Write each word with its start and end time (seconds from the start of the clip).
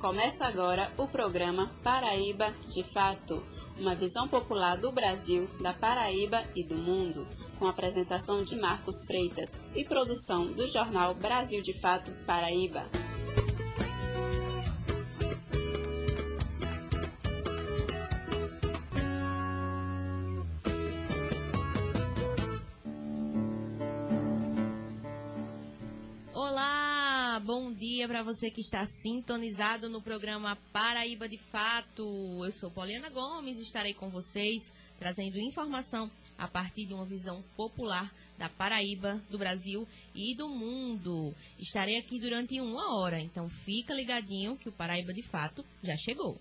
Começa 0.00 0.46
agora 0.46 0.90
o 0.96 1.06
programa 1.06 1.70
Paraíba 1.84 2.54
de 2.66 2.82
Fato, 2.82 3.44
uma 3.78 3.94
visão 3.94 4.26
popular 4.26 4.78
do 4.78 4.90
Brasil, 4.90 5.46
da 5.60 5.74
Paraíba 5.74 6.42
e 6.56 6.64
do 6.64 6.74
mundo, 6.74 7.28
com 7.58 7.66
apresentação 7.66 8.42
de 8.42 8.56
Marcos 8.56 9.04
Freitas 9.06 9.50
e 9.74 9.84
produção 9.84 10.52
do 10.52 10.66
jornal 10.68 11.14
Brasil 11.14 11.60
de 11.60 11.78
Fato 11.78 12.10
Paraíba. 12.24 12.86
Você 28.30 28.48
que 28.48 28.60
está 28.60 28.86
sintonizado 28.86 29.88
no 29.88 30.00
programa 30.00 30.56
Paraíba 30.72 31.28
de 31.28 31.36
Fato. 31.36 32.04
Eu 32.44 32.52
sou 32.52 32.70
Poliana 32.70 33.10
Gomes 33.10 33.58
e 33.58 33.62
estarei 33.62 33.92
com 33.92 34.08
vocês 34.08 34.70
trazendo 35.00 35.36
informação 35.40 36.08
a 36.38 36.46
partir 36.46 36.86
de 36.86 36.94
uma 36.94 37.04
visão 37.04 37.42
popular 37.56 38.08
da 38.38 38.48
Paraíba, 38.48 39.20
do 39.28 39.36
Brasil 39.36 39.84
e 40.14 40.36
do 40.36 40.48
mundo. 40.48 41.34
Estarei 41.58 41.98
aqui 41.98 42.20
durante 42.20 42.60
uma 42.60 43.00
hora, 43.00 43.20
então 43.20 43.48
fica 43.48 43.92
ligadinho 43.92 44.56
que 44.56 44.68
o 44.68 44.72
Paraíba 44.72 45.12
de 45.12 45.22
Fato 45.22 45.64
já 45.82 45.96
chegou. 45.96 46.40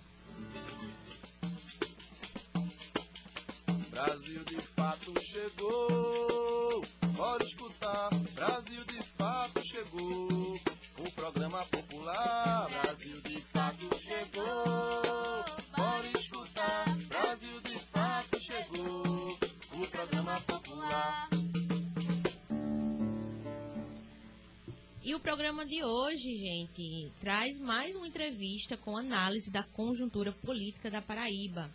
Brasil 3.89 4.43
de 4.43 4.61
Fato 4.61 5.19
chegou, 5.23 6.85
pode 7.17 7.45
escutar. 7.45 8.09
Brasil 8.35 8.83
de 8.83 9.01
Fato 9.17 9.63
chegou 9.63 10.68
o 10.99 11.11
programa 11.11 11.65
popular 11.65 12.67
Brasil 12.81 13.21
de 13.21 13.39
fato 13.41 13.97
chegou. 13.97 15.45
Bora 15.75 16.07
escutar. 16.17 16.85
Brasil 17.07 17.61
de 17.61 17.79
fato 17.79 18.39
chegou. 18.39 19.37
O 19.73 19.87
programa 19.87 20.41
popular. 20.41 21.29
E 25.01 25.15
o 25.15 25.19
programa 25.19 25.65
de 25.65 25.83
hoje, 25.83 26.35
gente, 26.35 27.11
traz 27.19 27.57
mais 27.59 27.95
uma 27.95 28.07
entrevista 28.07 28.75
com 28.75 28.97
análise 28.97 29.49
da 29.49 29.63
conjuntura 29.63 30.33
política 30.33 30.91
da 30.91 31.01
Paraíba. 31.01 31.69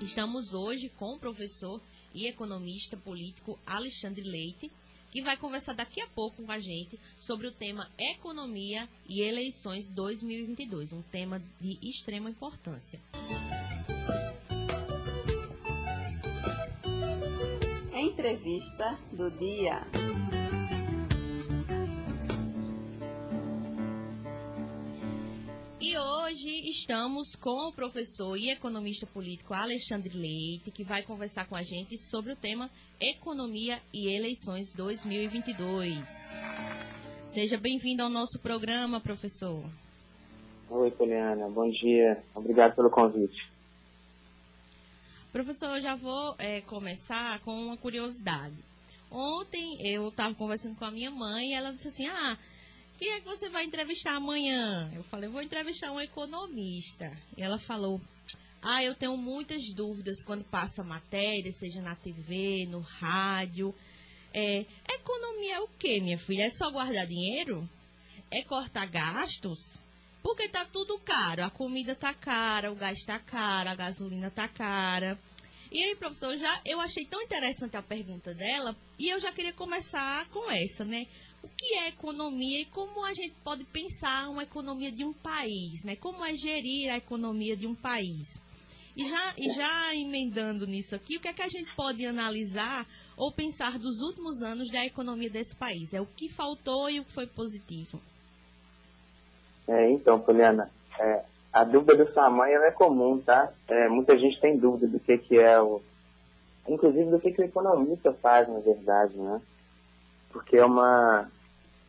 Estamos 0.00 0.54
hoje 0.54 0.88
com 0.90 1.16
o 1.16 1.18
professor 1.18 1.80
e 2.14 2.28
economista 2.28 2.96
político 2.96 3.58
Alexandre 3.66 4.22
Leite, 4.22 4.70
que 5.12 5.20
vai 5.20 5.36
conversar 5.36 5.74
daqui 5.74 6.00
a 6.00 6.08
pouco 6.08 6.42
com 6.42 6.50
a 6.50 6.58
gente 6.58 6.98
sobre 7.14 7.46
o 7.46 7.52
tema 7.52 7.88
Economia 7.98 8.88
e 9.06 9.20
Eleições 9.20 9.88
2022, 9.90 10.94
um 10.94 11.02
tema 11.02 11.40
de 11.60 11.78
extrema 11.86 12.30
importância. 12.30 12.98
Entrevista 17.92 18.98
do 19.12 19.30
dia. 19.30 20.41
Hoje 26.32 26.66
estamos 26.66 27.36
com 27.36 27.68
o 27.68 27.72
professor 27.72 28.38
e 28.38 28.48
economista 28.48 29.06
político 29.06 29.52
Alexandre 29.52 30.16
Leite, 30.16 30.70
que 30.70 30.82
vai 30.82 31.02
conversar 31.02 31.46
com 31.46 31.54
a 31.54 31.62
gente 31.62 31.98
sobre 31.98 32.32
o 32.32 32.36
tema 32.36 32.70
Economia 32.98 33.78
e 33.92 34.08
Eleições 34.08 34.72
2022. 34.72 36.34
Seja 37.26 37.58
bem-vindo 37.58 38.02
ao 38.02 38.08
nosso 38.08 38.38
programa, 38.38 38.98
professor. 38.98 39.62
Oi, 40.70 40.90
Poliana. 40.92 41.50
Bom 41.50 41.68
dia. 41.68 42.24
Obrigado 42.34 42.76
pelo 42.76 42.88
convite. 42.88 43.46
Professor, 45.30 45.76
eu 45.76 45.82
já 45.82 45.94
vou 45.94 46.34
é, 46.38 46.62
começar 46.62 47.40
com 47.40 47.52
uma 47.52 47.76
curiosidade. 47.76 48.56
Ontem 49.10 49.86
eu 49.86 50.08
estava 50.08 50.34
conversando 50.34 50.76
com 50.76 50.86
a 50.86 50.90
minha 50.90 51.10
mãe 51.10 51.50
e 51.50 51.52
ela 51.52 51.74
disse 51.74 51.88
assim: 51.88 52.06
Ah, 52.06 52.38
quem 53.02 53.14
é 53.14 53.20
que 53.20 53.26
você 53.26 53.48
vai 53.48 53.64
entrevistar 53.64 54.14
amanhã? 54.14 54.88
Eu 54.94 55.02
falei: 55.02 55.28
Vou 55.28 55.42
entrevistar 55.42 55.90
um 55.90 56.00
economista. 56.00 57.10
E 57.36 57.42
ela 57.42 57.58
falou: 57.58 58.00
ah, 58.62 58.84
eu 58.84 58.94
tenho 58.94 59.16
muitas 59.16 59.60
dúvidas 59.74 60.22
quando 60.24 60.44
passa 60.44 60.84
matéria, 60.84 61.50
seja 61.50 61.82
na 61.82 61.96
TV, 61.96 62.64
no 62.70 62.78
rádio. 62.78 63.74
É, 64.32 64.64
economia 64.88 65.56
é 65.56 65.60
o 65.60 65.66
quê, 65.66 66.00
minha 66.00 66.16
filha? 66.16 66.44
É 66.44 66.50
só 66.50 66.70
guardar 66.70 67.04
dinheiro? 67.08 67.68
É 68.30 68.44
cortar 68.44 68.86
gastos? 68.86 69.76
Porque 70.22 70.48
tá 70.48 70.64
tudo 70.64 70.96
caro. 71.00 71.42
A 71.42 71.50
comida 71.50 71.96
tá 71.96 72.14
cara, 72.14 72.70
o 72.70 72.76
gás 72.76 73.02
tá 73.04 73.18
caro, 73.18 73.68
a 73.68 73.74
gasolina 73.74 74.30
tá 74.30 74.46
cara. 74.46 75.18
E 75.72 75.82
aí, 75.82 75.96
professor, 75.96 76.36
já, 76.36 76.60
eu 76.64 76.78
achei 76.80 77.04
tão 77.06 77.20
interessante 77.20 77.76
a 77.76 77.82
pergunta 77.82 78.32
dela 78.32 78.76
e 78.96 79.08
eu 79.08 79.18
já 79.18 79.32
queria 79.32 79.52
começar 79.54 80.28
com 80.28 80.48
essa, 80.50 80.84
né? 80.84 81.06
O 81.42 81.48
que 81.48 81.74
é 81.74 81.88
economia 81.88 82.60
e 82.60 82.64
como 82.66 83.04
a 83.04 83.12
gente 83.14 83.34
pode 83.42 83.64
pensar 83.64 84.30
uma 84.30 84.44
economia 84.44 84.92
de 84.92 85.04
um 85.04 85.12
país, 85.12 85.82
né? 85.84 85.96
Como 85.96 86.24
é 86.24 86.34
gerir 86.34 86.92
a 86.92 86.96
economia 86.96 87.56
de 87.56 87.66
um 87.66 87.74
país? 87.74 88.40
E 88.96 89.08
já, 89.08 89.34
e 89.38 89.50
já 89.50 89.94
emendando 89.94 90.66
nisso 90.66 90.94
aqui, 90.94 91.16
o 91.16 91.20
que 91.20 91.28
é 91.28 91.32
que 91.32 91.42
a 91.42 91.48
gente 91.48 91.74
pode 91.74 92.04
analisar 92.06 92.86
ou 93.16 93.32
pensar 93.32 93.78
dos 93.78 94.00
últimos 94.00 94.42
anos 94.42 94.70
da 94.70 94.84
economia 94.84 95.30
desse 95.30 95.56
país? 95.56 95.92
É 95.94 96.00
o 96.00 96.06
que 96.06 96.28
faltou 96.28 96.90
e 96.90 97.00
o 97.00 97.04
que 97.04 97.12
foi 97.12 97.26
positivo? 97.26 98.00
É, 99.66 99.90
então, 99.90 100.20
Poliana, 100.20 100.70
é, 100.98 101.24
a 101.52 101.64
dúvida 101.64 101.96
do 101.96 102.12
tamanho 102.12 102.62
é 102.62 102.70
comum, 102.70 103.18
tá? 103.18 103.52
É, 103.68 103.88
muita 103.88 104.18
gente 104.18 104.40
tem 104.40 104.56
dúvida 104.56 104.86
do 104.86 105.00
que, 105.00 105.18
que 105.18 105.38
é 105.38 105.60
o. 105.60 105.80
Inclusive 106.68 107.10
do 107.10 107.18
que, 107.18 107.32
que 107.32 107.42
o 107.42 107.44
economista 107.44 108.12
faz, 108.12 108.48
na 108.48 108.60
verdade, 108.60 109.16
né? 109.16 109.40
Porque 110.32 110.56
é 110.56 110.64
uma, 110.64 111.28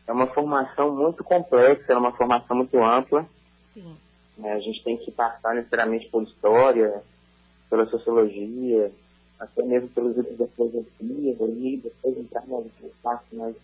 é 0.06 0.12
uma 0.12 0.26
formação 0.26 0.94
muito 0.94 1.24
complexa, 1.24 1.92
é 1.92 1.96
uma 1.96 2.12
formação 2.12 2.56
muito 2.56 2.76
ampla. 2.82 3.26
Sim. 3.66 3.96
Né? 4.36 4.52
A 4.52 4.60
gente 4.60 4.82
tem 4.82 4.96
que 4.96 5.10
passar 5.10 5.54
necessariamente 5.54 6.08
por 6.08 6.22
história, 6.22 7.02
pela 7.70 7.86
sociologia, 7.86 8.92
até 9.38 9.62
mesmo 9.62 9.88
pelos 9.88 10.16
livros 10.16 10.36
da 10.36 10.46
filosofia, 10.46 11.36
e 11.40 11.80
depois 11.82 12.18
entrar 12.18 12.44
nas 12.46 12.64
partes 13.02 13.38
mais 13.38 13.56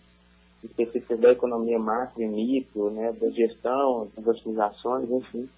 específicas 0.63 1.19
da 1.19 1.31
economia 1.31 1.79
macro 1.79 2.21
e 2.21 2.27
micro, 2.27 2.91
né, 2.91 3.11
da 3.13 3.29
gestão, 3.29 4.07
das 4.15 4.27
otimizações, 4.27 5.09
enfim. 5.09 5.49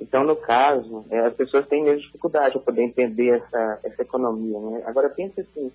Então, 0.00 0.24
no 0.24 0.34
caso, 0.34 1.04
é, 1.10 1.20
as 1.20 1.34
pessoas 1.34 1.66
têm 1.66 1.82
mesmo 1.82 2.00
dificuldade 2.00 2.52
para 2.54 2.62
poder 2.62 2.82
entender 2.82 3.38
essa, 3.38 3.80
essa 3.82 4.00
economia. 4.00 4.58
Né? 4.58 4.82
Agora, 4.86 5.10
pense 5.10 5.40
assim, 5.42 5.70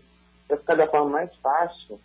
para 0.47 0.57
ficar 0.57 0.75
da 0.75 0.88
forma 0.88 1.11
mais 1.11 1.34
fácil, 1.35 2.00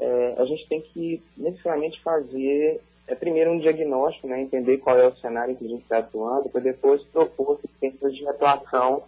é, 0.00 0.34
a 0.38 0.44
gente 0.46 0.66
tem 0.66 0.80
que 0.80 1.22
necessariamente 1.36 2.00
fazer 2.02 2.80
é 3.06 3.14
primeiro 3.14 3.50
um 3.50 3.58
diagnóstico, 3.58 4.28
né, 4.28 4.40
entender 4.40 4.78
qual 4.78 4.96
é 4.96 5.06
o 5.06 5.16
cenário 5.16 5.56
que 5.56 5.64
a 5.64 5.68
gente 5.68 5.82
está 5.82 5.98
atuando, 5.98 6.48
para 6.48 6.60
depois 6.60 7.02
propor 7.04 7.58
sistemas 7.60 8.14
de 8.14 8.26
atuação 8.26 9.02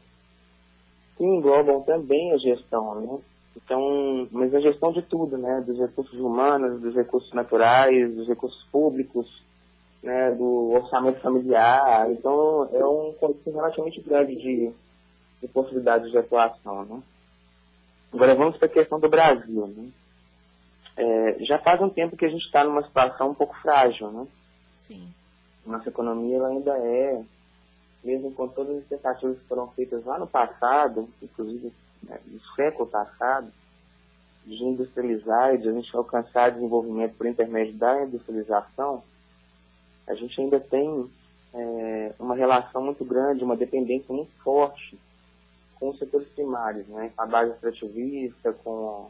que 1.16 1.24
englobam 1.24 1.82
também 1.82 2.32
a 2.32 2.36
gestão, 2.36 3.00
né? 3.00 3.18
Então, 3.56 4.26
mas 4.32 4.52
a 4.54 4.60
gestão 4.60 4.92
de 4.92 5.02
tudo, 5.02 5.38
né, 5.38 5.62
dos 5.64 5.78
recursos 5.78 6.18
humanos, 6.18 6.80
dos 6.80 6.94
recursos 6.94 7.32
naturais, 7.32 8.12
dos 8.14 8.26
recursos 8.26 8.64
públicos, 8.72 9.42
né, 10.02 10.32
do 10.32 10.72
orçamento 10.72 11.20
familiar. 11.20 12.10
Então, 12.10 12.68
é 12.72 12.84
um 12.84 13.12
conjunto 13.12 13.50
relativamente 13.50 14.00
grande 14.00 14.34
de, 14.34 14.72
de 15.40 15.48
possibilidades 15.48 16.10
de 16.10 16.18
atuação, 16.18 16.84
né? 16.86 17.00
Agora 18.12 18.34
vamos 18.34 18.56
para 18.56 18.66
a 18.66 18.70
questão 18.70 18.98
do 18.98 19.08
Brasil, 19.08 19.66
né? 19.68 19.88
É, 20.96 21.36
já 21.40 21.58
faz 21.58 21.80
um 21.80 21.88
tempo 21.88 22.16
que 22.16 22.24
a 22.24 22.28
gente 22.28 22.44
está 22.44 22.64
numa 22.64 22.82
situação 22.82 23.30
um 23.30 23.34
pouco 23.34 23.56
frágil, 23.60 24.10
né? 24.10 24.26
Sim. 24.76 25.08
Nossa 25.66 25.88
economia 25.88 26.36
ela 26.36 26.48
ainda 26.48 26.76
é, 26.76 27.22
mesmo 28.02 28.32
com 28.32 28.48
todas 28.48 28.78
as 28.78 28.84
tentativas 28.84 29.38
que 29.38 29.44
foram 29.46 29.68
feitas 29.68 30.04
lá 30.04 30.18
no 30.18 30.26
passado, 30.26 31.08
inclusive 31.22 31.72
né, 32.02 32.18
no 32.26 32.40
século 32.56 32.88
passado, 32.88 33.48
de 34.44 34.62
industrializar 34.64 35.54
e 35.54 35.58
de 35.58 35.68
a 35.68 35.72
gente 35.72 35.96
alcançar 35.96 36.50
desenvolvimento 36.50 37.14
por 37.16 37.26
intermédio 37.26 37.74
da 37.74 38.04
industrialização, 38.04 39.02
a 40.06 40.14
gente 40.14 40.40
ainda 40.40 40.58
tem 40.58 41.08
é, 41.54 42.12
uma 42.18 42.34
relação 42.34 42.82
muito 42.82 43.04
grande, 43.04 43.44
uma 43.44 43.56
dependência 43.56 44.12
muito 44.12 44.32
forte 44.42 44.98
com 45.78 45.90
os 45.90 45.98
setores 45.98 46.28
primários, 46.28 46.86
né? 46.88 47.12
a 47.16 47.24
base 47.24 47.52
extrativista, 47.52 48.52
com 48.52 49.08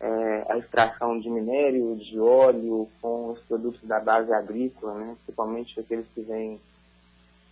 é, 0.00 0.52
a 0.52 0.58
extração 0.58 1.18
de 1.18 1.30
minério, 1.30 1.96
de 1.96 2.18
óleo, 2.18 2.88
com 3.00 3.32
os 3.32 3.40
produtos 3.40 3.82
da 3.84 4.00
base 4.00 4.32
agrícola, 4.32 4.94
né, 4.94 5.16
principalmente 5.24 5.78
aqueles 5.78 6.06
que 6.14 6.20
vêm 6.20 6.60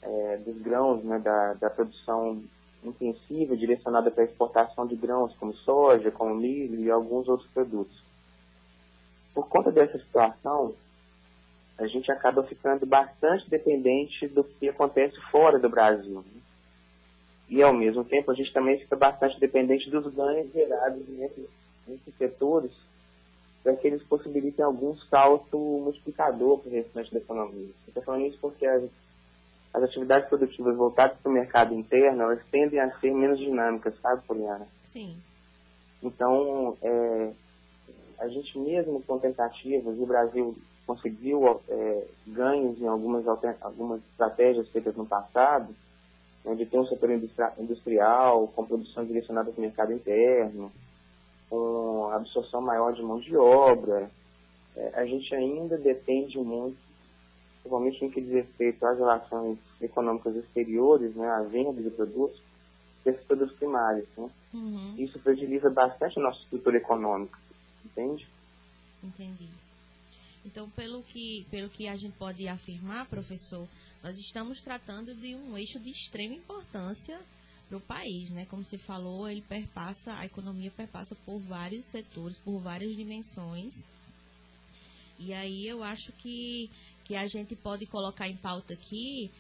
é, 0.03 0.37
dos 0.39 0.61
grãos, 0.61 1.03
né, 1.05 1.19
da, 1.19 1.55
da 1.55 1.71
produção 1.71 2.43
intensiva, 2.85 3.57
direcionada 3.57 4.11
para 4.11 4.25
a 4.25 4.27
exportação 4.27 4.87
de 4.87 4.97
grãos 4.97 5.35
como 5.37 5.55
soja, 5.55 6.11
como 6.11 6.35
milho 6.35 6.81
e 6.81 6.91
alguns 6.91 7.29
outros 7.29 7.49
produtos. 7.51 8.03
Por 9.33 9.49
conta 9.49 9.71
dessa 9.71 9.99
situação, 9.99 10.75
a 11.79 11.87
gente 11.87 12.11
acaba 12.11 12.43
ficando 12.43 12.85
bastante 12.85 13.49
dependente 13.49 14.27
do 14.29 14.45
que 14.45 14.69
acontece 14.69 15.17
fora 15.31 15.59
do 15.59 15.71
Brasil. 15.71 16.17
Né? 16.21 16.41
E, 17.49 17.63
ao 17.63 17.73
mesmo 17.73 18.05
tempo, 18.05 18.31
a 18.31 18.35
gente 18.35 18.53
também 18.53 18.79
fica 18.79 18.97
bastante 18.97 19.39
dependente 19.39 19.91
dos 19.91 20.13
ganhos 20.13 20.53
gerados 20.53 21.09
nesses, 21.09 21.49
nesses 21.87 22.15
setores 22.17 22.73
para 23.63 23.77
que 23.77 23.87
eles 23.87 24.03
possibilitem 24.03 24.65
algum 24.65 24.97
salto 25.09 25.57
multiplicador 25.57 26.59
para 26.59 26.69
o 26.69 26.73
restante 26.73 27.13
da 27.13 27.21
economia. 27.21 27.71
Estou 27.87 28.03
falando 28.03 28.27
isso 28.27 28.39
porque 28.41 28.67
as, 28.67 28.83
as 29.73 29.83
atividades 29.85 30.29
produtivas 30.29 30.77
voltadas 30.77 31.19
para 31.21 31.31
o 31.31 31.35
mercado 31.35 31.75
interno, 31.75 32.23
elas 32.23 32.43
tendem 32.51 32.81
a 32.81 32.91
ser 32.99 33.13
menos 33.13 33.39
dinâmicas, 33.39 33.95
sabe, 34.01 34.23
Poliana? 34.27 34.67
Sim. 34.83 35.17
Então, 36.03 36.77
é, 36.83 37.33
a 38.19 38.29
gente 38.29 38.59
mesmo 38.59 39.01
com 39.03 39.19
tentativas, 39.19 39.97
e 39.97 40.03
o 40.03 40.07
Brasil 40.07 40.57
conseguiu 40.85 41.61
é, 41.69 42.07
ganhos 42.27 42.81
em 42.81 42.87
algumas, 42.87 43.25
algumas 43.61 44.01
estratégias 44.11 44.69
feitas 44.71 44.97
no 44.97 45.07
passado, 45.07 45.73
né, 46.45 46.55
de 46.57 46.67
ter 46.67 46.79
um 46.79 46.87
setor 46.87 47.11
industrial 47.59 48.49
com 48.49 48.67
produção 48.67 49.05
direcionada 49.05 49.53
para 49.53 49.59
o 49.59 49.63
mercado 49.63 49.93
interno, 49.93 50.73
com 51.53 52.09
absorção 52.11 52.63
maior 52.63 52.95
de 52.95 53.03
mão 53.03 53.21
de 53.21 53.37
obra, 53.37 54.11
é, 54.75 54.93
a 54.95 55.05
gente 55.05 55.35
ainda 55.35 55.77
depende 55.77 56.39
muito, 56.39 56.79
principalmente 57.61 58.03
no 58.03 58.11
que 58.11 58.23
diz 58.23 58.33
respeito 58.33 58.87
às 58.87 58.97
relações 58.97 59.59
econômicas 59.79 60.35
exteriores, 60.35 61.15
né, 61.15 61.29
à 61.29 61.43
venda 61.43 61.83
de 61.83 61.91
produtos, 61.91 62.41
desses 63.05 63.23
produtos 63.27 63.55
primários. 63.57 64.09
Né? 64.17 64.31
Uhum. 64.55 64.95
Isso 64.97 65.19
fragiliza 65.19 65.69
bastante 65.69 66.19
a 66.19 66.23
nossa 66.23 66.41
estrutura 66.41 66.79
econômica, 66.79 67.39
entende? 67.85 68.27
Entendi. 69.05 69.51
Então, 70.47 70.71
pelo 70.71 71.03
que, 71.03 71.47
pelo 71.51 71.69
que 71.69 71.87
a 71.87 71.97
gente 71.97 72.17
pode 72.17 72.49
afirmar, 72.49 73.05
professor, 73.11 73.69
nós 74.03 74.17
estamos 74.17 74.63
tratando 74.63 75.15
de 75.15 75.35
um 75.35 75.59
eixo 75.59 75.79
de 75.79 75.91
extrema 75.91 76.35
importância 76.35 77.21
para 77.73 77.79
o 77.79 77.81
país, 77.81 78.29
né? 78.31 78.47
Como 78.51 78.63
se 78.63 78.77
falou, 78.77 79.29
ele 79.29 79.41
perpassa, 79.41 80.13
a 80.19 80.27
economia 80.27 80.71
perpassa 80.71 81.15
por 81.15 81.39
vários 81.39 81.87
setores, 81.87 82.37
por 82.39 82.59
várias 82.59 82.95
dimensões. 82.95 83.87
E 85.19 85.33
aí 85.33 85.67
eu 85.67 85.83
acho 85.83 86.13
que, 86.13 86.69
que 87.05 87.15
a 87.15 87.27
gente 87.27 87.57
pode 87.57 87.87
colocar 87.87 88.29
em 88.29 88.37
pauta 88.37 88.75
aqui 88.75 89.31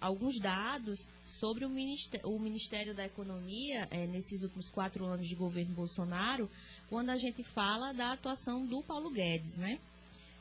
alguns 0.00 0.38
dados 0.38 1.08
sobre 1.24 1.64
o 1.64 1.68
Ministério, 1.68 2.28
o 2.28 2.38
Ministério 2.38 2.94
da 2.94 3.04
Economia 3.04 3.88
é, 3.90 4.06
nesses 4.06 4.42
últimos 4.42 4.70
quatro 4.70 5.04
anos 5.04 5.26
de 5.26 5.34
governo 5.34 5.74
Bolsonaro, 5.74 6.48
quando 6.88 7.10
a 7.10 7.16
gente 7.16 7.42
fala 7.42 7.92
da 7.92 8.12
atuação 8.12 8.64
do 8.64 8.84
Paulo 8.84 9.10
Guedes, 9.10 9.56
né? 9.56 9.80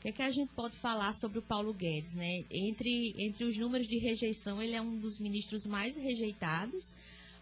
Que, 0.06 0.10
é 0.10 0.12
que 0.12 0.22
a 0.22 0.30
gente 0.30 0.52
pode 0.54 0.78
falar 0.78 1.14
sobre 1.16 1.40
o 1.40 1.42
Paulo 1.42 1.74
Guedes, 1.74 2.14
né? 2.14 2.44
Entre, 2.52 3.16
entre 3.18 3.44
os 3.44 3.58
números 3.58 3.88
de 3.88 3.98
rejeição, 3.98 4.62
ele 4.62 4.76
é 4.76 4.82
um 4.82 5.00
dos 5.00 5.18
ministros 5.18 5.66
mais 5.66 5.96
rejeitados, 5.96 6.94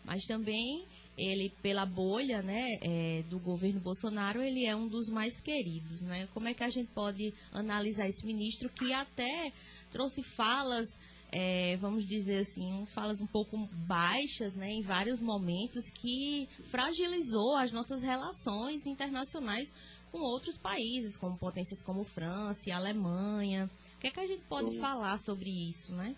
mas 0.05 0.25
também 0.25 0.85
ele, 1.17 1.51
pela 1.61 1.85
bolha 1.85 2.41
né, 2.41 2.79
é, 2.81 3.21
do 3.23 3.37
governo 3.37 3.81
Bolsonaro, 3.81 4.41
ele 4.41 4.65
é 4.65 4.73
um 4.73 4.87
dos 4.87 5.09
mais 5.09 5.41
queridos, 5.41 6.03
né? 6.03 6.25
Como 6.33 6.47
é 6.47 6.53
que 6.53 6.63
a 6.63 6.69
gente 6.69 6.89
pode 6.93 7.33
analisar 7.51 8.07
esse 8.07 8.25
ministro 8.25 8.69
que 8.69 8.93
até 8.93 9.51
trouxe 9.91 10.23
falas 10.23 10.97
é, 11.35 11.75
vamos 11.77 12.07
dizer 12.07 12.37
assim, 12.37 12.85
falas 12.85 13.19
um 13.19 13.25
pouco 13.25 13.57
baixas, 13.87 14.55
né, 14.55 14.71
em 14.71 14.83
vários 14.83 15.19
momentos, 15.19 15.89
que 15.89 16.47
fragilizou 16.65 17.57
as 17.57 17.71
nossas 17.71 18.03
relações 18.03 18.85
internacionais 18.85 19.73
com 20.13 20.19
outros 20.19 20.55
países, 20.55 21.17
como 21.17 21.35
potências 21.35 21.81
como 21.81 22.03
França 22.03 22.69
e 22.69 22.71
Alemanha. 22.71 23.67
O 23.97 23.99
que 23.99 24.07
é 24.07 24.11
que 24.11 24.19
a 24.19 24.27
gente 24.27 24.43
pode 24.43 24.69
Sim. 24.69 24.79
falar 24.79 25.17
sobre 25.17 25.49
isso, 25.49 25.91
né? 25.95 26.15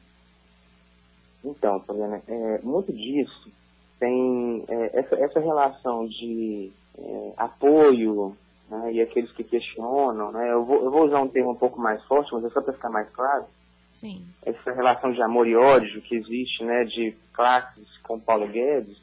Então, 1.44 1.80
Poliana, 1.80 2.22
é, 2.28 2.62
muito 2.62 2.92
disso 2.92 3.50
tem 3.98 4.66
é, 4.68 5.00
essa, 5.00 5.16
essa 5.16 5.40
relação 5.40 6.06
de 6.06 6.70
é, 6.98 7.34
apoio 7.38 8.36
né, 8.70 8.92
e 8.92 9.02
aqueles 9.02 9.32
que 9.32 9.46
questionam, 9.46 10.34
né, 10.34 10.52
eu 10.52 10.66
vou, 10.66 10.84
eu 10.84 10.92
vou 10.92 11.06
usar 11.06 11.22
um 11.22 11.30
termo 11.30 11.52
um 11.52 11.56
pouco 11.56 11.80
mais 11.80 12.04
forte, 12.04 12.34
mas 12.34 12.44
é 12.44 12.50
só 12.50 12.62
para 12.62 12.74
ficar 12.74 12.90
mais 12.90 13.10
claro, 13.12 13.46
Sim. 13.90 14.26
essa 14.46 14.74
relação 14.74 15.14
de 15.14 15.22
amor 15.22 15.48
e 15.48 15.56
ódio 15.56 16.02
que 16.02 16.16
existe, 16.16 16.62
né, 16.66 16.84
de 16.84 17.16
classes 17.32 17.88
com 18.04 18.20
Paulo 18.20 18.48
Guedes, 18.50 18.98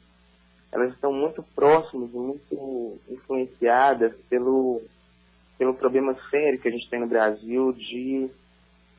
elas 0.73 0.91
estão 0.93 1.13
muito 1.13 1.43
próximas 1.55 2.11
muito 2.11 2.99
influenciadas 3.07 4.15
pelo, 4.27 4.81
pelo 5.57 5.75
problema 5.75 6.17
sério 6.31 6.59
que 6.59 6.67
a 6.67 6.71
gente 6.71 6.89
tem 6.89 6.99
no 6.99 7.07
Brasil 7.07 7.71
de 7.73 8.29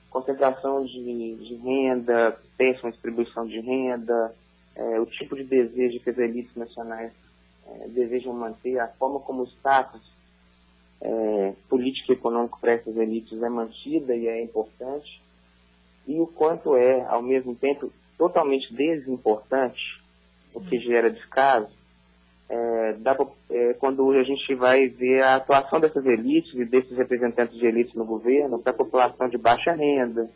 concentração 0.08 0.84
de, 0.84 1.34
de 1.34 1.54
renda, 1.56 2.38
péssima 2.56 2.92
distribuição 2.92 3.44
de 3.44 3.58
renda, 3.58 4.32
é, 4.76 5.00
o 5.00 5.06
tipo 5.06 5.34
de 5.34 5.42
desejo 5.42 5.98
que 5.98 6.10
as 6.10 6.18
elites 6.18 6.54
nacionais 6.54 7.12
é, 7.66 7.88
desejam 7.88 8.32
manter, 8.32 8.78
a 8.78 8.86
forma 8.86 9.18
como 9.18 9.42
o 9.42 9.46
status 9.46 10.00
é, 11.00 11.54
político 11.68 12.12
e 12.12 12.14
econômico 12.14 12.60
para 12.60 12.72
essas 12.72 12.96
elites 12.96 13.42
é 13.42 13.48
mantida 13.48 14.14
e 14.14 14.28
é 14.28 14.40
importante 14.40 15.20
e 16.06 16.20
o 16.20 16.26
quanto 16.26 16.76
é, 16.76 17.04
ao 17.06 17.22
mesmo 17.22 17.54
tempo, 17.56 17.90
totalmente 18.16 18.72
desimportante, 18.72 20.00
o 20.54 20.60
que 20.60 20.78
gera 20.78 21.10
descaso, 21.10 21.68
é, 22.48 22.92
dá, 22.94 23.16
é, 23.50 23.74
quando 23.74 24.10
a 24.12 24.22
gente 24.22 24.54
vai 24.54 24.86
ver 24.86 25.22
a 25.22 25.36
atuação 25.36 25.80
dessas 25.80 26.04
elites 26.04 26.54
e 26.54 26.64
desses 26.64 26.96
representantes 26.96 27.58
de 27.58 27.66
elites 27.66 27.94
no 27.94 28.04
governo 28.04 28.58
para 28.58 28.72
a 28.72 28.76
população 28.76 29.28
de 29.28 29.38
baixa 29.38 29.72
renda, 29.72 30.30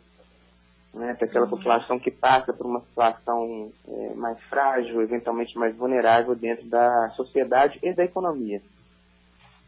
né, 0.93 1.13
para 1.13 1.27
aquela 1.27 1.45
uhum. 1.45 1.51
população 1.51 1.99
que 1.99 2.09
passa 2.09 2.51
por 2.51 2.65
uma 2.65 2.81
situação 2.81 3.71
é, 3.87 4.13
mais 4.15 4.39
frágil, 4.43 5.01
eventualmente 5.01 5.57
mais 5.57 5.75
vulnerável 5.75 6.35
dentro 6.35 6.67
da 6.67 7.09
sociedade 7.11 7.79
e 7.83 7.93
da 7.93 8.03
economia. 8.03 8.61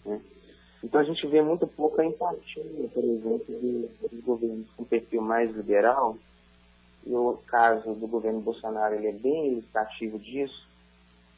Né. 0.06 0.20
Então 0.84 1.00
a 1.00 1.04
gente 1.04 1.26
vê 1.28 1.44
muito 1.44 1.68
pouca 1.68 2.04
empatia, 2.04 2.64
por 2.92 3.04
exemplo, 3.04 3.90
dos 4.12 4.24
governos 4.24 4.68
com 4.76 4.84
perfil 4.84 5.22
mais 5.22 5.56
liberal, 5.56 6.18
e 7.06 7.14
o 7.14 7.40
caso 7.48 7.94
do 7.94 8.08
governo 8.08 8.42
Bolsonaro 8.42 8.96
ele 8.96 9.08
é 9.08 9.12
bem 9.12 9.54
ilustrativo 9.54 10.20
disso, 10.20 10.68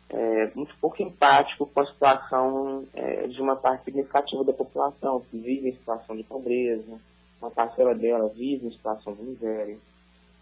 é, 0.10 0.51
muito 0.54 0.75
pouco 0.80 1.01
empático 1.01 1.65
com 1.65 1.80
a 1.80 1.88
situação 1.88 2.86
é, 2.94 3.27
de 3.27 3.42
uma 3.42 3.56
parte 3.56 3.86
significativa 3.86 4.44
da 4.44 4.54
população 4.54 5.22
que 5.22 5.38
vive 5.38 5.70
em 5.70 5.75
situação 5.75 6.15
de 6.15 6.24
pobreza, 6.24 7.00
uma 7.41 7.50
parcela 7.50 7.96
dela 7.96 8.29
vive 8.29 8.67
em 8.67 8.72
situação 8.72 9.13
de 9.13 9.24
miséria, 9.24 9.77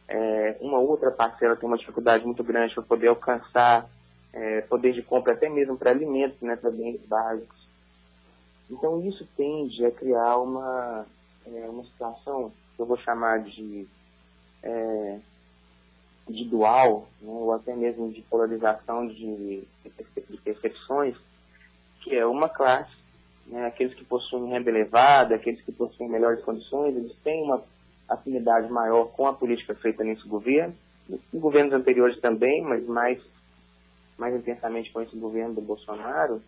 é, 0.07 0.57
uma 0.59 0.79
outra 0.79 1.09
parcela 1.09 1.55
tem 1.55 1.67
uma 1.67 1.77
dificuldade 1.77 2.25
muito 2.25 2.43
grande 2.43 2.73
para 2.73 2.83
poder 2.83 3.07
alcançar 3.07 3.87
é, 4.33 4.61
poder 4.61 4.93
de 4.93 5.01
compra 5.01 5.33
até 5.33 5.49
mesmo 5.49 5.77
para 5.77 5.91
alimentos, 5.91 6.39
né, 6.41 6.55
para 6.55 6.71
bens 6.71 6.99
básicos. 7.07 7.59
Então 8.69 9.01
isso 9.05 9.27
tende 9.35 9.85
a 9.85 9.91
criar 9.91 10.37
uma, 10.37 11.05
é, 11.45 11.67
uma 11.69 11.83
situação 11.83 12.51
que 12.75 12.81
eu 12.81 12.85
vou 12.85 12.97
chamar 12.97 13.39
de, 13.39 13.87
é, 14.63 15.19
de 16.29 16.45
dual, 16.45 17.07
né, 17.21 17.31
ou 17.31 17.53
até 17.53 17.75
mesmo 17.75 18.11
de 18.11 18.21
polarização 18.23 19.07
de, 19.07 19.63
de 20.29 20.37
percepções, 20.43 21.15
que 22.01 22.15
é 22.15 22.25
uma 22.25 22.49
classe, 22.49 22.91
né, 23.47 23.65
aqueles 23.65 23.93
que 23.93 24.03
possuem 24.03 24.49
renda 24.49 24.69
elevada, 24.69 25.35
aqueles 25.35 25.61
que 25.61 25.71
possuem 25.71 26.09
melhores 26.09 26.43
condições, 26.43 26.95
eles 26.95 27.15
têm 27.23 27.43
uma 27.43 27.61
afinidade 28.07 28.71
maior 28.71 29.05
com 29.05 29.27
a 29.27 29.33
política 29.33 29.73
feita 29.75 30.03
nesse 30.03 30.27
governo, 30.27 30.73
em 31.09 31.39
governos 31.39 31.73
anteriores 31.73 32.19
também, 32.19 32.61
mas 32.61 32.85
mais, 32.85 33.19
mais 34.17 34.35
intensamente 34.35 34.91
com 34.91 35.01
esse 35.01 35.15
governo 35.15 35.55
do 35.55 35.61
Bolsonaro, 35.61 36.41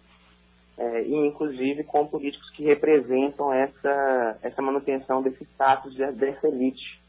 é, 0.77 1.03
e 1.03 1.15
inclusive 1.27 1.83
com 1.83 2.07
políticos 2.07 2.49
que 2.51 2.63
representam 2.63 3.53
essa, 3.53 4.37
essa 4.41 4.61
manutenção 4.61 5.21
desse 5.21 5.43
status 5.43 5.93
de, 5.93 6.11
dessa 6.13 6.47
elite. 6.47 7.02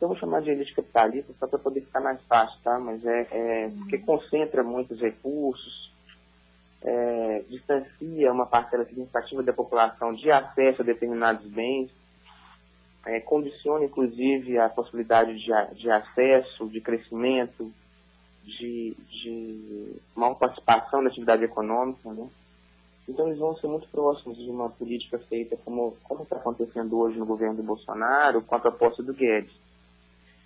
Eu 0.00 0.06
vou 0.08 0.16
chamar 0.16 0.42
de 0.42 0.50
elite 0.50 0.74
capitalista 0.74 1.32
só 1.38 1.46
para 1.46 1.58
poder 1.58 1.80
ficar 1.80 2.00
mais 2.00 2.20
fácil, 2.22 2.58
tá? 2.62 2.78
Mas 2.78 3.04
é, 3.04 3.26
é 3.30 3.68
porque 3.70 3.98
concentra 3.98 4.62
muitos 4.62 5.00
recursos, 5.00 5.92
é, 6.82 7.44
distancia 7.48 8.32
uma 8.32 8.46
parcela 8.46 8.84
significativa 8.84 9.42
da 9.42 9.52
população 9.52 10.14
de 10.14 10.30
acesso 10.30 10.82
a 10.82 10.84
determinados 10.84 11.44
bens, 11.50 11.90
é, 13.06 13.20
condiciona 13.20 13.84
inclusive 13.84 14.58
a 14.58 14.68
possibilidade 14.68 15.36
de, 15.36 15.74
de 15.74 15.90
acesso, 15.90 16.68
de 16.68 16.80
crescimento, 16.80 17.72
de, 18.44 18.96
de 19.10 19.96
maior 20.14 20.34
participação 20.34 21.02
na 21.02 21.08
atividade 21.08 21.42
econômica, 21.42 22.12
né? 22.12 22.28
Então 23.08 23.26
eles 23.26 23.38
vão 23.38 23.56
ser 23.56 23.66
muito 23.66 23.88
próximos 23.88 24.36
de 24.36 24.50
uma 24.50 24.68
política 24.68 25.18
feita 25.18 25.56
como 25.64 25.96
como 26.04 26.22
está 26.22 26.36
acontecendo 26.36 26.98
hoje 26.98 27.18
no 27.18 27.24
governo 27.24 27.56
do 27.56 27.62
Bolsonaro, 27.62 28.42
com 28.42 28.54
a 28.54 28.60
proposta 28.60 29.02
do 29.02 29.14
Guedes. 29.14 29.67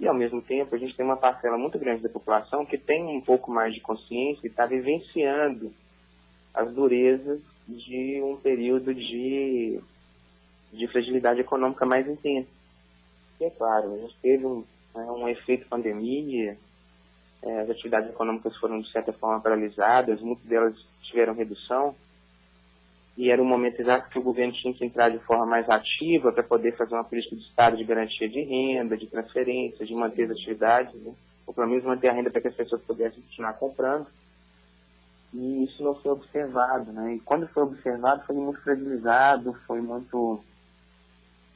E 0.02 0.09
ao 0.09 0.14
mesmo 0.14 0.42
tempo 0.42 0.75
a 0.75 0.78
gente 0.78 0.97
tem 0.97 1.06
uma 1.06 1.16
parcela 1.16 1.56
muito 1.56 1.78
grande 1.78 2.02
da 2.02 2.09
população 2.09 2.66
que 2.66 2.76
tem 2.76 3.04
um 3.04 3.21
pouco 3.21 3.52
mais 3.52 3.73
de 3.73 3.80
consciência 3.80 4.44
e 4.44 4.50
está 4.50 4.66
vivenciando 4.66 5.73
as 6.52 6.75
durezas 6.75 7.40
de 7.68 8.21
um 8.21 8.37
período 8.37 8.92
de, 8.92 9.80
de 10.73 10.88
fragilidade 10.88 11.40
econômica 11.40 11.87
mais 11.87 12.09
intensa. 12.09 12.49
aqui, 13.37 13.44
é 13.44 13.50
claro, 13.50 13.94
a 13.94 13.99
gente 13.99 14.16
teve 14.21 14.44
um, 14.44 14.64
né, 14.92 15.04
um 15.04 15.28
efeito 15.28 15.68
pandemia, 15.68 16.59
é, 17.40 17.61
as 17.61 17.71
atividades 17.71 18.11
econômicas 18.11 18.56
foram, 18.56 18.80
de 18.80 18.90
certa 18.90 19.12
forma, 19.12 19.40
paralisadas, 19.40 20.21
muitas 20.21 20.44
delas 20.47 20.75
tiveram 21.02 21.32
redução, 21.32 21.94
e 23.16 23.31
era 23.31 23.42
um 23.42 23.47
momento 23.47 23.81
exato 23.81 24.09
que 24.09 24.19
o 24.19 24.23
governo 24.23 24.52
tinha 24.54 24.73
que 24.73 24.85
entrar 24.85 25.11
de 25.11 25.19
forma 25.21 25.45
mais 25.45 25.69
ativa 25.69 26.33
para 26.33 26.42
poder 26.42 26.76
fazer 26.76 26.95
uma 26.95 27.04
política 27.04 27.37
de 27.37 27.42
Estado 27.42 27.76
de 27.76 27.85
garantia 27.85 28.28
de 28.28 28.40
renda, 28.42 28.97
de 28.97 29.07
transferência, 29.07 29.85
de 29.85 29.95
manter 29.95 30.25
as 30.25 30.31
atividades, 30.31 30.95
né? 30.95 31.12
ou 31.47 31.52
pelo 31.52 31.69
menos 31.69 31.85
manter 31.85 32.09
a 32.09 32.12
renda 32.12 32.31
para 32.31 32.40
que 32.40 32.49
as 32.49 32.54
pessoas 32.54 32.83
pudessem 32.83 33.23
continuar 33.23 33.52
comprando. 33.54 34.07
E 35.35 35.64
isso 35.64 35.83
não 35.83 35.95
foi 35.95 36.12
observado, 36.12 36.92
né? 36.92 37.14
E 37.14 37.21
quando 37.21 37.49
foi 37.49 37.62
observado, 37.62 38.25
foi 38.26 38.37
muito 38.37 38.61
fragilizado, 38.61 39.54
foi 39.66 39.81
muito 39.81 40.42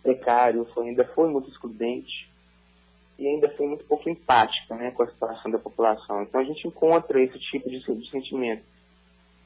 precário, 0.03 0.65
foi, 0.73 0.89
ainda 0.89 1.05
foi 1.05 1.29
muito 1.29 1.51
excludente 1.51 2.31
e 3.19 3.27
ainda 3.27 3.49
foi 3.51 3.67
muito 3.67 3.85
pouco 3.85 4.09
empática 4.09 4.75
né, 4.77 4.91
com 4.91 5.03
a 5.03 5.09
situação 5.09 5.51
da 5.51 5.59
população. 5.59 6.23
Então 6.23 6.41
a 6.41 6.45
gente 6.45 6.67
encontra 6.67 7.21
esse 7.21 7.39
tipo 7.39 7.69
de, 7.69 7.81
de 7.81 8.11
sentimento. 8.11 8.63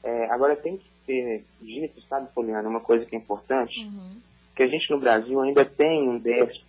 É, 0.03 0.25
agora 0.31 0.55
tem 0.55 0.77
que 0.77 0.85
ser 1.05 1.45
dito, 1.61 2.01
sabe, 2.07 2.27
Poliana, 2.33 2.67
uma 2.67 2.79
coisa 2.79 3.05
que 3.05 3.15
é 3.15 3.19
importante, 3.19 3.79
uhum. 3.79 4.17
que 4.55 4.63
a 4.63 4.67
gente 4.67 4.89
no 4.89 4.99
Brasil 4.99 5.39
ainda 5.39 5.63
tem 5.63 6.09
um 6.09 6.17
déficit 6.17 6.65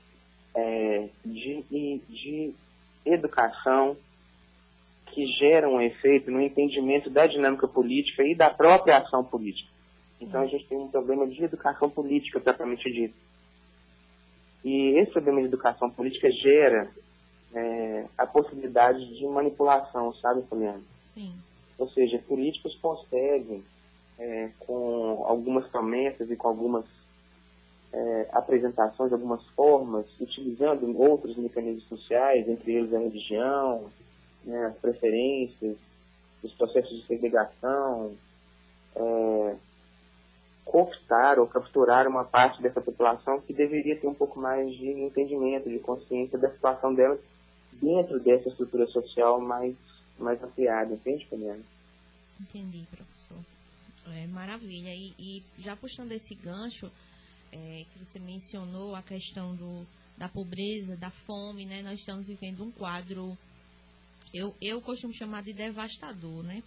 é, 0.54 1.08
de, 1.24 1.64
de 2.08 2.54
educação 3.04 3.96
que 5.06 5.26
gera 5.38 5.68
um 5.68 5.80
efeito 5.80 6.30
no 6.30 6.40
entendimento 6.40 7.10
da 7.10 7.26
dinâmica 7.26 7.68
política 7.68 8.22
e 8.22 8.34
da 8.34 8.50
própria 8.50 8.98
ação 8.98 9.22
política. 9.22 9.70
Então 10.20 10.42
a 10.42 10.46
gente 10.46 10.66
tem 10.66 10.78
um 10.78 10.88
problema 10.88 11.26
de 11.26 11.42
educação 11.42 11.90
política 11.90 12.40
propriamente 12.40 12.90
dito. 12.90 13.14
E 14.64 14.98
esse 14.98 15.10
problema 15.10 15.40
de 15.40 15.46
educação 15.46 15.90
política 15.90 16.30
gera 16.30 16.88
é, 17.54 18.06
a 18.16 18.26
possibilidade 18.26 19.04
de 19.18 19.26
manipulação, 19.26 20.14
sabe, 20.14 20.42
Poliana? 20.42 20.80
Sim. 21.12 21.34
Ou 21.82 21.88
seja, 21.88 22.16
políticos 22.28 22.78
conseguem, 22.80 23.60
é, 24.16 24.50
com 24.60 25.24
algumas 25.26 25.66
promessas 25.66 26.30
e 26.30 26.36
com 26.36 26.46
algumas 26.46 26.84
é, 27.92 28.28
apresentações, 28.30 29.12
algumas 29.12 29.44
formas, 29.48 30.06
utilizando 30.20 30.96
outros 30.96 31.36
mecanismos 31.36 31.82
sociais, 31.88 32.48
entre 32.48 32.72
eles 32.72 32.94
a 32.94 33.00
religião, 33.00 33.90
né, 34.44 34.66
as 34.66 34.76
preferências, 34.76 35.76
os 36.40 36.52
processos 36.54 37.00
de 37.00 37.06
segregação, 37.08 38.12
é, 38.94 39.56
ou 41.38 41.46
capturar 41.48 42.06
uma 42.06 42.24
parte 42.24 42.62
dessa 42.62 42.80
população 42.80 43.40
que 43.40 43.52
deveria 43.52 43.98
ter 43.98 44.06
um 44.06 44.14
pouco 44.14 44.38
mais 44.38 44.72
de 44.72 44.88
entendimento, 44.88 45.68
de 45.68 45.80
consciência 45.80 46.38
da 46.38 46.48
situação 46.48 46.94
dela 46.94 47.18
dentro 47.72 48.20
dessa 48.20 48.48
estrutura 48.48 48.86
social 48.86 49.40
mais, 49.40 49.74
mais 50.16 50.40
ampliada, 50.42 50.94
entende, 50.94 51.26
Camila? 51.26 51.58
Entendi, 52.40 52.86
professor. 52.90 53.44
É, 54.14 54.26
maravilha. 54.26 54.94
E, 54.94 55.14
e 55.18 55.42
já 55.58 55.76
puxando 55.76 56.12
esse 56.12 56.34
gancho, 56.34 56.90
é, 57.52 57.84
que 57.92 57.98
você 57.98 58.18
mencionou 58.18 58.94
a 58.94 59.02
questão 59.02 59.54
do, 59.54 59.86
da 60.16 60.28
pobreza, 60.28 60.96
da 60.96 61.10
fome, 61.10 61.66
né? 61.66 61.82
Nós 61.82 62.00
estamos 62.00 62.26
vivendo 62.26 62.64
um 62.64 62.72
quadro, 62.72 63.36
eu, 64.32 64.54
eu 64.60 64.80
costumo 64.80 65.12
chamar 65.12 65.42
de 65.42 65.52
devastador, 65.52 66.42
né? 66.42 66.62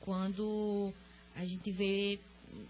Quando 0.00 0.92
a 1.34 1.44
gente 1.44 1.70
vê 1.70 2.18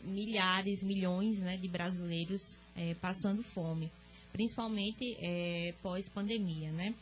milhares, 0.02 0.82
milhões 0.82 1.40
né, 1.42 1.56
de 1.56 1.68
brasileiros 1.68 2.56
é, 2.76 2.94
passando 2.94 3.42
fome, 3.42 3.90
principalmente 4.32 5.16
é, 5.20 5.74
pós-pandemia, 5.82 6.72
né? 6.72 6.94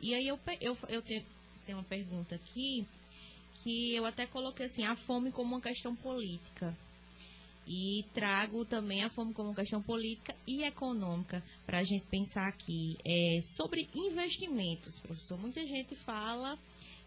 E 0.00 0.14
aí 0.14 0.26
eu, 0.26 0.38
eu, 0.60 0.76
eu 0.88 1.02
tenho, 1.02 1.24
tenho 1.66 1.78
uma 1.78 1.84
pergunta 1.84 2.34
aqui 2.34 2.86
que 3.62 3.94
eu 3.94 4.04
até 4.04 4.26
coloquei 4.26 4.66
assim, 4.66 4.84
a 4.84 4.96
fome 4.96 5.30
como 5.30 5.54
uma 5.54 5.60
questão 5.60 5.94
política. 5.94 6.76
E 7.66 8.04
trago 8.12 8.64
também 8.64 9.04
a 9.04 9.08
fome 9.08 9.32
como 9.32 9.50
uma 9.50 9.54
questão 9.54 9.80
política 9.80 10.34
e 10.46 10.64
econômica 10.64 11.42
para 11.66 11.78
a 11.78 11.84
gente 11.84 12.04
pensar 12.06 12.48
aqui. 12.48 12.96
É, 13.04 13.40
sobre 13.42 13.88
investimentos, 13.94 14.98
professor. 14.98 15.38
Muita 15.38 15.64
gente 15.64 15.94
fala, 15.94 16.58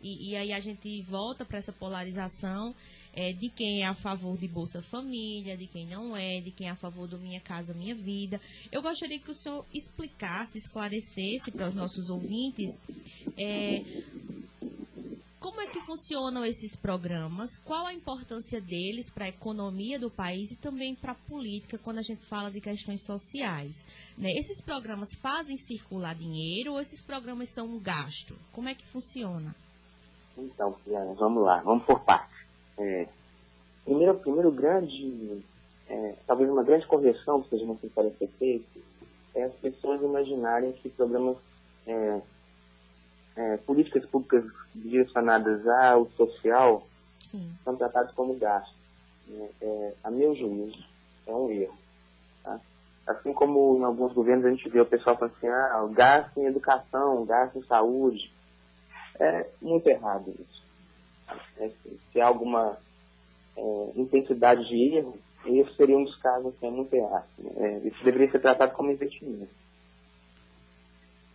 e, 0.01 0.29
e 0.29 0.35
aí 0.35 0.53
a 0.53 0.59
gente 0.59 1.01
volta 1.01 1.43
para 1.43 1.57
essa 1.57 1.73
polarização 1.73 2.73
é, 3.13 3.31
de 3.31 3.49
quem 3.49 3.83
é 3.83 3.87
a 3.87 3.93
favor 3.93 4.37
de 4.37 4.47
Bolsa 4.47 4.81
Família, 4.81 5.55
de 5.55 5.67
quem 5.67 5.85
não 5.85 6.15
é, 6.15 6.41
de 6.41 6.51
quem 6.51 6.67
é 6.67 6.71
a 6.71 6.75
favor 6.75 7.07
do 7.07 7.17
Minha 7.19 7.39
Casa 7.39 7.73
Minha 7.73 7.93
Vida. 7.93 8.41
Eu 8.71 8.81
gostaria 8.81 9.19
que 9.19 9.29
o 9.29 9.35
senhor 9.35 9.65
explicasse, 9.73 10.57
esclarecesse 10.57 11.51
para 11.51 11.69
os 11.69 11.75
nossos 11.75 12.09
ouvintes 12.09 12.79
é, 13.37 13.83
funcionam 15.85 16.45
esses 16.45 16.75
programas, 16.75 17.57
qual 17.63 17.85
a 17.85 17.93
importância 17.93 18.59
deles 18.59 19.09
para 19.09 19.25
a 19.25 19.29
economia 19.29 19.99
do 19.99 20.09
país 20.09 20.51
e 20.51 20.57
também 20.57 20.95
para 20.95 21.11
a 21.11 21.29
política 21.29 21.77
quando 21.77 21.99
a 21.99 22.01
gente 22.01 22.25
fala 22.25 22.49
de 22.49 22.59
questões 22.59 23.03
sociais. 23.03 23.85
Né? 24.17 24.31
Esses 24.33 24.61
programas 24.61 25.09
fazem 25.21 25.57
circular 25.57 26.15
dinheiro 26.15 26.73
ou 26.73 26.79
esses 26.79 27.01
programas 27.01 27.49
são 27.49 27.65
um 27.67 27.79
gasto? 27.79 28.35
Como 28.51 28.67
é 28.67 28.75
que 28.75 28.85
funciona? 28.85 29.55
Então, 30.37 30.75
vamos 31.17 31.43
lá, 31.43 31.61
vamos 31.61 31.85
por 31.85 31.99
partes. 31.99 32.35
É, 32.77 33.07
primeiro, 33.85 34.15
primeiro 34.15 34.51
grande, 34.51 35.43
é, 35.87 36.15
talvez 36.25 36.49
uma 36.49 36.63
grande 36.63 36.87
correção 36.87 37.41
que 37.43 37.49
seja 37.49 37.65
necessária 37.65 38.11
ser 38.17 38.27
feita 38.39 38.65
é 39.35 39.43
as 39.43 39.53
pessoas 39.55 40.01
imaginarem 40.01 40.71
que 40.73 40.89
programas, 40.89 41.37
é, 41.87 42.21
é, 43.35 43.57
políticas 43.57 44.05
públicas 44.05 44.43
direcionadas 44.73 45.67
ao 45.67 46.09
social 46.11 46.87
Sim. 47.19 47.51
são 47.63 47.75
tratados 47.75 48.13
como 48.13 48.35
gastos. 48.35 48.75
É, 49.29 49.49
é, 49.61 49.93
a 50.03 50.11
meu 50.11 50.35
juízo, 50.35 50.83
é 51.25 51.33
um 51.33 51.49
erro. 51.49 51.77
Tá? 52.43 52.59
Assim 53.07 53.33
como 53.33 53.77
em 53.77 53.83
alguns 53.83 54.13
governos 54.13 54.45
a 54.45 54.49
gente 54.49 54.69
vê 54.69 54.79
o 54.79 54.85
pessoal 54.85 55.17
falando 55.17 55.33
assim, 55.37 55.47
ah, 55.47 55.87
gasto 55.91 56.37
em 56.37 56.45
educação, 56.45 57.25
gasto 57.25 57.57
em 57.57 57.63
saúde. 57.63 58.31
É 59.19 59.47
muito 59.61 59.87
errado 59.87 60.29
isso. 60.29 60.63
Né? 61.57 61.71
Se 62.11 62.21
há 62.21 62.27
alguma 62.27 62.77
é, 63.55 63.91
intensidade 63.95 64.67
de 64.67 64.95
erro, 64.95 65.17
esse 65.45 65.75
seria 65.75 65.97
um 65.97 66.03
dos 66.03 66.15
casos 66.17 66.53
que 66.59 66.65
é 66.65 66.69
muito 66.69 66.93
errado. 66.93 67.27
Né? 67.37 67.81
Isso 67.85 68.03
deveria 68.03 68.31
ser 68.31 68.39
tratado 68.39 68.73
como 68.73 68.91
investimento. 68.91 69.62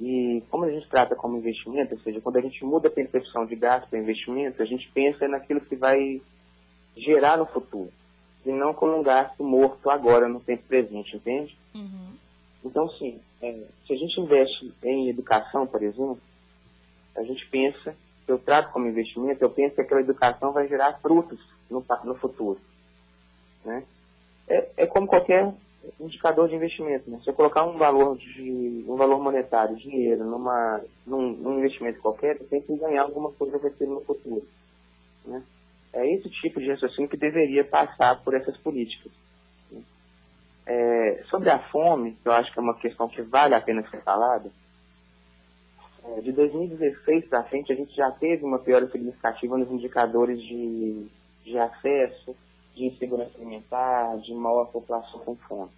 E 0.00 0.42
como 0.50 0.64
a 0.64 0.70
gente 0.70 0.88
trata 0.88 1.16
como 1.16 1.36
investimento, 1.36 1.94
ou 1.94 2.00
seja, 2.00 2.20
quando 2.20 2.36
a 2.36 2.40
gente 2.40 2.64
muda 2.64 2.88
a 2.88 2.90
percepção 2.90 3.44
de 3.46 3.56
gasto 3.56 3.88
para 3.88 3.98
investimento, 3.98 4.62
a 4.62 4.66
gente 4.66 4.88
pensa 4.92 5.26
naquilo 5.26 5.60
que 5.60 5.74
vai 5.74 6.20
gerar 6.96 7.36
no 7.36 7.46
futuro, 7.46 7.90
e 8.46 8.52
não 8.52 8.72
como 8.72 8.98
um 8.98 9.02
gasto 9.02 9.42
morto 9.42 9.90
agora, 9.90 10.28
no 10.28 10.40
tempo 10.40 10.62
presente, 10.68 11.16
entende? 11.16 11.56
Uhum. 11.74 12.14
Então, 12.64 12.88
sim, 12.90 13.20
é, 13.42 13.64
se 13.86 13.92
a 13.92 13.96
gente 13.96 14.20
investe 14.20 14.72
em 14.82 15.08
educação, 15.08 15.66
por 15.66 15.82
exemplo, 15.82 16.18
a 17.16 17.22
gente 17.22 17.46
pensa 17.48 17.94
eu 18.28 18.38
trato 18.38 18.70
como 18.72 18.86
investimento, 18.86 19.42
eu 19.42 19.50
penso 19.50 19.74
que 19.74 19.80
aquela 19.80 20.02
educação 20.02 20.52
vai 20.52 20.68
gerar 20.68 20.98
frutos 21.00 21.40
no, 21.70 21.84
no 22.04 22.14
futuro. 22.14 22.60
Né? 23.64 23.82
É, 24.46 24.68
é 24.76 24.86
como 24.86 25.06
qualquer 25.06 25.52
indicador 26.00 26.48
de 26.48 26.54
investimento. 26.54 27.10
Né? 27.10 27.20
Se 27.22 27.30
eu 27.30 27.34
colocar 27.34 27.64
um 27.64 27.76
valor, 27.76 28.16
de, 28.16 28.84
um 28.86 28.96
valor 28.96 29.20
monetário, 29.22 29.76
dinheiro, 29.76 30.24
numa, 30.24 30.80
num, 31.06 31.32
num 31.32 31.58
investimento 31.58 32.00
qualquer, 32.00 32.36
eu 32.36 32.46
tenho 32.48 32.62
que 32.62 32.76
ganhar 32.76 33.02
alguma 33.02 33.32
coisa 33.32 33.58
ter 33.58 33.86
no 33.86 34.00
futuro. 34.00 34.46
Né? 35.24 35.42
É 35.92 36.14
esse 36.14 36.28
tipo 36.30 36.60
de 36.60 36.70
raciocínio 36.70 37.08
que 37.08 37.16
deveria 37.16 37.64
passar 37.64 38.22
por 38.22 38.34
essas 38.34 38.56
políticas. 38.58 39.12
Né? 39.70 39.82
É, 40.66 41.22
sobre 41.30 41.50
a 41.50 41.58
fome, 41.58 42.16
que 42.22 42.28
eu 42.28 42.32
acho 42.32 42.52
que 42.52 42.58
é 42.58 42.62
uma 42.62 42.78
questão 42.78 43.08
que 43.08 43.22
vale 43.22 43.54
a 43.54 43.60
pena 43.60 43.88
ser 43.90 44.02
falada, 44.02 44.50
é, 46.04 46.20
de 46.20 46.32
2016 46.32 47.26
para 47.26 47.44
frente, 47.44 47.72
a 47.72 47.76
gente 47.76 47.94
já 47.94 48.10
teve 48.10 48.44
uma 48.44 48.58
piora 48.58 48.88
significativa 48.88 49.58
nos 49.58 49.70
indicadores 49.70 50.40
de, 50.40 51.06
de 51.44 51.58
acesso, 51.58 52.36
de 52.78 52.86
insegurança 52.86 53.36
alimentar, 53.36 54.16
de 54.18 54.32
maior 54.32 54.66
população 54.66 55.20
com 55.20 55.34
fome. 55.34 55.70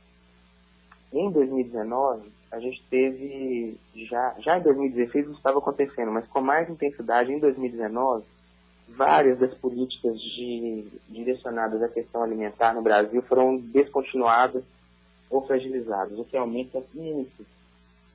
Em 1.13 1.31
2019, 1.31 2.31
a 2.53 2.61
gente 2.61 2.83
teve, 2.89 3.77
já, 3.95 4.35
já 4.39 4.59
em 4.59 4.63
2016 4.63 5.27
isso 5.27 5.37
estava 5.37 5.59
acontecendo, 5.59 6.13
mas 6.13 6.27
com 6.29 6.41
mais 6.41 6.69
intensidade 6.69 7.33
em 7.33 7.39
2019, 7.39 8.25
várias 8.89 9.39
das 9.39 9.55
políticas 9.55 10.21
de, 10.21 10.85
direcionadas 11.09 11.83
à 11.83 11.89
questão 11.89 12.23
alimentar 12.23 12.75
no 12.75 12.83
Brasil 12.83 13.23
foram 13.23 13.57
descontinuadas 13.57 14.63
ou 15.31 15.47
fragilizadas, 15.47 16.19
o 16.19 16.25
que 16.25 16.37
aumenta 16.37 16.83
muito 16.93 17.47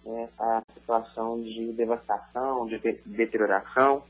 né, 0.06 0.30
a 0.38 0.62
situação 0.74 1.42
de 1.42 1.72
devastação, 1.74 2.68
de 2.68 2.78
deterioração 3.06 4.04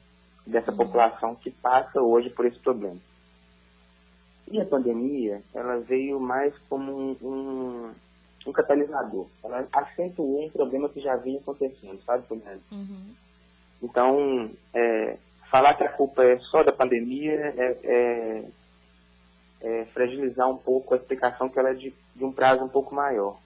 dessa 0.46 0.72
uhum. 0.72 0.77
população 0.77 1.36
que 1.36 1.50
passa 1.50 2.01
hoje 2.01 2.29
por 2.29 2.46
esse 2.46 2.60
problema. 2.60 3.00
E 4.52 4.62
a 4.62 4.66
pandemia, 4.66 5.42
ela 5.54 5.80
veio 5.80 6.20
mais 6.20 6.56
como 6.70 6.92
um, 6.92 7.18
um, 7.22 7.92
um 8.48 8.52
catalisador. 8.52 9.28
Ela 9.44 9.68
acentuou 9.72 10.46
um 10.46 10.50
problema 10.50 10.90
que 10.90 11.02
já 11.02 11.16
vinha 11.16 11.40
acontecendo, 11.40 12.00
sabe, 12.06 12.28
Poliana? 12.28 12.60
Uhum. 12.72 13.14
Então, 13.82 14.52
é, 14.74 15.18
falar 15.50 15.74
que 15.74 15.84
a 15.84 15.92
culpa 15.92 16.24
é 16.24 16.38
só 16.40 16.64
da 16.64 16.72
pandemia 16.72 17.54
é, 17.58 17.78
é, 17.84 18.46
é 19.62 19.86
fragilizar 19.86 20.50
um 20.50 20.58
pouco 20.58 20.94
a 20.94 20.98
explicação 20.98 21.50
que 21.50 21.58
ela 21.58 21.72
é 21.72 21.74
de, 21.74 21.94
de 22.16 22.24
um 22.24 22.32
prazo 22.32 22.64
um 22.64 22.70
pouco 22.70 22.94
maior. 22.94 23.40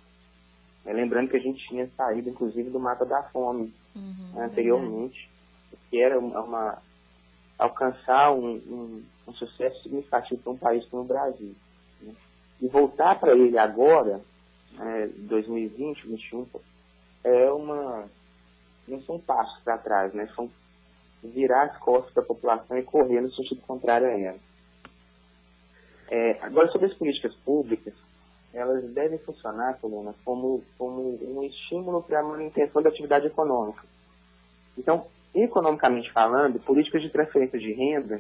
É, 0.86 0.94
lembrando 0.94 1.30
que 1.30 1.38
a 1.38 1.42
gente 1.42 1.66
tinha 1.68 1.88
saído, 1.96 2.30
inclusive, 2.30 2.70
do 2.70 2.80
mapa 2.80 3.06
da 3.06 3.24
fome 3.24 3.74
Uhum, 3.96 4.32
né, 4.34 4.46
anteriormente, 4.46 5.30
que 5.90 6.02
era 6.02 6.20
uma, 6.20 6.42
uma 6.42 6.78
alcançar 7.58 8.32
um, 8.32 8.56
um, 8.56 9.04
um, 9.30 9.34
sucesso 9.34 9.82
significativo 9.84 10.42
para 10.42 10.52
um 10.54 10.58
país 10.58 10.86
como 10.86 11.04
o 11.04 11.06
Brasil. 11.06 11.56
Né? 12.02 12.14
E 12.62 12.68
voltar 12.68 13.20
para 13.20 13.34
ele 13.34 13.58
agora, 13.58 14.22
né, 14.74 15.10
2020, 15.18 16.08
2021, 16.08 16.48
é 17.24 17.52
uma. 17.52 18.06
não 18.88 19.02
são 19.04 19.20
passos 19.20 19.62
para 19.64 19.78
trás, 19.78 20.14
né? 20.14 20.28
São 20.36 20.50
virar 21.24 21.64
as 21.64 21.78
costas 21.78 22.14
para 22.14 22.24
a 22.24 22.26
população 22.26 22.78
e 22.78 22.84
correr 22.84 23.22
no 23.22 23.32
sentido 23.34 23.62
contrário 23.62 24.08
a 24.08 24.12
ela. 24.12 24.40
É, 26.10 26.40
agora, 26.42 26.72
sobre 26.72 26.88
as 26.88 26.94
políticas 26.94 27.36
públicas, 27.36 27.94
elas 28.54 28.84
devem 28.92 29.20
funcionar, 29.20 29.78
Coluna, 29.80 30.16
como, 30.26 30.64
como 30.78 31.20
um 31.22 31.44
estímulo 31.44 32.02
para 32.02 32.22
a 32.22 32.24
manutenção 32.24 32.82
da 32.82 32.90
atividade 32.90 33.28
econômica. 33.28 33.84
Então, 34.78 35.06
economicamente 35.36 36.12
falando, 36.12 36.60
políticas 36.60 37.02
de 37.02 37.10
transferência 37.10 37.60
de 37.60 37.72
renda, 37.74 38.20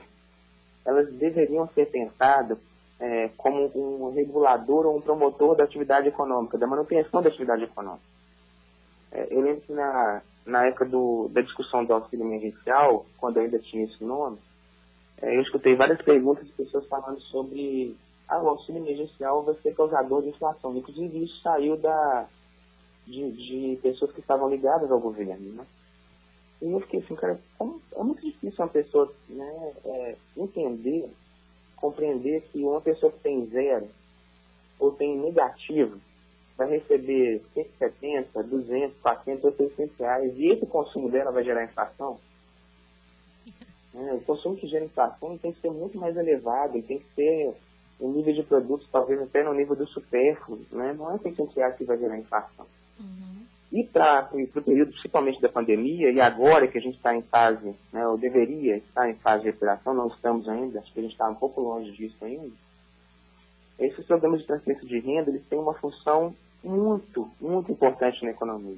elas 0.89 1.13
deveriam 1.13 1.67
ser 1.69 1.85
pensadas 1.89 2.57
é, 2.99 3.29
como 3.37 3.71
um 3.75 4.11
regulador 4.11 4.85
ou 4.85 4.97
um 4.97 5.01
promotor 5.01 5.55
da 5.55 5.63
atividade 5.63 6.07
econômica, 6.07 6.57
da 6.57 6.67
manutenção 6.67 7.21
da 7.21 7.29
atividade 7.29 7.63
econômica. 7.63 8.03
É, 9.11 9.27
eu 9.31 9.41
lembro 9.41 9.61
que 9.61 9.71
na, 9.71 10.21
na 10.45 10.65
época 10.65 10.85
do, 10.85 11.29
da 11.29 11.41
discussão 11.41 11.85
do 11.85 11.93
auxílio 11.93 12.25
emergencial, 12.25 13.05
quando 13.17 13.39
ainda 13.39 13.59
tinha 13.59 13.85
esse 13.85 14.03
nome, 14.03 14.37
é, 15.21 15.35
eu 15.35 15.41
escutei 15.41 15.75
várias 15.75 16.01
perguntas 16.01 16.45
de 16.45 16.53
pessoas 16.53 16.85
falando 16.87 17.19
sobre 17.21 17.95
ah, 18.27 18.41
o 18.41 18.49
auxílio 18.49 18.81
emergencial 18.81 19.43
vai 19.43 19.55
ser 19.55 19.73
causador 19.75 20.21
de 20.21 20.29
inflação. 20.29 20.75
Inclusive, 20.75 21.23
isso 21.23 21.41
saiu 21.41 21.77
da, 21.77 22.27
de, 23.05 23.31
de 23.31 23.79
pessoas 23.81 24.11
que 24.11 24.19
estavam 24.19 24.49
ligadas 24.49 24.91
ao 24.91 24.99
governo, 24.99 25.53
né? 25.53 25.65
E 26.61 26.71
eu 26.71 26.79
fiquei 26.81 26.99
assim, 26.99 27.15
cara, 27.15 27.39
é 27.95 28.03
muito 28.03 28.21
difícil 28.21 28.63
uma 28.63 28.67
pessoa 28.67 29.13
né, 29.29 29.73
é, 29.85 30.15
entender, 30.35 31.09
compreender 31.75 32.41
que 32.51 32.63
uma 32.63 32.81
pessoa 32.81 33.11
que 33.11 33.19
tem 33.19 33.45
zero 33.45 33.87
ou 34.77 34.91
tem 34.91 35.17
negativo 35.17 35.97
vai 36.57 36.69
receber 36.69 37.41
170, 37.53 38.43
200, 38.43 38.97
400 39.01 39.43
ou 39.45 39.53
600 39.53 39.97
reais 39.97 40.37
e 40.37 40.47
esse 40.47 40.65
consumo 40.65 41.09
dela 41.09 41.31
vai 41.31 41.43
gerar 41.43 41.63
inflação. 41.63 42.19
É, 43.95 44.13
o 44.13 44.21
consumo 44.21 44.57
que 44.57 44.67
gera 44.67 44.83
inflação 44.83 45.37
tem 45.37 45.53
que 45.53 45.61
ser 45.61 45.71
muito 45.71 45.97
mais 45.97 46.15
elevado, 46.17 46.81
tem 46.81 46.99
que 46.99 47.15
ser 47.15 47.53
um 47.99 48.11
nível 48.11 48.33
de 48.33 48.43
produtos 48.43 48.87
talvez 48.91 49.21
até 49.21 49.43
no 49.43 49.53
nível 49.53 49.75
do 49.75 49.87
supérfluo, 49.87 50.59
né? 50.71 50.93
não 50.97 51.13
é 51.13 51.17
600 51.17 51.55
reais 51.55 51.75
que 51.75 51.85
vai 51.85 51.97
gerar 51.97 52.17
inflação. 52.17 52.65
E 53.71 53.83
para 53.83 54.27
o 54.33 54.61
período 54.63 54.91
principalmente 54.91 55.39
da 55.39 55.47
pandemia, 55.47 56.11
e 56.11 56.19
agora 56.19 56.67
que 56.67 56.77
a 56.77 56.81
gente 56.81 56.95
está 56.95 57.15
em 57.15 57.21
fase, 57.21 57.75
né, 57.93 58.07
ou 58.07 58.17
deveria 58.17 58.77
estar 58.77 59.07
em 59.07 59.13
fase 59.15 59.43
de 59.43 59.49
recuperação, 59.49 59.93
não 59.93 60.07
estamos 60.07 60.49
ainda, 60.49 60.79
acho 60.79 60.91
que 60.91 60.99
a 60.99 61.03
gente 61.03 61.11
está 61.11 61.29
um 61.29 61.35
pouco 61.35 61.61
longe 61.61 61.91
disso 61.91 62.17
ainda, 62.25 62.49
esses 63.77 64.05
programas 64.07 64.41
de 64.41 64.47
transferência 64.47 64.87
de 64.87 64.99
renda, 64.99 65.29
eles 65.29 65.45
têm 65.47 65.59
uma 65.59 65.75
função 65.75 66.33
muito, 66.63 67.29
muito 67.39 67.71
importante 67.71 68.25
na 68.25 68.31
economia. 68.31 68.77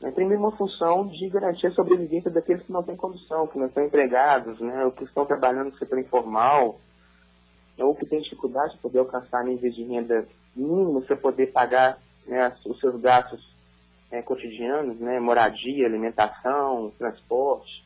Né, 0.00 0.10
tem 0.10 0.26
mesmo 0.26 0.46
uma 0.46 0.56
função 0.56 1.06
de 1.06 1.28
garantir 1.28 1.66
a 1.66 1.72
sobrevivência 1.72 2.30
daqueles 2.30 2.62
que 2.62 2.72
não 2.72 2.82
têm 2.82 2.96
condição, 2.96 3.46
que 3.46 3.58
não 3.58 3.66
estão 3.66 3.84
empregados, 3.84 4.58
né, 4.58 4.86
ou 4.86 4.90
que 4.90 5.04
estão 5.04 5.26
trabalhando 5.26 5.70
no 5.70 5.76
setor 5.76 5.98
informal, 5.98 6.80
ou 7.78 7.94
que 7.94 8.06
têm 8.06 8.22
dificuldade 8.22 8.72
de 8.72 8.80
poder 8.80 9.00
alcançar 9.00 9.44
níveis 9.44 9.74
de 9.74 9.84
renda 9.84 10.26
mínimos 10.56 11.04
para 11.04 11.16
poder 11.16 11.52
pagar 11.52 11.98
né, 12.26 12.54
os 12.64 12.80
seus 12.80 12.98
gastos 12.98 13.51
é, 14.12 14.20
cotidianos, 14.20 15.00
né, 15.00 15.18
moradia, 15.18 15.86
alimentação, 15.86 16.92
transporte. 16.98 17.82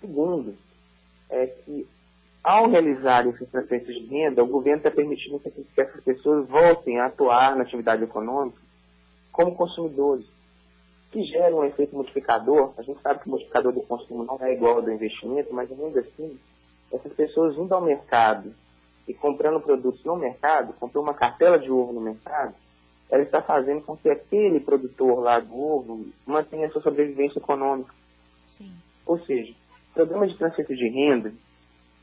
Segundo, 0.00 0.54
é 1.30 1.46
que 1.46 1.86
ao 2.42 2.68
realizar 2.68 3.26
esses 3.26 3.48
transferências 3.48 3.96
de 3.96 4.06
renda, 4.06 4.42
o 4.42 4.48
governo 4.48 4.78
está 4.78 4.90
permitindo 4.90 5.38
que 5.38 5.80
essas 5.80 6.02
pessoas 6.02 6.46
voltem 6.46 6.98
a 6.98 7.06
atuar 7.06 7.56
na 7.56 7.62
atividade 7.62 8.02
econômica 8.02 8.58
como 9.32 9.54
consumidores, 9.54 10.26
que 11.10 11.22
gera 11.24 11.54
um 11.54 11.64
efeito 11.64 11.94
multiplicador. 11.94 12.74
A 12.76 12.82
gente 12.82 13.00
sabe 13.00 13.20
que 13.20 13.28
o 13.28 13.30
multiplicador 13.30 13.72
do 13.72 13.80
consumo 13.82 14.24
não 14.24 14.38
é 14.40 14.52
igual 14.52 14.76
ao 14.76 14.82
do 14.82 14.92
investimento, 14.92 15.54
mas 15.54 15.70
ainda 15.70 16.00
assim, 16.00 16.38
essas 16.92 17.12
pessoas 17.12 17.56
indo 17.56 17.72
ao 17.72 17.80
mercado 17.80 18.52
e 19.06 19.14
comprando 19.14 19.60
produtos 19.60 20.04
no 20.04 20.16
mercado, 20.16 20.74
comprou 20.74 21.02
uma 21.02 21.14
cartela 21.14 21.58
de 21.58 21.70
ovo 21.70 21.92
no 21.92 22.00
mercado, 22.00 22.54
ela 23.14 23.22
está 23.22 23.40
fazendo 23.40 23.80
com 23.82 23.96
que 23.96 24.10
aquele 24.10 24.58
produtor 24.58 25.20
lá 25.20 25.38
do 25.38 25.56
ovo 25.56 26.04
mantenha 26.26 26.68
sua 26.70 26.82
sobrevivência 26.82 27.38
econômica. 27.38 27.94
Sim. 28.48 28.72
Ou 29.06 29.20
seja, 29.20 29.54
programas 29.94 30.32
de 30.32 30.36
transferência 30.38 30.74
de 30.74 30.88
renda, 30.88 31.32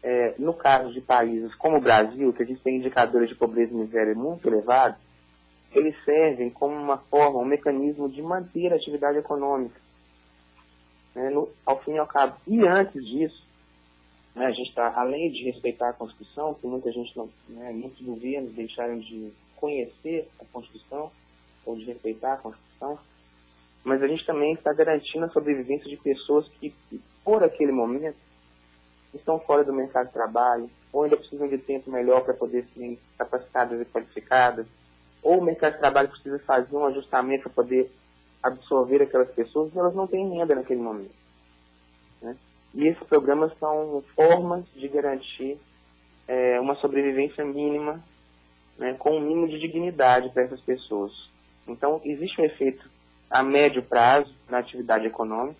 é, 0.01 0.35
no 0.39 0.53
caso 0.53 0.93
de 0.93 1.01
países 1.01 1.53
como 1.55 1.77
o 1.77 1.81
Brasil, 1.81 2.31
que 2.31 2.43
a 2.43 2.45
gente 2.45 2.61
tem 2.61 2.77
indicadores 2.77 3.27
de 3.27 3.35
pobreza 3.35 3.73
e 3.73 3.75
miséria 3.75 4.15
muito 4.15 4.47
elevados, 4.47 4.97
eles 5.73 5.93
servem 6.05 6.49
como 6.49 6.75
uma 6.75 6.97
forma, 6.97 7.39
um 7.39 7.45
mecanismo 7.45 8.07
de 8.07 8.21
manter 8.21 8.71
a 8.71 8.77
atividade 8.77 9.17
econômica. 9.17 9.81
Né, 11.13 11.29
no, 11.29 11.49
ao 11.65 11.77
fim 11.83 11.91
e 11.91 11.97
ao 11.97 12.07
cabo. 12.07 12.37
E 12.47 12.65
antes 12.65 13.05
disso, 13.05 13.45
né, 14.33 14.45
a 14.45 14.51
gente 14.51 14.69
está, 14.69 14.93
além 14.95 15.29
de 15.29 15.43
respeitar 15.43 15.89
a 15.89 15.93
Constituição, 15.93 16.53
que 16.53 16.65
muita 16.65 16.89
gente 16.89 17.15
não, 17.17 17.27
né, 17.49 17.69
muitos 17.73 18.01
governos 18.01 18.53
deixaram 18.53 18.97
de 18.97 19.33
conhecer 19.61 20.27
a 20.41 20.45
Constituição 20.51 21.11
ou 21.63 21.75
de 21.75 21.85
respeitar 21.85 22.33
a 22.33 22.37
Constituição, 22.37 22.99
mas 23.83 24.01
a 24.01 24.07
gente 24.07 24.25
também 24.25 24.53
está 24.53 24.73
garantindo 24.73 25.25
a 25.25 25.29
sobrevivência 25.29 25.87
de 25.87 25.97
pessoas 25.97 26.47
que, 26.59 26.73
por 27.23 27.43
aquele 27.43 27.71
momento, 27.71 28.17
estão 29.13 29.39
fora 29.39 29.63
do 29.63 29.71
mercado 29.71 30.07
de 30.07 30.13
trabalho, 30.13 30.69
ou 30.91 31.03
ainda 31.03 31.17
precisam 31.17 31.47
de 31.47 31.57
tempo 31.57 31.91
melhor 31.91 32.23
para 32.23 32.33
poder 32.33 32.65
serem 32.73 32.97
capacitadas 33.17 33.79
e 33.79 33.85
qualificadas, 33.85 34.65
ou 35.21 35.39
o 35.39 35.43
mercado 35.43 35.73
de 35.73 35.79
trabalho 35.79 36.09
precisa 36.09 36.39
fazer 36.39 36.75
um 36.75 36.85
ajustamento 36.85 37.43
para 37.43 37.53
poder 37.53 37.91
absorver 38.41 39.03
aquelas 39.03 39.29
pessoas 39.29 39.73
e 39.73 39.77
elas 39.77 39.93
não 39.93 40.07
têm 40.07 40.29
renda 40.29 40.55
naquele 40.55 40.81
momento. 40.81 41.13
Né? 42.21 42.35
E 42.73 42.87
esses 42.87 43.03
programas 43.03 43.51
são 43.59 44.03
formas 44.15 44.65
de 44.73 44.87
garantir 44.87 45.57
é, 46.27 46.59
uma 46.59 46.75
sobrevivência 46.75 47.45
mínima 47.45 48.01
né, 48.77 48.95
com 48.97 49.17
um 49.17 49.21
mínimo 49.21 49.47
de 49.47 49.59
dignidade 49.59 50.29
para 50.29 50.43
essas 50.43 50.61
pessoas. 50.61 51.11
Então, 51.67 52.01
existe 52.03 52.39
um 52.41 52.45
efeito 52.45 52.89
a 53.29 53.41
médio 53.41 53.81
prazo 53.81 54.33
na 54.49 54.57
atividade 54.57 55.05
econômica, 55.05 55.59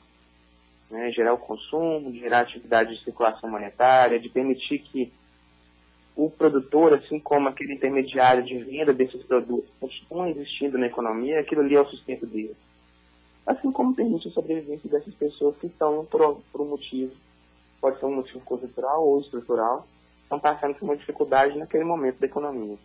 né, 0.90 1.10
gerar 1.12 1.34
o 1.34 1.38
consumo, 1.38 2.14
gerar 2.14 2.42
atividade 2.42 2.96
de 2.96 3.04
circulação 3.04 3.50
monetária, 3.50 4.20
de 4.20 4.30
permitir 4.30 4.80
que 4.80 5.12
o 6.16 6.30
produtor, 6.30 6.94
assim 6.94 7.20
como 7.20 7.48
aquele 7.48 7.74
intermediário 7.74 8.44
de 8.44 8.58
venda 8.58 8.94
desses 8.94 9.24
produtos, 9.24 9.70
continuem 9.80 10.32
existindo 10.32 10.78
na 10.78 10.88
economia, 10.88 11.40
aquilo 11.40 11.62
ali 11.62 11.76
é 11.76 11.82
o 11.82 11.86
sustento 11.86 12.26
dele. 12.26 12.56
Assim 13.46 13.72
como 13.72 13.96
permite 13.96 14.28
a 14.28 14.32
sobrevivência 14.32 14.90
dessas 14.90 15.14
pessoas 15.16 15.56
que 15.58 15.68
estão 15.68 16.06
por, 16.06 16.42
por 16.52 16.62
um 16.62 16.70
motivo, 16.70 17.14
pode 17.80 18.00
ser 18.00 18.06
um 18.06 18.16
motivo 18.16 18.42
conjuntural 18.42 19.08
ou 19.08 19.22
estrutural, 19.22 19.88
estão 20.24 20.40
passando 20.40 20.76
por 20.76 20.86
uma 20.86 20.98
dificuldade 20.98 21.58
naquele 21.58 21.84
momento 21.84 22.20
da 22.20 22.28
economia. 22.28 22.78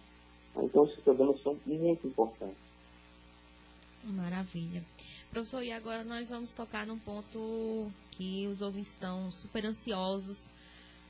Então, 0.56 0.86
esses 0.86 1.00
programas 1.00 1.40
são 1.42 1.56
muito 1.66 2.06
importantes. 2.06 2.56
Maravilha. 4.04 4.82
Professor, 5.30 5.62
e 5.62 5.72
agora 5.72 6.04
nós 6.04 6.30
vamos 6.30 6.54
tocar 6.54 6.86
num 6.86 6.98
ponto 6.98 7.90
que 8.12 8.46
os 8.46 8.62
ouvintes 8.62 8.92
estão 8.92 9.30
super 9.30 9.66
ansiosos 9.66 10.50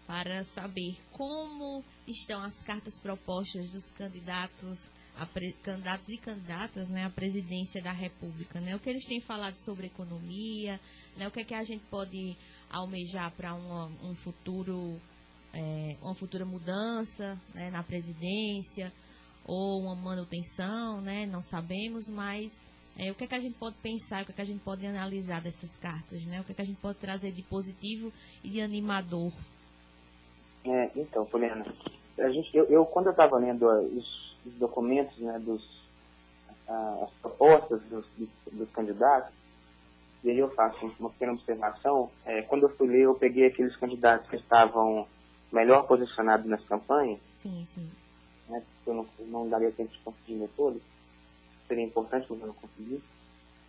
para 0.07 0.45
saber 0.45 0.97
como 1.13 1.85
estão 2.07 2.41
as 2.41 2.63
cartas 2.63 2.99
propostas 2.99 3.73
dos 3.73 3.91
candidatos, 3.91 4.91
pre, 5.33 5.53
candidatos 5.63 6.09
e 6.09 6.17
candidatas 6.17 6.89
né, 6.89 7.05
à 7.05 7.11
presidência 7.11 7.83
da 7.83 7.93
República. 7.93 8.61
Né? 8.61 8.75
O 8.75 8.79
que 8.79 8.89
eles 8.89 9.05
têm 9.05 9.21
falado 9.21 9.57
sobre 9.57 9.87
economia, 9.87 10.81
né, 11.17 11.27
o 11.27 11.31
que 11.31 11.41
é 11.41 11.45
que 11.45 11.55
a 11.55 11.65
gente 11.65 11.85
pode 11.91 12.37
almejar 12.71 13.31
para 13.33 13.55
um 13.55 14.15
futuro, 14.15 14.99
é, 15.53 15.97
uma 16.01 16.15
futura 16.15 16.45
mudança 16.45 17.39
né, 17.55 17.71
na 17.71 17.83
presidência, 17.83 18.93
ou 19.47 19.81
uma 19.81 19.95
manutenção, 19.95 21.01
né? 21.01 21.25
Não 21.27 21.41
sabemos, 21.41 22.09
mas 22.09 22.61
é, 22.99 23.11
o 23.11 23.15
que 23.15 23.25
é 23.25 23.27
que 23.27 23.35
a 23.35 23.41
gente 23.41 23.57
pode 23.59 23.77
pensar, 23.77 24.23
o 24.23 24.27
que 24.27 24.33
é 24.33 24.35
que 24.35 24.41
a 24.41 24.47
gente 24.47 24.63
pode 24.63 24.85
analisar 24.87 25.41
dessas 25.41 25.77
cartas, 25.77 26.25
né? 26.25 26.41
O 26.41 26.45
que 26.45 26.53
é 26.53 26.55
que 26.55 26.63
a 26.63 26.65
gente 26.65 26.81
pode 26.81 26.99
trazer 26.99 27.31
de 27.31 27.43
positivo 27.43 28.13
e 28.43 28.49
de 28.49 28.61
animador? 28.61 29.33
É, 30.65 30.91
então, 30.97 31.25
Poliana, 31.27 31.65
a 32.19 32.29
gente, 32.31 32.55
eu, 32.57 32.65
eu 32.65 32.85
quando 32.85 33.07
eu 33.07 33.13
estava 33.13 33.39
lendo 33.39 33.67
os, 33.67 34.37
os, 34.45 34.55
documentos 34.55 35.17
né, 35.19 35.39
dos, 35.39 35.63
as 36.67 37.11
propostas 37.21 37.83
dos, 37.85 38.05
dos, 38.17 38.29
dos, 38.51 38.71
candidatos, 38.71 39.33
e 40.25 40.31
aí 40.31 40.39
eu 40.39 40.49
faço 40.49 40.93
uma 40.99 41.11
pequena 41.11 41.33
observação. 41.33 42.11
É, 42.25 42.43
quando 42.43 42.65
eu 42.65 42.71
fui 42.71 42.89
ler, 42.89 43.03
eu 43.03 43.15
peguei 43.15 43.47
aqueles 43.47 43.77
candidatos 43.77 44.29
que 44.29 44.37
estavam 44.37 45.07
melhor 45.53 45.87
posicionados 45.87 46.47
nas 46.47 46.65
campanhas. 46.65 47.21
Sim, 47.35 47.65
sim. 47.65 47.89
Né, 48.49 48.63
eu 48.87 48.95
não, 48.95 49.07
não 49.27 49.49
daria 49.49 49.73
tempo 49.73 49.93
de 49.93 49.99
conseguir 49.99 50.35
ler 50.35 50.51
todos. 50.57 50.83
Seria 51.67 51.85
importante, 51.85 52.27
mas 52.31 52.41
eu 52.41 52.47
não 52.47 52.55
consegui. 52.55 53.03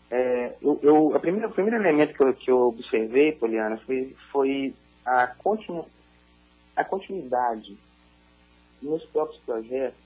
É, 0.09 0.55
eu, 0.61 0.79
eu, 0.81 1.15
a 1.15 1.19
primeira, 1.19 1.47
o 1.47 1.51
primeiro 1.51 1.77
elemento 1.77 2.13
que 2.13 2.23
eu, 2.23 2.33
que 2.33 2.51
eu 2.51 2.59
observei, 2.67 3.33
Poliana, 3.33 3.77
foi, 3.77 4.15
foi 4.31 4.73
a, 5.05 5.27
continu, 5.27 5.85
a 6.75 6.83
continuidade 6.83 7.77
nos 8.81 9.03
próprios 9.05 9.41
projetos 9.43 9.99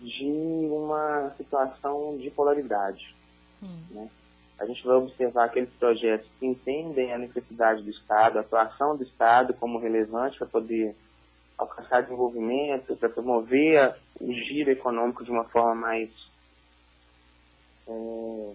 de 0.00 0.24
uma 0.24 1.30
situação 1.36 2.16
de 2.18 2.30
polaridade. 2.30 3.14
Hum. 3.62 3.78
Né? 3.90 4.10
A 4.58 4.66
gente 4.66 4.84
vai 4.84 4.96
observar 4.96 5.44
aqueles 5.44 5.70
projetos 5.70 6.28
que 6.38 6.46
entendem 6.46 7.12
a 7.12 7.18
necessidade 7.18 7.82
do 7.82 7.90
Estado, 7.90 8.38
a 8.38 8.40
atuação 8.40 8.96
do 8.96 9.02
Estado 9.02 9.54
como 9.54 9.78
relevante 9.78 10.38
para 10.38 10.46
poder 10.46 10.94
alcançar 11.58 12.02
desenvolvimento, 12.02 12.96
para 12.96 13.08
promover 13.08 13.94
o 14.20 14.32
giro 14.32 14.70
econômico 14.70 15.24
de 15.24 15.30
uma 15.30 15.44
forma 15.44 15.74
mais, 15.74 16.10
é, 17.86 18.52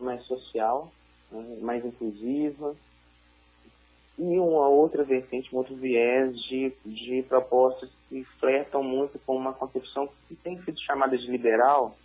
mais 0.00 0.22
social, 0.24 0.92
né? 1.30 1.58
mais 1.60 1.84
inclusiva, 1.84 2.74
e 4.18 4.38
uma 4.38 4.68
outra 4.68 5.02
vertente, 5.02 5.54
um 5.54 5.58
outro 5.58 5.74
viés 5.74 6.38
de, 6.42 6.72
de 6.84 7.22
propostas 7.28 7.90
que 8.08 8.24
flertam 8.38 8.82
muito 8.82 9.18
com 9.20 9.36
uma 9.36 9.52
concepção 9.52 10.08
que 10.28 10.34
tem 10.34 10.60
sido 10.62 10.78
chamada 10.80 11.16
de 11.16 11.26
liberal, 11.30 11.96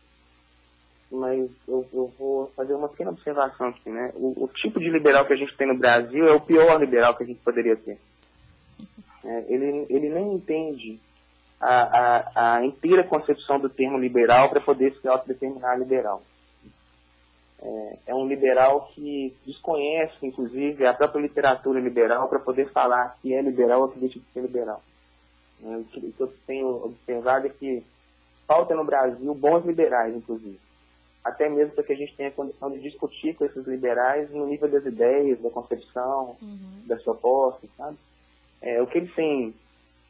mas 1.12 1.50
eu, 1.68 1.86
eu 1.94 2.14
vou 2.18 2.48
fazer 2.56 2.74
uma 2.74 2.90
pequena 2.90 3.12
observação 3.12 3.68
aqui, 3.68 3.90
né? 3.90 4.12
O, 4.16 4.46
o, 4.46 4.48
tipo 4.48 4.80
de 4.80 4.90
liberal 4.90 5.26
que 5.26 5.34
a 5.34 5.38
gente 5.38 5.56
tem 5.56 5.68
no 5.68 5.78
Brasil 5.78 6.28
é 6.28 6.34
o 6.34 6.42
pior 6.42 6.80
liberal 6.80 7.16
que 7.16 7.24
a 7.24 7.26
gente 7.26 7.40
poderia 7.40 7.76
ter. 7.76 7.98
É, 9.28 9.46
ele, 9.50 9.86
ele 9.90 10.10
nem 10.10 10.34
entende 10.34 11.00
a, 11.60 11.76
a, 11.76 12.56
a 12.56 12.66
inteira 12.66 13.04
concepção 13.04 13.60
do 13.60 13.70
termo 13.70 13.98
liberal 13.98 14.50
para 14.50 14.62
poder 14.62 14.96
se 15.02 15.08
autodeterminar 15.08 15.78
liberal 15.78 16.24
é, 17.60 17.98
é, 18.08 18.16
um 18.16 18.28
liberal 18.28 18.90
que 18.94 19.36
desconhece, 19.46 20.26
inclusive, 20.26 20.86
a 20.86 20.94
própria 20.94 21.22
literatura 21.22 21.80
liberal 21.80 22.28
para 22.28 22.40
poder 22.40 22.72
falar 22.72 23.18
que 23.22 23.34
é 23.34 23.42
liberal 23.42 23.82
ou 23.82 23.90
que 23.90 24.00
deixa 24.00 24.20
de 24.20 24.26
ser 24.28 24.42
liberal. 24.42 24.82
É, 25.64 25.78
o, 25.78 25.84
que, 25.86 26.00
o 26.00 26.14
que 26.14 26.22
eu 26.22 26.34
tenho 26.46 26.68
observado 26.86 27.48
é 27.48 27.50
que 27.50 27.84
falta 28.46 28.76
no 28.76 28.86
Brasil 28.86 29.34
bons 29.34 29.66
liberais, 29.66 30.16
inclusive. 30.16 30.60
Até 31.24 31.50
mesmo 31.50 31.74
para 31.74 31.84
que 31.84 31.94
a 31.94 31.96
gente 31.96 32.16
tenha 32.16 32.32
condição 32.32 32.72
de 32.72 32.80
discutir 32.80 33.36
com 33.36 33.44
esses 33.44 33.66
liberais 33.66 34.30
no 34.30 34.46
nível 34.46 34.70
das 34.70 34.86
ideias, 34.86 35.42
da 35.42 35.50
concepção, 35.50 36.38
uhum. 36.42 36.84
das 36.86 37.04
propostas, 37.04 37.70
sabe? 37.76 37.98
É, 38.62 38.82
o 38.82 38.88
que 38.88 38.98
eles 38.98 39.14
têm, 39.14 39.54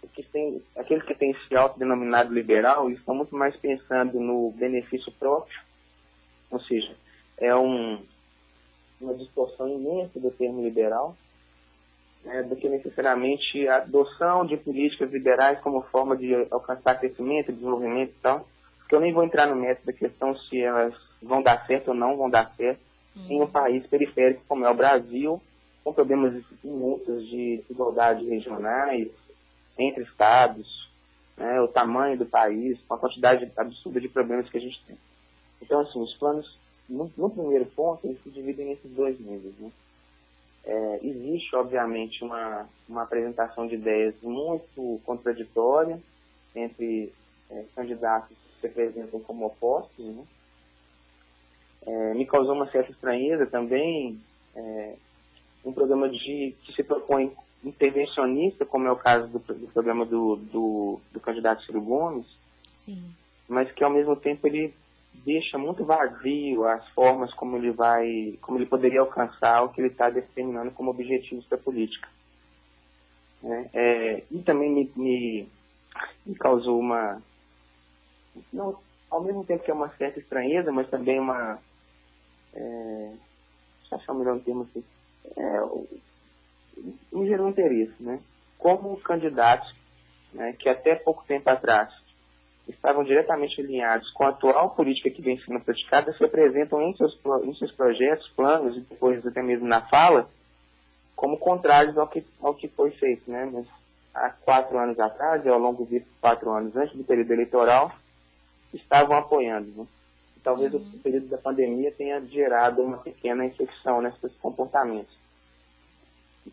o 0.02 0.08
que 0.08 0.24
tem, 0.24 0.62
aqueles 0.76 1.04
que 1.04 1.14
têm 1.14 1.32
esse 1.32 1.56
autodenominado 1.56 2.34
liberal, 2.34 2.90
estão 2.90 3.16
muito 3.16 3.36
mais 3.36 3.56
pensando 3.58 4.20
no 4.20 4.52
benefício 4.52 5.12
próprio, 5.14 5.60
ou 6.50 6.60
seja, 6.62 6.96
é 7.38 7.56
um, 7.56 8.00
uma 9.00 9.14
distorção 9.14 9.68
imensa 9.70 10.20
do 10.20 10.32
termo 10.32 10.64
liberal, 10.64 11.16
né, 12.24 12.44
do 12.44 12.56
que 12.56 12.68
necessariamente 12.68 13.68
a 13.68 13.78
adoção 13.78 14.46
de 14.46 14.58
políticas 14.58 15.12
liberais 15.12 15.60
como 15.60 15.82
forma 15.84 16.16
de 16.16 16.34
alcançar 16.52 17.00
crescimento, 17.00 17.52
desenvolvimento 17.52 18.12
e 18.12 18.22
tal, 18.22 18.48
porque 18.80 18.96
eu 18.96 19.00
nem 19.00 19.14
vou 19.14 19.24
entrar 19.24 19.48
no 19.48 19.56
método 19.56 19.88
da 19.88 19.94
questão 19.94 20.38
se 20.38 20.62
elas 20.62 20.94
vão 21.22 21.42
dar 21.42 21.66
certo 21.66 21.90
ou 21.90 21.94
não 21.94 22.16
vão 22.18 22.30
dar 22.30 22.54
certo 22.56 22.80
uhum. 23.16 23.26
em 23.30 23.42
um 23.42 23.48
país 23.48 23.86
periférico 23.88 24.44
como 24.48 24.66
é 24.66 24.70
o 24.70 24.76
Brasil, 24.76 25.42
com 25.88 25.94
problemas 25.94 26.44
imensos 26.62 27.26
de 27.30 27.58
desigualdade 27.58 28.26
regionais, 28.28 29.08
entre 29.80 30.04
estados, 30.04 30.90
né, 31.38 31.62
o 31.62 31.68
tamanho 31.70 32.18
do 32.18 32.26
país, 32.26 32.78
com 32.86 32.96
a 32.96 32.98
quantidade 32.98 33.50
absurda 33.56 34.02
de 34.02 34.10
problemas 34.10 34.50
que 34.50 34.58
a 34.58 34.60
gente 34.60 34.84
tem. 34.86 34.98
Então, 35.62 35.80
assim, 35.80 36.02
os 36.02 36.14
planos 36.16 36.58
no, 36.90 37.10
no, 37.16 37.30
primeiro 37.30 37.66
ponto, 37.68 38.06
eles 38.06 38.22
se 38.22 38.30
dividem 38.30 38.68
nesses 38.68 38.92
dois 38.92 39.18
níveis. 39.18 39.58
Né? 39.60 39.72
É, 40.66 41.00
existe, 41.04 41.56
obviamente, 41.56 42.22
uma, 42.22 42.68
uma 42.90 43.04
apresentação 43.04 43.66
de 43.66 43.76
ideias 43.76 44.16
muito 44.22 45.00
contraditória 45.06 45.98
entre 46.54 47.14
é, 47.50 47.64
candidatos 47.74 48.36
que 48.36 48.60
se 48.60 48.68
apresentam 48.68 49.22
como 49.22 49.46
opostos. 49.46 50.06
Né? 50.06 50.24
É, 51.86 52.14
me 52.14 52.26
causou 52.26 52.56
uma 52.56 52.70
certa 52.70 52.92
estranheza 52.92 53.46
também 53.46 54.20
é, 54.54 54.96
um 55.68 55.74
programa 55.74 56.08
de, 56.08 56.56
que 56.64 56.74
se 56.74 56.82
propõe 56.82 57.32
intervencionista, 57.64 58.66
como 58.66 58.88
é 58.88 58.92
o 58.92 58.96
caso 58.96 59.28
do, 59.28 59.40
do 59.40 59.68
programa 59.68 60.06
do, 60.06 60.38
do, 60.38 61.02
do 61.12 61.20
candidato 61.20 61.64
Ciro 61.64 61.82
Gomes, 61.82 62.26
Sim. 62.86 63.04
mas 63.50 63.70
que 63.72 63.84
ao 63.84 63.90
mesmo 63.90 64.16
tempo 64.16 64.48
ele 64.48 64.74
deixa 65.26 65.58
muito 65.58 65.84
vazio 65.84 66.66
as 66.66 66.88
formas 66.90 67.34
como 67.34 67.58
ele 67.58 67.72
vai, 67.72 68.38
como 68.42 68.58
ele 68.58 68.66
poderia 68.66 69.02
alcançar 69.02 69.64
o 69.64 69.70
que 69.70 69.82
ele 69.82 69.90
está 69.90 70.10
determinando 70.10 70.72
como 70.72 70.92
objetivos 70.92 71.48
da 71.50 71.58
política. 71.58 72.08
Né? 73.44 73.70
É, 73.74 74.24
e 74.32 74.40
também 74.40 74.72
me, 74.72 74.92
me, 74.96 75.48
me, 76.26 76.36
causou 76.36 76.80
uma, 76.80 77.22
não, 78.54 78.78
ao 79.10 79.22
mesmo 79.22 79.44
tempo 79.44 79.64
que 79.64 79.72
é 79.72 79.74
uma 79.74 79.90
certa 79.90 80.20
estranheza, 80.20 80.72
mas 80.72 80.90
também 80.90 81.20
uma, 81.20 81.60
é, 82.54 83.12
deixa 83.82 83.96
eu 83.96 83.98
achar 83.98 84.14
o 84.14 84.20
melhor 84.20 84.40
termo 84.40 84.64
aqui, 84.64 84.84
é, 85.36 87.26
gerou 87.26 87.50
interesse, 87.50 87.96
né? 88.00 88.20
Como 88.58 88.98
candidatos, 89.02 89.74
né, 90.34 90.54
que 90.58 90.70
até 90.70 90.96
pouco 90.96 91.24
tempo 91.26 91.50
atrás 91.50 91.94
estavam 92.68 93.04
diretamente 93.04 93.62
alinhados 93.62 94.12
com 94.12 94.24
a 94.24 94.30
atual 94.30 94.72
política 94.72 95.10
que 95.10 95.22
vem 95.22 95.40
sendo 95.40 95.60
praticada 95.60 96.12
se 96.14 96.24
apresentam 96.24 96.82
em 96.82 96.96
seus, 96.96 97.18
em 97.44 97.54
seus 97.56 97.72
projetos, 97.72 98.28
planos 98.36 98.76
e 98.76 98.82
depois 98.82 99.26
até 99.26 99.42
mesmo 99.42 99.68
na 99.68 99.82
fala 99.82 100.28
como 101.18 101.38
contrários 101.38 101.98
ao 101.98 102.08
que, 102.08 102.24
ao 102.42 102.54
que 102.54 102.68
foi 102.68 102.92
feito. 102.92 103.30
Né? 103.30 103.50
Mas 103.52 103.66
há 104.14 104.30
quatro 104.30 104.78
anos 104.78 105.00
atrás, 105.00 105.44
e 105.44 105.50
ao 105.50 105.60
longo 105.60 105.86
de 105.86 106.00
quatro 106.22 106.52
anos 106.52 106.76
antes 106.76 106.96
do 106.96 107.04
período 107.04 107.32
eleitoral, 107.34 107.92
estavam 108.74 109.18
apoiando. 109.18 109.72
Né? 109.76 109.88
Talvez 110.44 110.74
uhum. 110.74 110.80
o 110.80 111.00
período 111.00 111.28
da 111.28 111.38
pandemia 111.38 111.92
tenha 111.92 112.22
gerado 112.22 112.82
uma 112.82 112.98
pequena 112.98 113.46
infecção 113.46 114.02
nesses 114.02 114.32
comportamentos. 114.38 115.17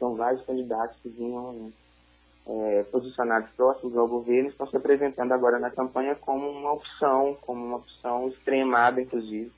Então, 0.05 0.17
vários 0.17 0.45
candidatos 0.45 1.01
que 1.01 1.09
vinham 1.09 1.73
é, 2.47 2.83
posicionados 2.93 3.49
próximos 3.57 3.97
ao 3.97 4.07
governo 4.07 4.51
estão 4.51 4.67
se 4.67 4.77
apresentando 4.77 5.33
agora 5.33 5.59
na 5.59 5.71
campanha 5.71 6.15
como 6.15 6.47
uma 6.47 6.73
opção, 6.73 7.35
como 7.41 7.65
uma 7.65 7.77
opção 7.79 8.29
extremada, 8.29 9.01
inclusive, 9.01 9.51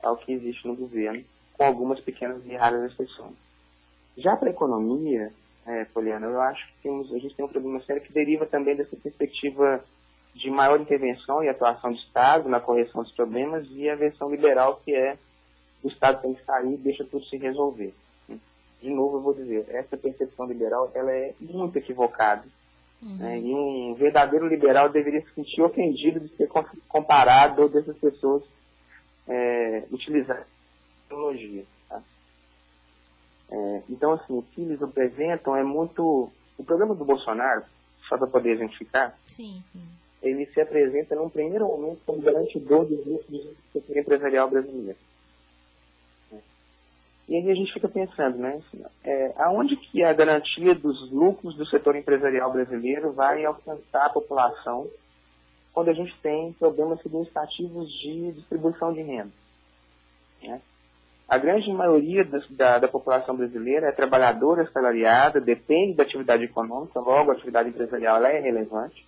ao 0.00 0.16
que 0.16 0.32
existe 0.32 0.68
no 0.68 0.76
governo, 0.76 1.24
com 1.54 1.64
algumas 1.64 1.98
pequenas 1.98 2.46
e 2.46 2.54
raras 2.54 2.92
exceções. 2.92 3.34
Já 4.16 4.36
para 4.36 4.50
a 4.50 4.52
economia, 4.52 5.32
é, 5.66 5.84
Poliana, 5.86 6.28
eu 6.28 6.40
acho 6.40 6.64
que 6.68 6.82
temos, 6.84 7.12
a 7.12 7.18
gente 7.18 7.34
tem 7.34 7.44
um 7.44 7.48
problema 7.48 7.80
sério 7.80 8.02
que 8.02 8.12
deriva 8.12 8.46
também 8.46 8.76
dessa 8.76 8.94
perspectiva 8.94 9.82
de 10.32 10.48
maior 10.48 10.80
intervenção 10.80 11.42
e 11.42 11.48
atuação 11.48 11.90
do 11.90 11.98
Estado 11.98 12.48
na 12.48 12.60
correção 12.60 13.02
dos 13.02 13.10
problemas 13.10 13.66
e 13.72 13.90
a 13.90 13.96
versão 13.96 14.30
liberal 14.30 14.80
que 14.84 14.94
é 14.94 15.18
o 15.82 15.88
Estado 15.88 16.22
tem 16.22 16.34
que 16.34 16.44
sair 16.44 16.74
e 16.74 16.76
deixa 16.76 17.04
tudo 17.04 17.24
se 17.24 17.36
resolver 17.36 17.92
de 18.80 18.90
novo 18.90 19.16
eu 19.16 19.22
vou 19.22 19.34
dizer, 19.34 19.66
essa 19.68 19.96
percepção 19.96 20.46
liberal 20.46 20.90
ela 20.94 21.10
é 21.12 21.34
muito 21.40 21.76
equivocada. 21.76 22.44
Uhum. 23.02 23.16
Né? 23.16 23.40
E 23.40 23.54
um 23.54 23.94
verdadeiro 23.94 24.46
liberal 24.46 24.88
deveria 24.88 25.20
se 25.22 25.34
sentir 25.34 25.62
ofendido 25.62 26.20
de 26.20 26.28
ser 26.36 26.48
comparado 26.88 27.62
ou 27.62 27.68
dessas 27.68 27.96
pessoas 27.98 28.42
é, 29.28 29.84
utilizar 29.90 30.46
tecnologia. 31.02 31.64
Tá? 31.88 32.02
É, 33.50 33.82
então, 33.88 34.12
assim, 34.12 34.32
o 34.32 34.42
que 34.42 34.62
eles 34.62 34.82
apresentam 34.82 35.56
é 35.56 35.62
muito... 35.62 36.30
O 36.58 36.64
programa 36.64 36.94
do 36.94 37.04
Bolsonaro, 37.04 37.64
só 38.08 38.16
para 38.16 38.26
poder 38.26 38.54
identificar, 38.54 39.18
sim, 39.26 39.62
sim. 39.70 39.82
ele 40.22 40.46
se 40.46 40.58
apresenta 40.58 41.14
num 41.14 41.28
primeiro 41.28 41.66
momento 41.66 42.00
como 42.06 42.22
garantidor 42.22 42.86
dos 42.86 43.04
lucros 43.04 43.44
do 43.44 43.56
setor 43.74 43.98
empresarial 43.98 44.48
brasileiro. 44.48 44.98
E 47.28 47.34
aí 47.34 47.50
a 47.50 47.54
gente 47.54 47.72
fica 47.72 47.88
pensando, 47.88 48.38
né? 48.38 48.60
É, 49.02 49.32
aonde 49.38 49.76
que 49.76 50.02
a 50.04 50.12
garantia 50.12 50.74
dos 50.74 51.10
lucros 51.10 51.56
do 51.56 51.66
setor 51.66 51.96
empresarial 51.96 52.52
brasileiro 52.52 53.12
vai 53.12 53.44
alcançar 53.44 54.06
a 54.06 54.10
população 54.10 54.86
quando 55.72 55.88
a 55.88 55.92
gente 55.92 56.16
tem 56.22 56.52
problemas 56.52 57.02
significativos 57.02 57.90
de 57.90 58.32
distribuição 58.32 58.92
de 58.92 59.02
renda? 59.02 59.32
Né? 60.42 60.60
A 61.28 61.36
grande 61.38 61.72
maioria 61.72 62.24
da, 62.24 62.38
da, 62.50 62.78
da, 62.78 62.88
população 62.88 63.36
brasileira 63.36 63.88
é 63.88 63.92
trabalhadora 63.92 64.62
assalariada, 64.62 65.40
depende 65.40 65.96
da 65.96 66.04
atividade 66.04 66.44
econômica, 66.44 67.00
logo 67.00 67.30
a 67.30 67.34
atividade 67.34 67.70
empresarial 67.70 68.24
é 68.24 68.38
relevante. 68.38 69.04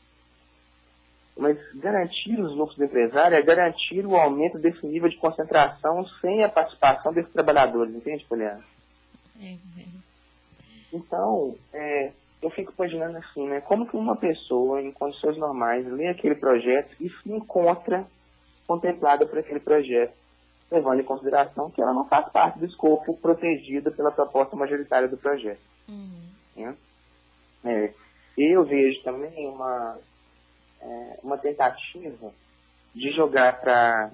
Mas 1.38 1.56
garantir 1.76 2.38
os 2.40 2.54
lucros 2.56 2.76
do 2.76 2.84
empresário 2.84 3.36
é 3.36 3.42
garantir 3.42 4.04
o 4.04 4.16
aumento 4.16 4.58
desse 4.58 4.84
nível 4.84 5.08
de 5.08 5.16
concentração 5.16 6.04
sem 6.20 6.42
a 6.42 6.48
participação 6.48 7.12
desses 7.12 7.32
trabalhadores, 7.32 7.94
entende, 7.94 8.24
Poliana? 8.24 8.60
É, 9.40 9.52
é. 9.52 9.84
Então, 10.92 11.54
é, 11.72 12.10
eu 12.42 12.50
fico 12.50 12.72
imaginando 12.76 13.18
assim, 13.18 13.46
né? 13.48 13.60
Como 13.60 13.86
que 13.86 13.96
uma 13.96 14.16
pessoa, 14.16 14.82
em 14.82 14.90
condições 14.90 15.36
normais, 15.36 15.86
lê 15.86 16.08
aquele 16.08 16.34
projeto 16.34 16.96
e 17.00 17.08
se 17.08 17.30
encontra 17.30 18.04
contemplada 18.66 19.24
por 19.24 19.38
aquele 19.38 19.60
projeto, 19.60 20.12
levando 20.70 21.00
em 21.00 21.04
consideração 21.04 21.70
que 21.70 21.80
ela 21.80 21.94
não 21.94 22.06
faz 22.06 22.28
parte 22.30 22.58
do 22.58 22.66
escopo 22.66 23.16
protegido 23.16 23.92
pela 23.92 24.10
proposta 24.10 24.56
majoritária 24.56 25.06
do 25.06 25.16
projeto. 25.16 25.60
Uhum. 25.88 26.20
Né? 26.56 26.76
É, 27.64 27.92
eu 28.36 28.64
vejo 28.64 29.02
também 29.02 29.48
uma, 29.48 29.98
é, 30.80 31.18
uma 31.22 31.38
tentativa 31.38 32.32
de 32.94 33.10
jogar 33.12 33.60
para 33.60 34.10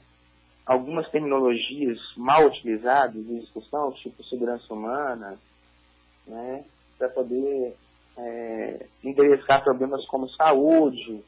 algumas 0.66 1.08
terminologias 1.10 1.98
mal 2.16 2.46
utilizadas 2.46 3.16
em 3.16 3.38
discussão, 3.40 3.92
tipo 3.92 4.24
segurança 4.24 4.72
humana, 4.72 5.38
né, 6.26 6.64
para 6.98 7.08
poder 7.08 7.76
é, 8.16 8.86
endereçar 9.02 9.62
problemas 9.62 10.06
como 10.06 10.28
saúde, 10.30 11.22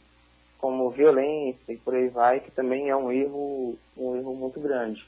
como 0.59 0.90
violência 0.90 1.72
e 1.72 1.77
por 1.77 1.94
aí 1.94 2.09
vai, 2.09 2.40
que 2.40 2.51
também 2.51 2.88
é 2.88 2.96
um 2.96 3.12
erro, 3.12 3.77
um 3.96 4.16
erro 4.16 4.35
muito 4.35 4.59
grande. 4.61 5.07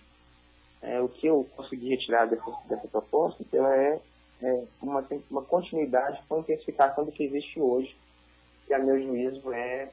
É, 0.81 1.01
o 1.01 1.09
que 1.09 1.27
eu 1.27 1.49
consegui 1.57 1.89
retirar 1.89 2.27
dessa, 2.27 2.45
dessa 2.69 2.87
proposta 2.87 3.45
ela 3.53 3.75
é, 3.75 4.01
é 4.43 4.65
uma, 4.81 5.05
uma 5.31 5.43
continuidade 5.43 6.21
com 6.29 6.37
a 6.37 6.39
intensificação 6.41 7.05
do 7.05 7.11
que 7.11 7.25
existe 7.25 7.59
hoje, 7.59 7.97
que 8.67 8.75
a 8.75 8.79
meu 8.79 9.01
juízo 9.03 9.53
é, 9.53 9.89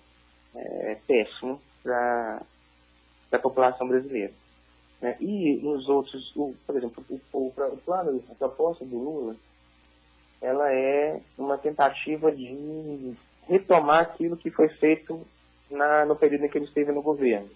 é 0.55 0.97
péssimo 1.07 1.61
para 1.83 2.41
a 3.31 3.39
população 3.39 3.87
brasileira. 3.87 4.33
Né? 5.01 5.15
E 5.19 5.57
nos 5.61 5.87
outros, 5.87 6.31
o, 6.35 6.55
por 6.65 6.75
exemplo, 6.75 7.03
o, 7.09 7.21
o, 7.33 7.47
o 7.47 7.77
plano, 7.77 8.23
a 8.31 8.35
proposta 8.35 8.85
do 8.85 8.97
Lula, 8.97 9.35
ela 10.41 10.71
é 10.71 11.19
uma 11.37 11.57
tentativa 11.57 12.31
de 12.31 13.15
retomar 13.47 14.01
aquilo 14.01 14.37
que 14.37 14.49
foi 14.49 14.69
feito 14.69 15.21
na, 15.69 16.05
no 16.05 16.15
período 16.15 16.45
em 16.45 16.49
que 16.49 16.57
ele 16.57 16.65
esteve 16.65 16.91
no 16.91 17.01
governo. 17.01 17.49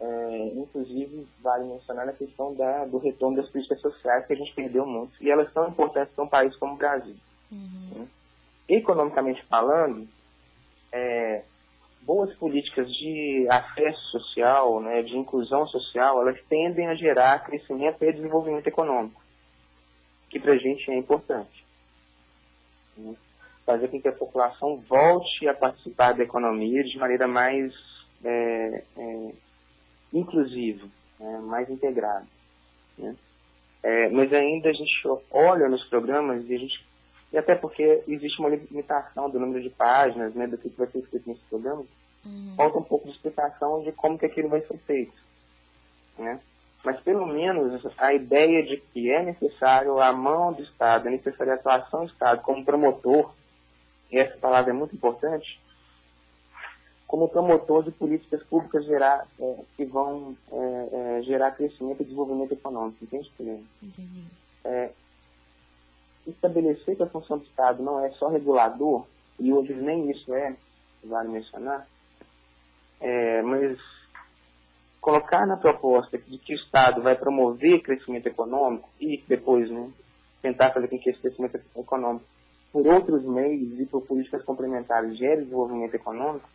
É, 0.00 0.52
inclusive, 0.56 1.26
vale 1.40 1.64
mencionar 1.64 2.08
a 2.08 2.12
questão 2.12 2.54
da, 2.54 2.84
do 2.84 2.98
retorno 2.98 3.36
das 3.36 3.48
políticas 3.48 3.80
sociais, 3.80 4.26
que 4.26 4.32
a 4.32 4.36
gente 4.36 4.52
perdeu 4.52 4.84
muito, 4.84 5.12
e 5.20 5.30
elas 5.30 5.50
são 5.52 5.68
importantes 5.68 6.12
para 6.14 6.24
um 6.24 6.28
país 6.28 6.54
como 6.56 6.74
o 6.74 6.76
Brasil. 6.76 7.14
Uhum. 7.50 8.06
Economicamente 8.68 9.42
falando, 9.44 10.06
é, 10.94 11.42
boas 12.02 12.34
políticas 12.36 12.90
de 12.94 13.46
acesso 13.50 14.10
social, 14.10 14.80
né, 14.80 15.02
de 15.02 15.16
inclusão 15.16 15.66
social, 15.66 16.20
elas 16.20 16.40
tendem 16.48 16.86
a 16.86 16.94
gerar 16.94 17.44
crescimento 17.44 18.02
e 18.02 18.12
desenvolvimento 18.12 18.66
econômico 18.66 19.24
que 20.34 20.40
para 20.40 20.54
a 20.54 20.58
gente 20.58 20.90
é 20.90 20.96
importante. 20.96 21.64
Fazer 23.64 23.86
com 23.86 24.02
que 24.02 24.08
a 24.08 24.12
população 24.12 24.78
volte 24.78 25.46
a 25.46 25.54
participar 25.54 26.12
da 26.12 26.24
economia 26.24 26.82
de 26.82 26.98
maneira 26.98 27.28
mais 27.28 27.72
é, 28.24 28.82
é, 28.96 29.32
inclusiva, 30.12 30.88
né? 31.20 31.38
mais 31.38 31.70
integrada. 31.70 32.26
Né? 32.98 33.14
É, 33.80 34.08
mas 34.08 34.32
ainda 34.32 34.70
a 34.70 34.72
gente 34.72 34.92
olha 35.30 35.68
nos 35.68 35.84
programas 35.84 36.44
e 36.48 36.54
a 36.54 36.58
gente 36.58 36.84
e 37.34 37.38
até 37.38 37.56
porque 37.56 38.04
existe 38.06 38.38
uma 38.38 38.48
limitação 38.48 39.28
do 39.28 39.40
número 39.40 39.60
de 39.60 39.68
páginas, 39.68 40.32
né, 40.34 40.46
do 40.46 40.56
que 40.56 40.68
vai 40.68 40.86
ser 40.86 41.00
escrito 41.00 41.28
nesse 41.28 41.42
programa, 41.50 41.84
uhum. 42.24 42.54
falta 42.56 42.78
um 42.78 42.82
pouco 42.84 43.08
de 43.08 43.12
explicação 43.12 43.82
de 43.82 43.90
como 43.90 44.16
que 44.16 44.24
aquilo 44.24 44.48
vai 44.48 44.60
ser 44.60 44.78
feito, 44.78 45.12
né? 46.16 46.38
mas 46.84 47.00
pelo 47.00 47.26
menos 47.26 47.84
a 47.98 48.14
ideia 48.14 48.62
de 48.62 48.76
que 48.76 49.10
é 49.10 49.24
necessário 49.24 49.98
a 50.00 50.12
mão 50.12 50.52
do 50.52 50.62
Estado, 50.62 51.08
é 51.08 51.10
necessária 51.10 51.54
a 51.54 51.56
atuação 51.56 52.04
do 52.04 52.12
Estado 52.12 52.40
como 52.42 52.64
promotor, 52.64 53.34
e 54.12 54.18
essa 54.18 54.38
palavra 54.38 54.70
é 54.70 54.74
muito 54.74 54.94
importante, 54.94 55.58
como 57.08 57.28
promotor 57.28 57.82
de 57.82 57.90
políticas 57.90 58.44
públicas 58.44 58.84
gerar, 58.84 59.26
é, 59.40 59.56
que 59.76 59.84
vão 59.84 60.36
é, 60.52 61.18
é, 61.18 61.22
gerar 61.22 61.50
crescimento 61.50 62.00
e 62.00 62.04
desenvolvimento 62.04 62.52
econômico. 62.52 63.02
Entende, 63.02 63.28
Helena? 63.40 63.62
É, 64.64 64.90
estabelecer 66.26 66.96
que 66.96 67.02
a 67.02 67.08
função 67.08 67.38
do 67.38 67.44
Estado 67.44 67.82
não 67.82 68.04
é 68.04 68.10
só 68.12 68.28
regulador, 68.28 69.06
e 69.38 69.52
hoje 69.52 69.74
nem 69.74 70.10
isso 70.10 70.32
é, 70.34 70.54
vale 71.04 71.28
mencionar, 71.28 71.86
é, 73.00 73.42
mas 73.42 73.78
colocar 75.00 75.46
na 75.46 75.56
proposta 75.56 76.16
de 76.16 76.38
que 76.38 76.54
o 76.54 76.56
Estado 76.56 77.02
vai 77.02 77.14
promover 77.14 77.82
crescimento 77.82 78.26
econômico 78.26 78.88
e 78.98 79.22
depois 79.28 79.70
né, 79.70 79.90
tentar 80.40 80.70
fazer 80.70 80.88
com 80.88 80.98
que 80.98 81.10
esse 81.10 81.20
crescimento 81.20 81.60
econômico, 81.76 82.24
por 82.72 82.86
outros 82.86 83.22
meios 83.24 83.78
e 83.78 83.86
por 83.86 84.02
políticas 84.02 84.42
complementares, 84.42 85.18
gere 85.18 85.42
desenvolvimento 85.42 85.94
econômico, 85.94 86.48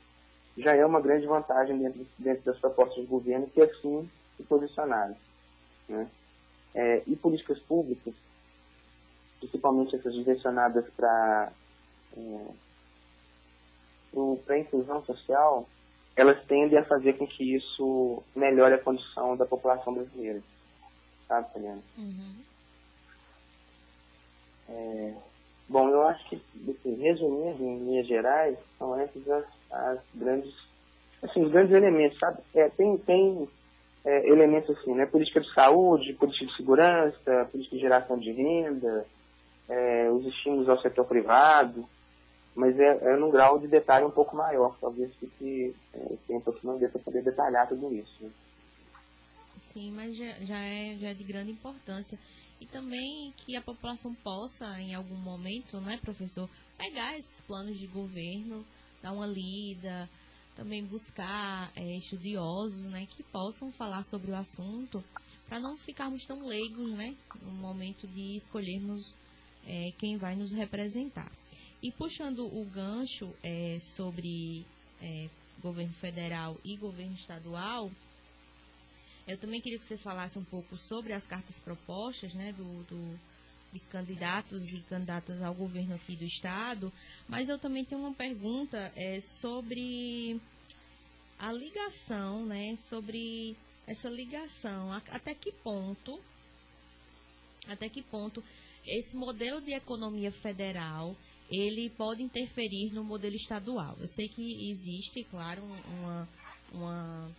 já 0.57 0.75
é 0.75 0.85
uma 0.85 0.99
grande 0.99 1.25
vantagem 1.27 1.77
dentro, 1.77 2.05
dentro 2.17 2.43
das 2.43 2.59
propostas 2.59 3.03
do 3.03 3.09
governo 3.09 3.47
que 3.47 3.61
assim 3.61 4.09
se 4.35 4.43
posicionaram. 4.43 5.15
Né? 5.87 6.07
É, 6.73 7.03
e 7.07 7.15
políticas 7.15 7.59
públicas, 7.59 8.13
principalmente 9.39 9.95
essas 9.95 10.13
direcionadas 10.13 10.85
para 10.95 11.51
é, 12.17 12.45
a 14.49 14.57
inclusão 14.57 15.03
social, 15.05 15.67
elas 16.15 16.43
tendem 16.45 16.77
a 16.77 16.83
fazer 16.83 17.13
com 17.13 17.25
que 17.25 17.55
isso 17.55 18.21
melhore 18.35 18.73
a 18.75 18.83
condição 18.83 19.37
da 19.37 19.45
população 19.45 19.93
brasileira. 19.93 20.41
Sabe, 21.27 21.53
Poliana? 21.53 21.81
Uhum. 21.97 22.35
É, 24.69 25.13
bom, 25.67 25.89
eu 25.89 26.03
acho 26.03 26.27
que, 26.29 26.41
assim, 26.69 26.95
resumindo 26.95 27.63
em 27.63 27.79
linhas 27.85 28.07
gerais, 28.07 28.57
são 28.77 28.99
esses 28.99 29.27
as, 29.29 29.45
as 29.71 29.99
grandes, 30.13 30.53
assim, 31.23 31.43
os 31.43 31.51
grandes 31.51 31.73
elementos, 31.73 32.19
sabe? 32.19 32.39
É, 32.53 32.69
tem 32.69 32.97
tem 32.97 33.47
é, 34.03 34.27
elementos 34.27 34.77
assim, 34.77 34.93
né? 34.93 35.05
Política 35.05 35.41
de 35.41 35.53
saúde, 35.53 36.13
política 36.13 36.45
de 36.45 36.55
segurança, 36.55 37.47
política 37.51 37.75
de 37.75 37.81
geração 37.81 38.17
de 38.17 38.31
renda, 38.31 39.05
é, 39.69 40.09
os 40.09 40.25
estímulos 40.25 40.67
ao 40.67 40.81
setor 40.81 41.05
privado, 41.05 41.87
mas 42.55 42.77
é, 42.79 43.13
é 43.13 43.15
num 43.15 43.29
grau 43.29 43.59
de 43.59 43.67
detalhe 43.67 44.05
um 44.05 44.11
pouco 44.11 44.35
maior, 44.35 44.75
talvez 44.81 45.13
fique 45.15 45.75
é, 45.93 46.15
tempo 46.27 46.49
aqui 46.49 46.65
não 46.65 46.77
dê 46.77 46.89
para 46.89 46.99
poder 46.99 47.23
detalhar 47.23 47.67
tudo 47.67 47.93
isso. 47.93 48.11
Né? 48.21 48.31
Sim, 49.61 49.91
mas 49.91 50.15
já, 50.15 50.31
já, 50.41 50.59
é, 50.59 50.97
já 50.99 51.09
é 51.09 51.13
de 51.13 51.23
grande 51.23 51.51
importância. 51.51 52.17
E 52.59 52.65
também 52.65 53.33
que 53.37 53.55
a 53.55 53.61
população 53.61 54.13
possa, 54.15 54.65
em 54.81 54.93
algum 54.93 55.15
momento, 55.15 55.79
né, 55.79 55.97
professor, 56.01 56.49
pegar 56.77 57.17
esses 57.17 57.39
planos 57.41 57.77
de 57.77 57.87
governo, 57.87 58.65
dar 59.01 59.13
uma 59.13 59.25
lida, 59.25 60.09
também 60.55 60.83
buscar 60.83 61.71
é, 61.75 61.95
estudiosos 61.95 62.85
né, 62.85 63.07
que 63.09 63.23
possam 63.23 63.71
falar 63.71 64.03
sobre 64.03 64.31
o 64.31 64.35
assunto, 64.35 65.01
para 65.47 65.59
não 65.59 65.77
ficarmos 65.77 66.25
tão 66.25 66.45
leigos 66.45 66.91
né, 66.91 67.15
no 67.41 67.51
momento 67.51 68.05
de 68.07 68.35
escolhermos 68.35 69.15
é, 69.67 69.93
quem 69.97 70.17
vai 70.17 70.35
nos 70.35 70.51
representar. 70.51 71.31
E 71.81 71.91
puxando 71.91 72.45
o 72.45 72.65
gancho 72.65 73.33
é, 73.41 73.77
sobre 73.79 74.65
é, 75.01 75.29
governo 75.61 75.93
federal 75.93 76.57
e 76.63 76.75
governo 76.75 77.15
estadual, 77.15 77.89
eu 79.27 79.37
também 79.37 79.61
queria 79.61 79.77
que 79.77 79.85
você 79.85 79.97
falasse 79.97 80.39
um 80.39 80.43
pouco 80.43 80.75
sobre 80.75 81.13
as 81.13 81.25
cartas 81.25 81.57
propostas 81.57 82.33
né, 82.33 82.51
do, 82.51 82.83
do, 82.83 83.19
dos 83.71 83.85
candidatos 83.85 84.73
e 84.73 84.79
candidatas 84.79 85.41
ao 85.41 85.53
governo 85.53 85.95
aqui 85.95 86.15
do 86.15 86.25
estado, 86.25 86.91
mas 87.27 87.47
eu 87.47 87.59
também 87.59 87.85
tenho 87.85 88.01
uma 88.01 88.13
pergunta 88.13 88.91
é, 88.95 89.19
sobre 89.19 90.41
a 91.37 91.53
ligação, 91.53 92.45
né, 92.45 92.75
sobre 92.75 93.55
essa 93.87 94.09
ligação, 94.09 94.91
até 94.91 95.33
que 95.33 95.51
ponto, 95.51 96.19
até 97.67 97.87
que 97.87 98.01
ponto 98.01 98.43
esse 98.85 99.15
modelo 99.15 99.61
de 99.61 99.73
economia 99.73 100.31
federal 100.31 101.15
ele 101.49 101.89
pode 101.89 102.21
interferir 102.21 102.93
no 102.93 103.03
modelo 103.03 103.35
estadual. 103.35 103.97
Eu 103.99 104.07
sei 104.07 104.27
que 104.27 104.69
existe, 104.69 105.23
claro, 105.23 105.63
uma, 105.63 106.29
uma 106.71 107.31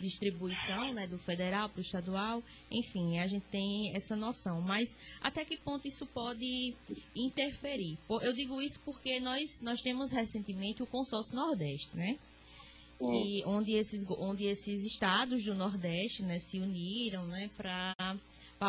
distribuição 0.00 0.92
né, 0.92 1.06
do 1.06 1.16
federal 1.16 1.68
para 1.68 1.78
o 1.78 1.82
estadual, 1.82 2.42
enfim, 2.70 3.18
a 3.18 3.26
gente 3.28 3.44
tem 3.50 3.94
essa 3.94 4.16
noção. 4.16 4.60
Mas 4.60 4.96
até 5.20 5.44
que 5.44 5.56
ponto 5.56 5.86
isso 5.86 6.04
pode 6.06 6.74
interferir? 7.14 7.96
Eu 8.08 8.32
digo 8.32 8.60
isso 8.60 8.80
porque 8.84 9.20
nós, 9.20 9.60
nós 9.62 9.80
temos 9.80 10.10
recentemente 10.10 10.82
o 10.82 10.86
consórcio 10.86 11.34
Nordeste, 11.34 11.96
né? 11.96 12.18
E 13.00 13.42
onde 13.46 13.72
esses, 13.72 14.04
onde 14.10 14.44
esses 14.44 14.84
estados 14.84 15.42
do 15.42 15.54
Nordeste 15.54 16.22
né, 16.22 16.38
se 16.38 16.60
uniram 16.60 17.26
né, 17.26 17.50
para 17.56 18.16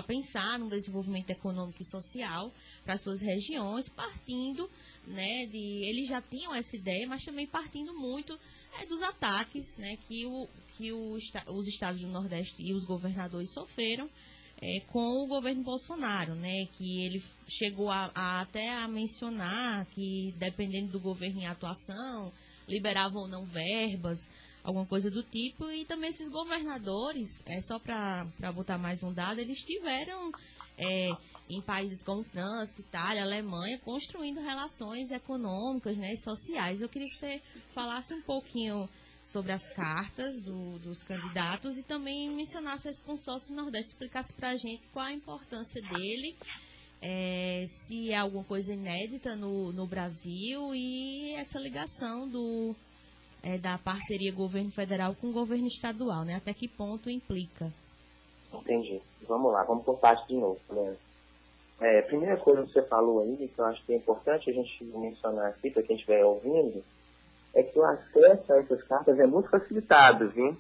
pensar 0.02 0.58
no 0.58 0.70
desenvolvimento 0.70 1.30
econômico 1.30 1.82
e 1.82 1.86
social 1.86 2.52
para 2.84 2.98
suas 2.98 3.22
regiões, 3.22 3.88
partindo, 3.90 4.70
né, 5.06 5.46
de 5.48 5.88
eles 5.88 6.08
já 6.08 6.22
tinham 6.22 6.56
essa 6.56 6.76
ideia, 6.76 7.08
mas 7.08 7.24
também 7.24 7.46
partindo 7.46 7.94
muito 7.94 8.38
é, 8.80 8.86
dos 8.86 9.02
ataques, 9.02 9.78
né, 9.78 9.98
que, 10.08 10.26
o, 10.26 10.48
que 10.78 10.92
o, 10.92 11.18
os 11.50 11.68
estados 11.68 12.02
do 12.02 12.08
Nordeste 12.08 12.64
e 12.64 12.74
os 12.74 12.84
governadores 12.84 13.52
sofreram 13.54 14.10
é, 14.62 14.80
com 14.88 15.24
o 15.24 15.28
governo 15.28 15.62
Bolsonaro, 15.62 16.36
né, 16.36 16.66
que 16.78 17.04
ele 17.04 17.22
chegou 17.48 17.92
a, 17.92 18.10
a, 18.16 18.42
até 18.42 18.70
a 18.70 18.88
mencionar 18.88 19.86
que 19.88 20.34
dependendo 20.38 20.94
do 20.94 21.00
governo 21.00 21.42
em 21.42 21.46
atuação, 21.46 22.32
liberava 22.68 23.20
ou 23.20 23.28
não 23.28 23.46
verbas, 23.46 24.30
alguma 24.64 24.86
coisa 24.86 25.12
do 25.12 25.22
tipo, 25.22 25.70
e 25.70 25.86
também 25.86 26.10
esses 26.10 26.30
governadores, 26.30 27.44
é 27.46 27.60
só 27.60 27.78
para 27.78 28.26
botar 28.54 28.78
mais 28.78 29.04
um 29.04 29.12
dado, 29.12 29.40
eles 29.40 29.62
tiveram 29.62 30.32
é, 30.78 31.10
em 31.50 31.62
países 31.62 32.02
como 32.04 32.24
França, 32.24 32.80
Itália, 32.80 33.24
Alemanha, 33.24 33.78
construindo 33.80 34.40
relações 34.40 35.12
econômicas 35.12 35.98
né, 35.98 36.14
e 36.14 36.18
sociais. 36.18 36.82
Eu 36.82 36.90
queria 36.90 37.10
que 37.10 37.16
você 37.16 37.42
falasse 37.74 38.14
um 38.14 38.22
pouquinho 38.22 38.90
sobre 39.22 39.52
as 39.52 39.70
cartas 39.70 40.44
do, 40.44 40.80
dos 40.80 41.02
candidatos 41.04 41.78
e 41.78 41.84
também 41.84 42.30
mencionasse 42.30 42.90
esse 42.90 43.04
consórcio 43.04 43.56
Nordeste, 43.56 43.90
explicasse 43.90 44.34
para 44.34 44.50
a 44.50 44.56
gente 44.56 44.84
qual 44.92 45.06
a 45.06 45.14
importância 45.14 45.82
dele, 45.82 46.36
é, 47.02 47.66
se 47.68 48.12
é 48.12 48.18
alguma 48.18 48.44
coisa 48.44 48.74
inédita 48.74 49.36
no, 49.36 49.72
no 49.72 49.86
Brasil 49.88 50.74
e 50.76 51.34
essa 51.36 51.60
ligação 51.60 52.28
do, 52.28 52.76
é, 53.44 53.58
da 53.58 53.78
parceria 53.78 54.32
governo 54.32 54.72
federal 54.72 55.14
com 55.20 55.32
governo 55.32 55.68
estadual, 55.68 56.24
né? 56.24 56.36
Até 56.36 56.54
que 56.54 56.68
ponto 56.68 57.10
implica? 57.10 57.72
Entendi. 58.54 59.02
Vamos 59.28 59.52
lá, 59.52 59.64
vamos 59.64 59.84
por 59.84 60.00
parte 60.00 60.28
de 60.28 60.36
novo, 60.36 60.60
né? 60.72 60.96
É, 61.82 62.02
primeira 62.04 62.38
coisa 62.38 62.64
que 62.64 62.72
você 62.72 62.82
falou 62.84 63.22
aí, 63.22 63.50
que 63.50 63.60
eu 63.60 63.66
acho 63.66 63.84
que 63.86 63.94
é 63.94 63.98
importante 63.98 64.50
a 64.50 64.54
gente 64.54 64.84
mencionar 64.86 65.48
aqui 65.48 65.70
para 65.70 65.84
quem 65.84 65.98
estiver 65.98 66.24
ouvindo, 66.24 66.82
é 67.54 67.62
que 67.62 67.78
o 67.78 67.84
acesso 67.84 68.54
a 68.54 68.58
essas 68.58 68.82
cartas 68.84 69.20
é 69.20 69.28
muito 69.28 69.50
facilitado, 69.50 70.30
viu? 70.30 70.56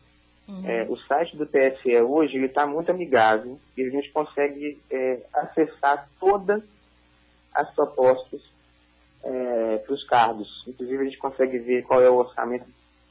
Uhum. 0.47 0.69
É, 0.69 0.83
o 0.89 0.97
site 0.97 1.37
do 1.37 1.45
TSE 1.45 1.95
hoje 2.01 2.35
ele 2.35 2.47
está 2.47 2.67
muito 2.67 2.91
amigável 2.91 3.57
e 3.77 3.83
a 3.83 3.89
gente 3.89 4.11
consegue 4.11 4.77
é, 4.91 5.21
acessar 5.33 6.09
todas 6.19 6.61
as 7.53 7.73
propostas 7.73 8.41
é, 9.23 9.77
para 9.77 9.93
os 9.93 10.03
cargos. 10.05 10.63
Inclusive 10.67 11.01
a 11.01 11.05
gente 11.05 11.17
consegue 11.17 11.57
ver 11.59 11.83
qual 11.83 12.01
é 12.01 12.09
o 12.09 12.17
orçamento 12.17 12.65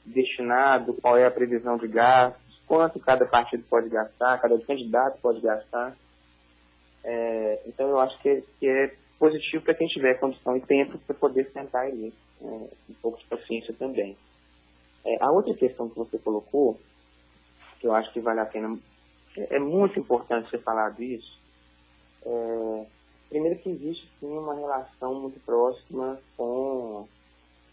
destinado, 0.05 0.95
qual 1.01 1.17
é 1.17 1.27
a 1.27 1.31
previsão 1.31 1.77
de 1.77 1.89
gastos, 1.89 2.61
quanto 2.67 3.01
cada 3.01 3.25
partido 3.25 3.65
pode 3.69 3.89
gastar, 3.89 4.41
cada 4.41 4.59
candidato 4.61 5.19
pode 5.21 5.41
gastar. 5.41 5.97
É, 7.05 7.63
então 7.67 7.89
eu 7.89 8.01
acho 8.01 8.19
que, 8.21 8.29
é, 8.29 8.43
que 8.59 8.69
é 8.69 8.95
positivo 9.19 9.65
para 9.65 9.75
quem 9.75 9.87
tiver 9.89 10.15
condição 10.15 10.57
e 10.57 10.61
tempo 10.61 10.99
para 10.99 11.15
poder 11.15 11.51
sentar 11.53 11.87
ali. 11.87 12.13
É, 12.41 12.47
um 12.47 12.95
pouco 13.01 13.19
de 13.19 13.27
paciência 13.27 13.73
também. 13.75 14.17
É, 15.05 15.23
a 15.23 15.31
outra 15.31 15.55
questão 15.55 15.89
que 15.89 15.97
você 15.97 16.19
colocou, 16.19 16.79
que 17.81 17.87
eu 17.87 17.95
acho 17.95 18.13
que 18.13 18.21
vale 18.21 18.41
a 18.41 18.47
pena, 18.47 18.77
é, 19.37 19.57
é 19.57 19.59
muito 19.59 19.99
importante 19.99 20.51
você 20.51 20.59
falar 20.59 20.91
disso, 20.91 21.39
é, 22.25 22.87
primeiro 23.33 23.59
que 23.59 23.71
existe 23.71 24.07
sim 24.21 24.37
uma 24.37 24.55
relação 24.55 25.15
muito 25.15 25.41
próxima 25.41 26.19
com 26.37 27.09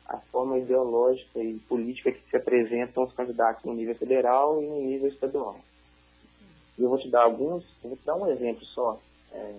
a 0.08 0.18
forma 0.32 0.58
ideológica 0.58 1.38
e 1.38 1.60
política 1.68 2.14
que 2.14 2.30
se 2.30 2.38
apresentam 2.38 3.04
os 3.04 3.12
candidatos 3.12 3.66
no 3.66 3.74
nível 3.74 3.94
federal 3.94 4.64
e 4.64 4.66
no 4.66 4.80
nível 4.80 5.10
estadual. 5.10 5.60
E 6.78 6.82
eu 6.82 6.88
vou 6.88 6.98
te 6.98 7.10
dar 7.10 7.24
alguns, 7.24 7.66
eu 7.84 7.90
vou 7.90 7.98
te 7.98 8.06
dar 8.06 8.16
um 8.16 8.32
exemplo 8.32 8.66
só. 8.68 8.98
É, 9.34 9.52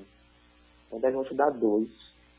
na 0.91 0.93
verdade, 0.93 1.15
eu 1.15 1.21
vou 1.21 1.29
te 1.29 1.35
dar 1.35 1.51
dois, 1.51 1.91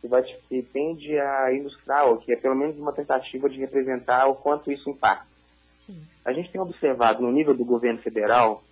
que, 0.01 0.07
vai 0.07 0.23
te, 0.23 0.35
que 0.49 0.63
tende 0.63 1.17
a 1.19 1.53
ilustrar, 1.53 2.07
ou 2.07 2.17
que 2.17 2.33
é 2.33 2.35
pelo 2.35 2.55
menos 2.55 2.75
uma 2.79 2.91
tentativa 2.91 3.47
de 3.47 3.59
representar 3.59 4.27
o 4.27 4.35
quanto 4.35 4.71
isso 4.71 4.89
impacta. 4.89 5.27
Sim. 5.75 6.01
A 6.25 6.33
gente 6.33 6.51
tem 6.51 6.59
observado 6.59 7.21
no 7.21 7.31
nível 7.31 7.53
do 7.53 7.63
governo 7.63 8.01
federal 8.01 8.63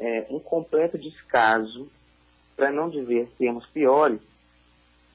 é, 0.00 0.26
um 0.30 0.40
completo 0.40 0.96
descaso, 0.96 1.86
para 2.58 2.72
não 2.72 2.90
dizer 2.90 3.30
termos 3.38 3.64
piores, 3.66 4.20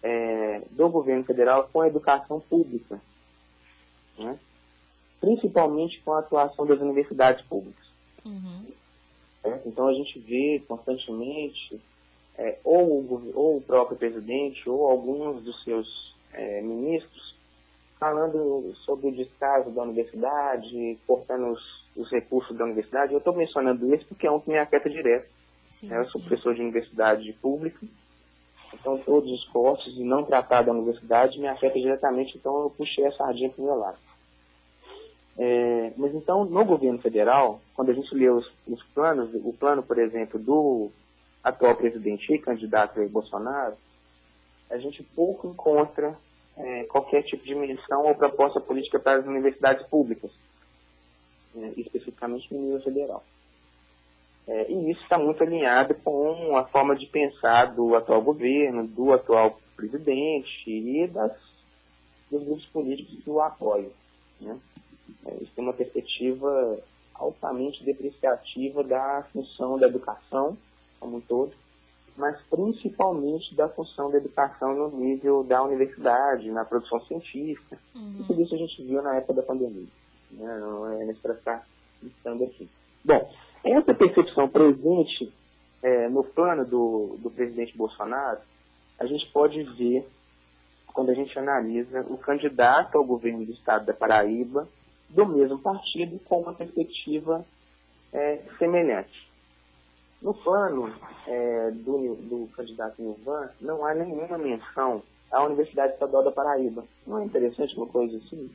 é, 0.02 0.62
do 0.72 0.88
governo 0.88 1.26
federal 1.26 1.70
com 1.72 1.82
a 1.82 1.88
educação 1.88 2.40
pública, 2.40 3.02
né? 4.18 4.40
principalmente 5.20 6.02
com 6.02 6.14
a 6.14 6.20
atuação 6.20 6.66
das 6.66 6.80
universidades 6.80 7.46
públicas. 7.46 7.86
Uhum. 8.26 8.66
É, 9.44 9.62
então 9.66 9.90
a 9.90 9.94
gente 9.94 10.18
vê 10.20 10.64
constantemente 10.66 11.82
é, 12.38 12.58
ou, 12.64 13.02
o, 13.02 13.32
ou 13.36 13.58
o 13.58 13.62
próprio 13.62 13.98
presidente 13.98 14.70
ou 14.70 14.90
alguns 14.90 15.44
dos 15.44 15.62
seus 15.66 16.16
é, 16.32 16.62
ministros 16.62 17.36
falando 18.00 18.74
sobre 18.86 19.08
o 19.08 19.12
descaso 19.12 19.70
da 19.72 19.84
universidade, 19.84 20.98
cortando 21.06 21.52
os, 21.52 21.86
os 21.96 22.10
recursos 22.10 22.56
da 22.58 22.64
universidade. 22.64 23.12
Eu 23.12 23.20
estou 23.20 23.34
mencionando 23.34 23.94
isso 23.94 24.06
porque 24.08 24.28
é 24.28 24.32
um 24.32 24.40
que 24.40 24.50
me 24.50 24.58
afeta 24.58 24.90
direto. 24.90 25.33
Sim, 25.84 25.88
né? 25.88 26.00
Eu 26.00 26.06
sou 26.06 26.22
professor 26.22 26.56
de 26.56 26.62
universidade 26.62 27.34
pública, 27.34 27.86
então 28.74 28.98
todos 28.98 29.30
os 29.30 29.46
cortes 29.50 29.94
e 29.96 30.04
não 30.04 30.24
tratar 30.24 30.62
da 30.62 30.72
universidade 30.72 31.40
me 31.40 31.48
afeta 31.48 31.78
diretamente, 31.78 32.38
então 32.38 32.64
eu 32.64 32.70
puxei 32.70 33.06
a 33.06 33.12
sardinha 33.12 33.50
para 33.50 33.62
o 33.62 33.66
meu 33.66 33.76
lado. 33.76 33.98
É, 35.38 35.92
mas 35.98 36.14
então, 36.14 36.46
no 36.46 36.64
governo 36.64 37.00
federal, 37.00 37.60
quando 37.76 37.90
a 37.90 37.94
gente 37.94 38.14
lê 38.16 38.30
os, 38.30 38.50
os 38.68 38.82
planos, 38.94 39.30
o 39.34 39.52
plano, 39.52 39.84
por 39.84 39.98
exemplo, 39.98 40.40
do 40.40 40.90
atual 41.44 41.76
presidente 41.76 42.32
e 42.32 42.40
candidato 42.40 43.04
Bolsonaro, 43.10 43.76
a 44.70 44.78
gente 44.78 45.04
pouco 45.04 45.48
encontra 45.48 46.16
é, 46.56 46.84
qualquer 46.86 47.24
tipo 47.24 47.44
de 47.44 47.56
menção 47.56 48.06
ou 48.06 48.16
proposta 48.16 48.60
política 48.62 49.00
para 49.00 49.20
as 49.20 49.26
universidades 49.26 49.86
públicas, 49.88 50.32
né, 51.54 51.74
especificamente 51.76 52.54
no 52.54 52.62
nível 52.62 52.82
federal. 52.82 53.24
É, 54.48 54.72
e 54.72 54.92
isso 54.92 55.02
está 55.04 55.18
muito 55.18 55.42
alinhado 55.42 55.96
com 55.96 56.58
a 56.58 56.66
forma 56.66 56.96
de 56.96 57.06
pensar 57.06 57.74
do 57.74 57.96
atual 57.96 58.22
governo, 58.22 58.86
do 58.86 59.14
atual 59.14 59.60
presidente 59.76 60.70
e 60.70 61.08
das, 61.08 61.32
dos 62.30 62.44
grupos 62.44 62.66
políticos 62.66 63.24
que 63.24 63.30
o 63.30 63.42
apoiam. 63.42 63.92
Né? 64.42 64.60
É, 65.26 65.36
isso 65.36 65.52
tem 65.56 65.64
uma 65.64 65.74
perspectiva 65.74 66.78
altamente 67.14 67.84
depreciativa 67.84 68.84
da 68.84 69.26
função 69.32 69.78
da 69.78 69.88
educação 69.88 70.58
como 71.00 71.18
um 71.18 71.22
todo, 71.22 71.54
mas 72.18 72.38
principalmente 72.50 73.56
da 73.56 73.70
função 73.70 74.12
da 74.12 74.18
educação 74.18 74.74
no 74.76 74.90
nível 74.98 75.44
da 75.44 75.64
universidade, 75.64 76.52
na 76.52 76.66
produção 76.66 77.00
científica. 77.06 77.78
Uhum. 77.96 78.24
Tudo 78.28 78.42
isso 78.42 78.56
a 78.56 78.58
gente 78.58 78.84
viu 78.84 79.02
na 79.02 79.16
época 79.16 79.34
da 79.34 79.44
pandemia. 79.44 79.88
Né? 80.32 80.58
Não 80.60 80.92
é 80.92 81.06
necessário 81.06 81.38
ficar 81.38 81.66
aqui. 82.26 82.70
Bom, 83.04 83.34
essa 83.64 83.94
percepção 83.94 84.48
presente 84.48 85.32
é, 85.82 86.08
no 86.10 86.24
plano 86.24 86.66
do, 86.66 87.18
do 87.20 87.30
presidente 87.30 87.78
Bolsonaro, 87.78 88.40
a 89.00 89.06
gente 89.06 89.26
pode 89.32 89.64
ver 89.64 90.08
quando 90.88 91.10
a 91.10 91.14
gente 91.14 91.38
analisa 91.38 92.02
o 92.02 92.18
candidato 92.18 92.98
ao 92.98 93.04
governo 93.04 93.46
do 93.46 93.52
estado 93.52 93.86
da 93.86 93.94
Paraíba, 93.94 94.68
do 95.10 95.26
mesmo 95.26 95.60
partido, 95.60 96.20
com 96.26 96.42
uma 96.42 96.54
perspectiva 96.54 97.44
é, 98.14 98.42
semelhante. 98.58 99.28
No 100.22 100.34
plano 100.34 100.94
é, 101.28 101.72
do, 101.72 102.16
do 102.16 102.50
candidato 102.56 103.02
Nilvan, 103.02 103.50
não 103.60 103.86
há 103.86 103.94
nenhuma 103.94 104.38
menção 104.38 105.02
à 105.32 105.44
Universidade 105.44 105.94
Estadual 105.94 106.24
da 106.24 106.32
Paraíba. 106.32 106.86
Não 107.06 107.20
é 107.20 107.26
interessante 107.26 107.76
uma 107.76 107.88
coisa 107.88 108.16
assim? 108.18 108.50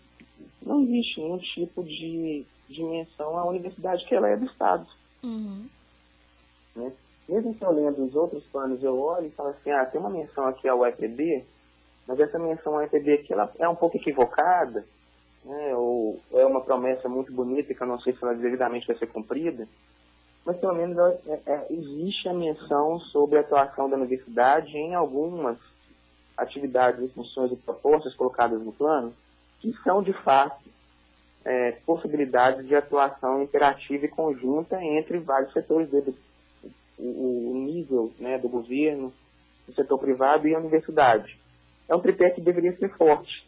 Não 0.62 0.82
existe 0.82 1.20
nenhum 1.20 1.38
tipo 1.38 1.82
de, 1.82 2.46
menção 2.70 3.36
à 3.36 3.44
universidade 3.44 4.04
que 4.06 4.14
ela 4.14 4.28
é 4.28 4.36
do 4.36 4.46
Estado. 4.46 4.86
Uhum. 5.22 5.66
Né? 6.76 6.92
Mesmo 7.28 7.54
que 7.54 7.64
eu 7.64 7.72
lendo 7.72 8.04
os 8.04 8.14
outros 8.14 8.44
planos, 8.46 8.83
eu 8.83 8.98
olho 8.98 9.26
e 9.26 9.31
falo 9.31 9.50
assim, 9.50 9.70
ah, 9.70 9.85
tem 9.87 10.01
uma 10.01 10.11
menção 10.11 10.47
aqui 10.47 10.68
ao 10.68 10.80
UFB, 10.80 11.45
mas 12.07 12.18
essa 12.20 12.38
menção 12.38 12.74
ao 12.74 12.84
UFB 12.84 13.12
aqui 13.14 13.32
ela 13.32 13.53
é 13.59 13.68
um 13.68 13.76
pouco 13.76 13.97
equivocada, 13.97 14.84
né? 15.45 15.74
ou 15.74 16.18
é 16.32 16.45
uma 16.47 16.64
promessa 16.64 17.09
muito 17.09 17.32
bonita 17.32 17.74
que 17.74 17.82
eu 17.82 17.86
não 17.86 18.01
sei 18.01 18.14
se 18.14 18.22
ela 18.22 18.34
devidamente 18.34 18.86
vai 18.86 18.97
ser 18.97 19.07
cumprida 19.07 19.66
mas 20.49 20.57
pelo 20.57 20.74
menos 20.74 20.97
é, 20.97 21.40
é, 21.45 21.66
existe 21.68 22.26
a 22.26 22.32
menção 22.32 22.99
sobre 23.12 23.36
a 23.36 23.42
atuação 23.42 23.86
da 23.90 23.97
universidade 23.97 24.74
em 24.78 24.95
algumas 24.95 25.59
atividades 26.34 27.03
e 27.03 27.12
funções 27.12 27.53
e 27.53 27.57
propostas 27.57 28.14
colocadas 28.14 28.62
no 28.62 28.72
plano, 28.72 29.12
que 29.61 29.70
são 29.84 30.03
de 30.03 30.14
fato 30.22 30.59
é, 31.45 31.72
possibilidades 31.86 32.66
de 32.66 32.74
atuação 32.74 33.43
interativa 33.43 34.05
e 34.05 34.09
conjunta 34.09 34.82
entre 34.82 35.18
vários 35.18 35.53
setores 35.53 35.91
dele, 35.91 36.14
o, 36.99 37.53
o 37.53 37.55
nível 37.55 38.12
né, 38.18 38.39
do 38.39 38.49
governo, 38.49 39.12
o 39.68 39.72
setor 39.72 39.99
privado 39.99 40.49
e 40.49 40.55
a 40.55 40.59
universidade. 40.59 41.39
É 41.89 41.95
um 41.95 42.01
tripé 42.01 42.30
que 42.30 42.41
deveria 42.41 42.76
ser 42.76 42.91
forte. 42.97 43.47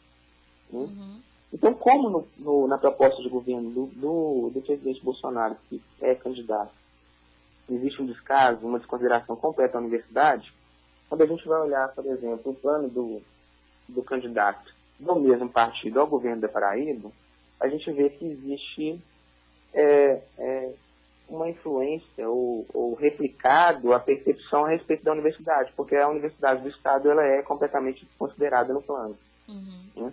Né? 0.70 0.80
Uhum. 0.80 1.20
Então, 1.52 1.74
como 1.74 2.08
no, 2.08 2.28
no, 2.38 2.68
na 2.68 2.78
proposta 2.78 3.20
de 3.22 3.28
governo 3.28 3.70
do, 3.70 3.86
do, 3.86 4.50
do 4.54 4.62
presidente 4.62 5.02
Bolsonaro, 5.02 5.56
que 5.68 5.82
é 6.00 6.14
candidato, 6.14 6.72
existe 7.68 8.00
um 8.00 8.06
descaso, 8.06 8.66
uma 8.66 8.78
desconsideração 8.78 9.36
completa 9.36 9.76
à 9.76 9.80
universidade, 9.80 10.52
quando 11.08 11.22
a 11.22 11.26
gente 11.26 11.46
vai 11.46 11.60
olhar, 11.60 11.88
por 11.88 12.06
exemplo, 12.06 12.52
o 12.52 12.54
plano 12.54 12.88
do, 12.88 13.20
do 13.88 14.02
candidato 14.02 14.72
do 14.98 15.16
mesmo 15.16 15.48
partido 15.48 15.98
ao 15.98 16.06
governo 16.06 16.42
da 16.42 16.48
Paraíba, 16.48 17.10
a 17.60 17.68
gente 17.68 17.90
vê 17.92 18.08
que 18.08 18.24
existe 18.24 19.00
é, 19.72 20.22
é, 20.38 20.72
uma 21.28 21.48
influência 21.48 22.28
ou, 22.28 22.66
ou, 22.72 22.94
replicado 22.94 23.92
a 23.92 24.00
percepção 24.00 24.64
a 24.64 24.70
respeito 24.70 25.04
da 25.04 25.12
universidade, 25.12 25.72
porque 25.76 25.94
a 25.94 26.08
universidade 26.08 26.62
do 26.62 26.68
Estado 26.68 27.10
ela 27.10 27.24
é 27.24 27.42
completamente 27.42 28.06
considerada 28.18 28.72
no 28.72 28.82
plano. 28.82 29.16
Uhum. 29.48 30.04
Né? 30.04 30.12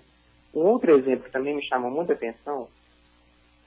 Um 0.54 0.62
outro 0.62 0.92
exemplo 0.92 1.26
que 1.26 1.32
também 1.32 1.56
me 1.56 1.64
chamou 1.64 1.90
muita 1.90 2.14
atenção 2.14 2.68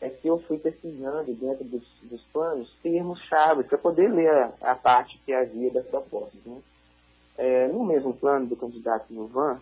é 0.01 0.09
que 0.09 0.29
eu 0.29 0.39
fui 0.39 0.59
pesquisando 0.59 1.35
dentro 1.35 1.65
dos, 1.65 1.85
dos 2.03 2.23
planos 2.33 2.73
termos-chave 2.83 3.65
para 3.65 3.77
poder 3.77 4.09
ler 4.11 4.31
a, 4.31 4.53
a, 4.63 4.75
parte 4.75 5.21
que 5.25 5.33
havia 5.33 5.71
das 5.71 5.87
propostas. 5.87 6.41
Né? 6.45 6.59
É, 7.37 7.69
no 7.69 7.85
mesmo 7.85 8.15
plano 8.15 8.47
do 8.47 8.57
candidato 8.57 9.13
Nuvan, 9.13 9.61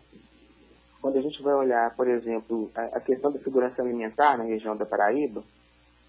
quando 1.01 1.19
a 1.19 1.23
gente 1.23 1.43
vai 1.43 1.55
olhar, 1.55 1.95
por 1.95 2.09
exemplo, 2.09 2.71
a, 2.75 3.01
questão 3.01 3.31
da 3.31 3.39
segurança 3.39 3.81
alimentar 3.81 4.37
na 4.37 4.45
região 4.45 4.77
da 4.77 4.85
Paraíba, 4.85 5.43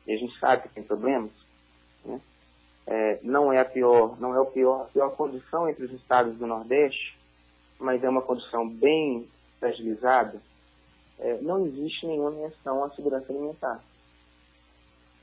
e 0.08 0.14
a 0.14 0.18
gente 0.18 0.38
sabe 0.40 0.64
que 0.64 0.70
tem 0.70 0.84
problemas, 0.84 1.32
né? 2.04 2.20
é, 2.88 3.20
não 3.22 3.54
é 3.54 3.60
a 3.60 3.66
pior, 3.66 4.20
não 4.20 4.34
é 4.34 4.40
o 4.40 4.46
pior, 4.46 4.82
a 4.82 4.86
pior 4.86 5.10
condição 5.12 5.70
entre 5.70 5.86
os 5.86 5.92
estados 5.92 6.36
do 6.38 6.48
Nordeste, 6.48 7.18
mas 7.80 8.04
é 8.04 8.10
uma 8.10 8.22
condição 8.22 8.68
bem 8.68 9.28
fragilizada, 9.60 10.42
é, 11.20 11.38
não 11.42 11.66
existe 11.66 12.08
nenhuma 12.08 12.32
menção 12.32 12.84
à 12.84 12.90
segurança 12.92 13.32
alimentar. 13.32 13.84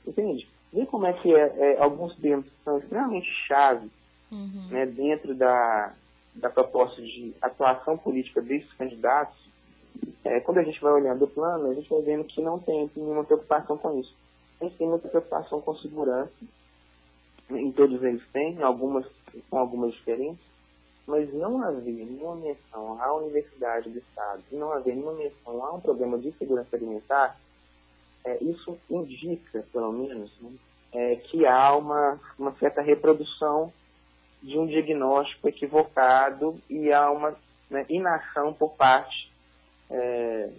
Entende? 0.05 0.47
Vê 0.71 0.85
como 0.85 1.05
é 1.05 1.13
que 1.13 1.33
é, 1.33 1.73
é 1.73 1.81
alguns 1.81 2.15
termos 2.15 2.45
são 2.63 2.77
extremamente 2.77 3.29
chaves 3.47 3.89
uhum. 4.31 4.67
né, 4.69 4.85
dentro 4.85 5.33
da, 5.35 5.93
da 6.35 6.49
proposta 6.49 7.01
de 7.01 7.33
atuação 7.41 7.97
política 7.97 8.41
desses 8.41 8.71
candidatos. 8.73 9.46
É, 10.23 10.39
quando 10.39 10.57
a 10.59 10.63
gente 10.63 10.81
vai 10.81 10.91
olhando 10.91 11.25
o 11.25 11.27
plano, 11.27 11.69
a 11.69 11.73
gente 11.73 11.89
vai 11.89 12.01
vendo 12.01 12.23
que 12.25 12.41
não 12.41 12.59
tem 12.59 12.89
nenhuma 12.95 13.23
preocupação 13.23 13.77
com 13.77 13.99
isso. 13.99 14.13
Tem 14.77 14.87
muita 14.87 15.07
preocupação 15.07 15.61
com 15.61 15.75
segurança, 15.77 16.31
em 17.49 17.71
todos 17.71 18.03
eles 18.03 18.23
tem, 18.33 18.61
algumas, 18.61 19.05
com 19.49 19.57
algumas 19.57 19.93
diferenças, 19.93 20.45
mas 21.05 21.33
não 21.33 21.61
haver 21.63 22.05
nenhuma 22.05 22.35
menção 22.35 23.01
à 23.01 23.13
Universidade 23.13 23.89
do 23.89 23.99
Estado, 23.99 24.43
não 24.51 24.73
haver 24.73 24.95
nenhuma 24.95 25.13
menção 25.13 25.63
a 25.63 25.73
um 25.73 25.79
problema 25.79 26.17
de 26.17 26.31
segurança 26.33 26.75
alimentar, 26.75 27.39
é, 28.25 28.43
isso 28.43 28.77
indica, 28.89 29.65
pelo 29.71 29.93
menos, 29.93 30.31
né, 30.41 30.51
é, 30.91 31.15
que 31.15 31.45
há 31.45 31.75
uma, 31.75 32.19
uma 32.37 32.51
certa 32.53 32.81
reprodução 32.81 33.71
de 34.43 34.57
um 34.57 34.65
diagnóstico 34.65 35.47
equivocado 35.47 36.55
e 36.69 36.91
há 36.91 37.09
uma 37.09 37.35
né, 37.69 37.85
inação 37.87 38.53
por 38.53 38.71
parte 38.75 39.26
é, 39.89 40.49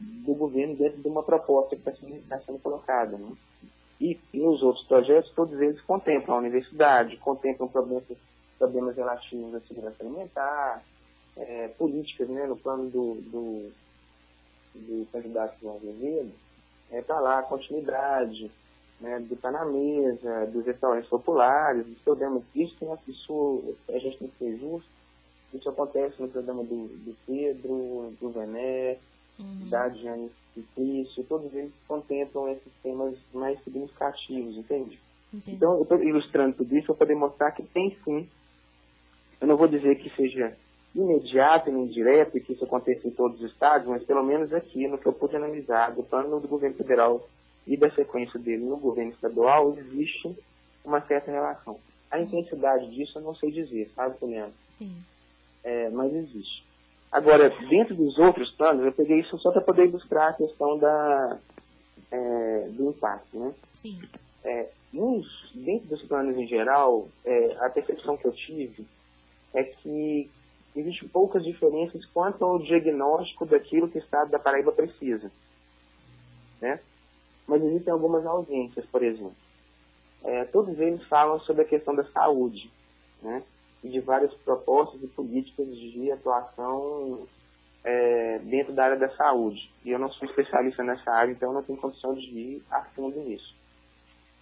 do 0.00 0.34
governo 0.34 0.76
dentro 0.76 1.00
de 1.00 1.08
uma 1.08 1.22
proposta 1.22 1.76
que 1.76 1.88
está 1.88 1.92
sendo, 1.92 2.28
tá 2.28 2.40
sendo 2.40 2.58
colocada. 2.60 3.16
Né? 3.16 3.32
E, 4.00 4.18
e 4.32 4.40
os 4.40 4.62
outros 4.62 4.86
projetos, 4.86 5.32
todos 5.32 5.60
eles 5.60 5.80
contemplam 5.82 6.36
a 6.36 6.40
universidade, 6.40 7.16
contemplam 7.16 7.68
problemas, 7.68 8.04
problemas 8.58 8.96
relativos 8.96 9.54
à 9.54 9.60
segurança 9.60 9.96
alimentar, 10.00 10.82
é, 11.36 11.68
políticas 11.68 12.28
né, 12.28 12.46
no 12.46 12.56
plano 12.56 12.88
do, 12.90 13.14
do, 13.14 13.72
do 14.74 15.06
candidato 15.12 15.58
João 15.60 15.76
Azevedo, 15.76 16.32
está 16.86 16.96
é, 16.96 17.02
tá 17.02 17.20
lá 17.20 17.40
a 17.40 17.42
continuidade 17.42 18.50
né, 19.00 19.20
do 19.20 19.36
Tá 19.36 19.50
na 19.50 19.64
Mesa, 19.64 20.46
dos 20.46 20.66
restaurantes 20.66 21.08
populares, 21.08 21.86
dos 21.86 21.98
programas. 21.98 22.42
Isso, 22.54 22.76
isso 23.06 23.74
a 23.88 23.98
gente 23.98 24.18
tem 24.18 24.28
que 24.28 24.38
ser 24.38 24.58
justo. 24.58 24.97
Isso 25.52 25.68
acontece 25.68 26.20
no 26.20 26.28
programa 26.28 26.62
do, 26.62 26.88
do 26.88 27.16
Pedro, 27.26 28.12
do 28.20 28.30
Vené, 28.30 28.98
uhum. 29.38 29.68
da 29.68 29.88
Diane 29.88 30.30
Ciclício, 30.54 31.24
todos 31.24 31.54
eles 31.54 31.72
contemplam 31.86 32.48
esses 32.48 32.72
temas 32.82 33.14
mais 33.32 33.62
significativos, 33.62 34.56
entende? 34.56 34.98
Entendi. 35.32 35.56
Então, 35.56 35.74
eu 35.76 35.82
estou 35.82 36.02
ilustrando 36.02 36.56
tudo 36.56 36.76
isso 36.76 36.86
para 36.86 36.96
poder 36.96 37.14
mostrar 37.14 37.52
que 37.52 37.62
tem 37.62 37.96
sim. 38.04 38.28
Eu 39.40 39.46
não 39.46 39.56
vou 39.56 39.68
dizer 39.68 39.96
que 39.96 40.10
seja 40.16 40.56
imediato 40.94 41.70
e 41.70 41.72
indireto 41.72 42.36
e 42.36 42.40
que 42.40 42.52
isso 42.52 42.64
aconteça 42.64 43.06
em 43.06 43.10
todos 43.10 43.40
os 43.40 43.50
estados, 43.50 43.86
mas 43.86 44.02
pelo 44.04 44.24
menos 44.24 44.52
aqui, 44.52 44.88
no 44.88 44.98
que 44.98 45.06
eu 45.06 45.12
pude 45.12 45.36
analisar, 45.36 45.94
do 45.94 46.02
plano 46.02 46.40
do 46.40 46.48
governo 46.48 46.76
federal 46.76 47.28
e 47.66 47.76
da 47.76 47.90
sequência 47.90 48.38
dele 48.38 48.64
no 48.64 48.78
governo 48.78 49.12
estadual, 49.12 49.76
existe 49.78 50.34
uma 50.84 51.00
certa 51.02 51.30
relação. 51.30 51.78
A 52.10 52.20
intensidade 52.20 52.90
disso 52.90 53.18
eu 53.18 53.22
não 53.22 53.34
sei 53.34 53.50
dizer, 53.50 53.90
sabe, 53.94 54.18
Poliana? 54.18 54.52
Sim. 54.78 54.96
É, 55.64 55.90
mas 55.90 56.14
existe. 56.14 56.64
Agora, 57.10 57.50
dentro 57.68 57.94
dos 57.94 58.18
outros 58.18 58.50
planos, 58.52 58.84
eu 58.84 58.92
peguei 58.92 59.20
isso 59.20 59.38
só 59.38 59.50
para 59.50 59.62
poder 59.62 59.86
ilustrar 59.86 60.30
a 60.30 60.34
questão 60.34 60.78
da, 60.78 61.38
é, 62.10 62.68
do 62.70 62.90
impacto, 62.90 63.38
né? 63.38 63.54
Sim. 63.72 64.00
É, 64.44 64.68
nos, 64.92 65.52
dentro 65.54 65.88
dos 65.88 66.02
planos 66.02 66.36
em 66.36 66.46
geral, 66.46 67.08
é, 67.24 67.56
a 67.60 67.70
percepção 67.70 68.16
que 68.16 68.26
eu 68.26 68.32
tive 68.32 68.86
é 69.54 69.64
que 69.64 70.30
existem 70.76 71.08
poucas 71.08 71.42
diferenças 71.44 72.04
quanto 72.06 72.44
ao 72.44 72.58
diagnóstico 72.58 73.46
daquilo 73.46 73.88
que 73.88 73.98
o 73.98 74.02
Estado 74.02 74.30
da 74.30 74.38
Paraíba 74.38 74.72
precisa. 74.72 75.30
Né? 76.60 76.78
Mas 77.46 77.62
existem 77.62 77.92
algumas 77.92 78.24
ausências, 78.26 78.84
por 78.86 79.02
exemplo. 79.02 79.34
É, 80.24 80.44
todos 80.44 80.78
eles 80.78 81.02
falam 81.04 81.40
sobre 81.40 81.62
a 81.62 81.68
questão 81.68 81.94
da 81.94 82.04
saúde, 82.04 82.70
né? 83.22 83.42
E 83.82 83.88
de 83.88 84.00
várias 84.00 84.32
propostas 84.34 85.02
e 85.02 85.06
políticas 85.08 85.68
de 85.76 86.10
atuação 86.10 87.26
é, 87.84 88.38
dentro 88.40 88.72
da 88.72 88.84
área 88.84 88.96
da 88.96 89.08
saúde. 89.16 89.70
E 89.84 89.90
eu 89.90 89.98
não 89.98 90.10
sou 90.10 90.28
especialista 90.28 90.82
nessa 90.82 91.10
área, 91.10 91.32
então 91.32 91.52
não 91.52 91.62
tenho 91.62 91.78
condição 91.78 92.14
de 92.14 92.26
ir 92.26 92.62
a 92.70 92.82
fundo 92.82 93.20
nisso. 93.20 93.54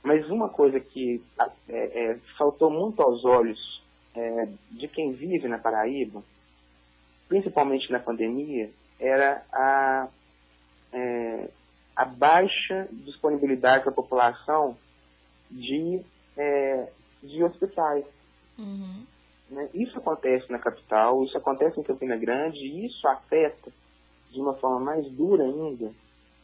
Mas 0.03 0.28
uma 0.30 0.49
coisa 0.49 0.78
que 0.80 1.22
é, 1.68 2.11
é 2.12 2.18
saltou 2.39 2.70
muito 2.70 3.03
aos 3.03 3.24
olhos 3.24 3.82
é, 4.14 4.49
de 4.70 4.89
quem 4.89 5.12
vive 5.12 5.49
na 5.49 5.59
Paraíba, 5.59 6.22
principalmente 7.28 7.91
na 7.91 7.99
pandemia, 7.99 8.70
era 8.99 9.45
a, 9.53 10.09
é, 10.93 11.51
a 11.95 12.05
baixa 12.05 12.89
disponibilidade 12.93 13.84
da 13.84 13.93
população 13.93 14.76
de, 15.51 16.01
é, 16.37 16.89
de 17.22 17.43
hospitais. 17.45 18.05
Uhum. 18.59 19.05
Né? 19.51 19.68
Isso 19.74 19.99
acontece 19.99 20.51
na 20.51 20.59
capital, 20.59 21.22
isso 21.24 21.36
acontece 21.36 21.78
em 21.78 21.82
Campina 21.84 22.16
Grande, 22.16 22.59
e 22.59 22.86
isso 22.86 23.07
afeta 23.07 23.70
de 24.30 24.40
uma 24.40 24.55
forma 24.55 24.80
mais 24.80 25.07
dura 25.12 25.44
ainda 25.44 25.90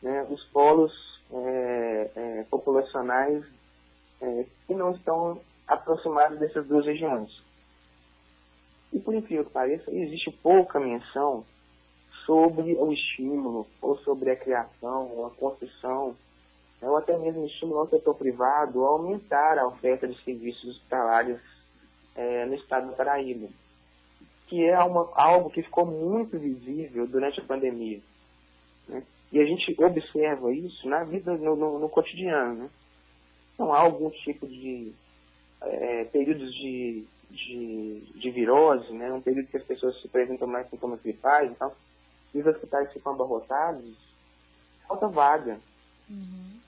né, 0.03 0.26
os 0.28 0.42
polos 0.46 0.92
é, 1.32 2.11
é, 2.14 2.46
populacionais 2.50 3.44
é, 4.20 4.46
que 4.66 4.74
não 4.74 4.92
estão 4.92 5.40
aproximados 5.66 6.38
dessas 6.38 6.66
duas 6.66 6.84
regiões. 6.84 7.30
E 8.92 8.98
por 8.98 9.14
incrível 9.14 9.44
que 9.44 9.53
pareça, 9.53 9.90
existe 9.90 10.30
pouca 10.42 10.78
menção 10.78 11.44
sobre 12.26 12.74
o 12.74 12.92
estímulo, 12.92 13.66
ou 13.80 13.96
sobre 13.98 14.30
a 14.30 14.36
criação, 14.36 15.11
ou 15.12 15.26
a 15.26 15.30
construção, 15.30 16.14
ou 16.80 16.96
até 16.96 17.16
mesmo 17.16 17.46
estímulo 17.46 17.80
ao 17.80 17.88
setor 17.88 18.14
privado 18.14 18.84
a 18.84 18.88
aumentar 18.88 19.59
a 19.59 19.66
oferta 19.66 20.07
de 20.07 20.22
serviços 20.22 20.76
hospitalares 20.76 21.40
é, 22.14 22.46
no 22.46 22.54
estado 22.54 22.88
do 22.88 22.96
Paraíba, 22.96 23.48
que 24.46 24.64
é 24.64 24.78
uma, 24.82 25.10
algo 25.14 25.50
que 25.50 25.62
ficou 25.62 25.86
muito 25.86 26.38
visível 26.38 27.06
durante 27.06 27.40
a 27.40 27.44
pandemia. 27.44 28.00
Né? 28.88 29.02
E 29.32 29.40
a 29.40 29.44
gente 29.44 29.74
observa 29.82 30.52
isso 30.52 30.88
na 30.88 31.04
vida, 31.04 31.36
no, 31.36 31.56
no, 31.56 31.78
no 31.78 31.88
cotidiano. 31.88 32.64
Né? 32.64 32.70
Então, 33.54 33.72
há 33.72 33.78
algum 33.78 34.10
tipo 34.10 34.46
de 34.46 34.92
é, 35.62 36.04
períodos 36.04 36.52
de 36.54 37.06
de, 37.32 38.00
de 38.14 38.30
virose, 38.30 38.92
né, 38.92 39.12
um 39.12 39.20
período 39.20 39.48
que 39.48 39.56
as 39.56 39.64
pessoas 39.64 39.98
se 40.00 40.06
apresentam 40.06 40.46
mais 40.46 40.68
sintomas 40.68 41.00
gripais 41.00 41.50
e 41.50 41.54
tal, 41.54 41.74
e 42.34 42.40
os 42.40 42.46
hospitais 42.46 42.92
ficam 42.92 43.14
abarrotados, 43.14 43.96
falta 44.86 45.08
vaga. 45.08 45.58
Uhum. 46.08 46.60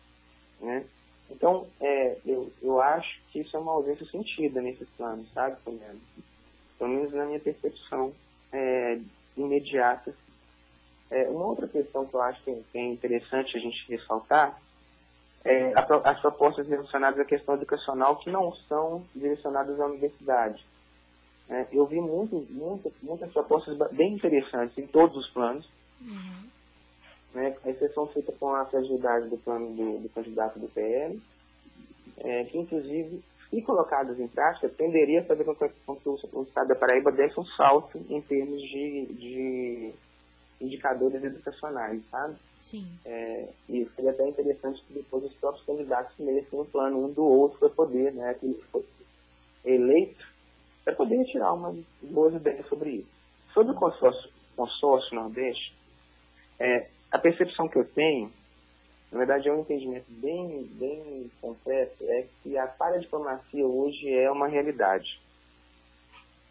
Né? 0.60 0.84
Então, 1.30 1.66
é, 1.80 2.18
eu, 2.24 2.52
eu 2.62 2.80
acho 2.80 3.20
que 3.30 3.40
isso 3.40 3.56
é 3.56 3.60
uma 3.60 3.72
ausência 3.72 4.06
sentida 4.06 4.60
nesses 4.60 4.88
planos, 4.90 5.30
sabe, 5.32 5.56
Poliana? 5.64 5.98
Pelo 6.78 6.90
menos 6.90 7.12
na 7.12 7.24
minha 7.26 7.40
percepção 7.40 8.12
é, 8.52 8.98
imediata. 9.36 10.14
É, 11.10 11.28
uma 11.28 11.46
outra 11.46 11.68
questão 11.68 12.06
que 12.06 12.14
eu 12.14 12.22
acho 12.22 12.42
que 12.42 12.62
é 12.74 12.84
interessante 12.84 13.56
a 13.56 13.60
gente 13.60 13.84
ressaltar 13.88 14.58
é, 15.44 15.74
as 16.04 16.20
propostas 16.20 16.66
relacionadas 16.66 17.20
à 17.20 17.24
questão 17.24 17.54
educacional 17.54 18.16
que 18.16 18.30
não 18.30 18.54
são 18.68 19.04
direcionadas 19.14 19.78
à 19.78 19.86
universidade. 19.86 20.64
É, 21.48 21.66
eu 21.70 21.84
vi 21.84 22.00
muito, 22.00 22.36
muito, 22.50 22.90
muitas 23.02 23.30
propostas 23.30 23.76
bem 23.92 24.14
interessantes 24.14 24.76
em 24.78 24.86
todos 24.86 25.16
os 25.16 25.30
planos, 25.30 25.68
uhum. 26.00 26.48
Né, 27.34 27.56
a 27.64 27.70
exceção 27.70 28.06
feita 28.06 28.32
com 28.32 28.54
a 28.54 28.64
fragilidade 28.66 29.28
do 29.28 29.36
plano 29.36 29.74
do, 29.74 29.98
do 29.98 30.08
candidato 30.08 30.58
do 30.58 30.68
PL, 30.68 31.20
é, 32.18 32.44
que 32.44 32.58
inclusive 32.58 33.22
se 33.50 33.62
colocadas 33.62 34.18
em 34.18 34.26
prática, 34.26 34.68
tenderia 34.68 35.20
a 35.20 35.24
fazer 35.24 35.44
com 35.44 35.54
que, 35.54 35.68
com 35.86 35.96
que 35.96 36.08
o, 36.08 36.42
Estado 36.42 36.68
da 36.68 36.74
Paraíba 36.74 37.12
desse 37.12 37.38
um 37.38 37.44
salto 37.44 37.98
em 38.08 38.20
termos 38.20 38.60
de, 38.60 39.06
de 39.12 39.94
indicadores 40.60 41.22
educacionais, 41.22 42.02
sabe? 42.10 42.36
Sim. 42.58 42.86
É, 43.04 43.48
e 43.68 43.84
seria 43.94 44.10
até 44.10 44.28
interessante 44.28 44.82
que 44.86 44.94
depois 44.94 45.24
os 45.24 45.34
próprios 45.34 45.64
candidatos 45.66 46.12
lessem 46.18 46.58
um 46.58 46.64
plano 46.64 47.04
um 47.04 47.12
do 47.12 47.24
outro 47.24 47.58
para 47.58 47.68
poder, 47.68 48.12
né, 48.12 48.34
que 48.34 48.54
fosse 48.72 48.88
eleito, 49.64 50.24
para 50.84 50.94
poder 50.94 51.24
tirar 51.26 51.52
umas 51.52 51.76
boas 52.02 52.34
ideias 52.34 52.66
sobre 52.68 52.90
isso. 52.90 53.10
Sobre 53.52 53.72
o 53.72 53.76
consórcio, 53.76 54.30
consórcio 54.56 55.14
Nordeste, 55.14 55.74
é, 56.58 56.88
a 57.14 57.18
percepção 57.20 57.68
que 57.68 57.76
eu 57.78 57.84
tenho, 57.84 58.28
na 59.12 59.18
verdade 59.18 59.48
é 59.48 59.52
um 59.52 59.60
entendimento 59.60 60.06
bem, 60.08 60.68
bem 60.72 61.30
concreto, 61.40 62.02
é 62.08 62.26
que 62.42 62.58
a 62.58 62.66
paradiplomacia 62.66 63.64
hoje 63.64 64.12
é 64.12 64.28
uma 64.28 64.48
realidade. 64.48 65.20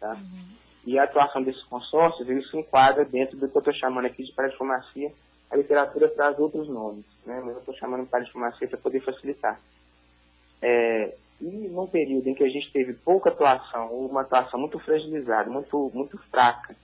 Tá? 0.00 0.14
Uhum. 0.14 0.44
E 0.86 0.98
a 0.98 1.04
atuação 1.04 1.42
desses 1.42 1.62
consórcios, 1.64 2.26
ele 2.26 2.42
se 2.44 2.56
enquadra 2.56 3.04
dentro 3.04 3.36
do 3.36 3.46
que 3.46 3.54
eu 3.54 3.58
estou 3.58 3.74
chamando 3.74 4.06
aqui 4.06 4.24
de 4.24 4.32
paradiplomacia. 4.32 5.12
A 5.50 5.56
literatura 5.56 6.08
traz 6.08 6.38
outros 6.38 6.66
nomes, 6.66 7.04
né? 7.26 7.42
mas 7.44 7.56
eu 7.56 7.60
estou 7.60 7.74
chamando 7.74 8.04
de 8.04 8.08
paradiplomacia 8.08 8.66
para 8.66 8.78
poder 8.78 9.00
facilitar. 9.00 9.60
É, 10.62 11.14
e 11.42 11.68
num 11.68 11.86
período 11.86 12.26
em 12.26 12.34
que 12.34 12.42
a 12.42 12.48
gente 12.48 12.72
teve 12.72 12.94
pouca 12.94 13.28
atuação, 13.28 13.88
uma 13.94 14.22
atuação 14.22 14.58
muito 14.58 14.78
fragilizada, 14.78 15.50
muito, 15.50 15.90
muito 15.92 16.16
fraca, 16.30 16.74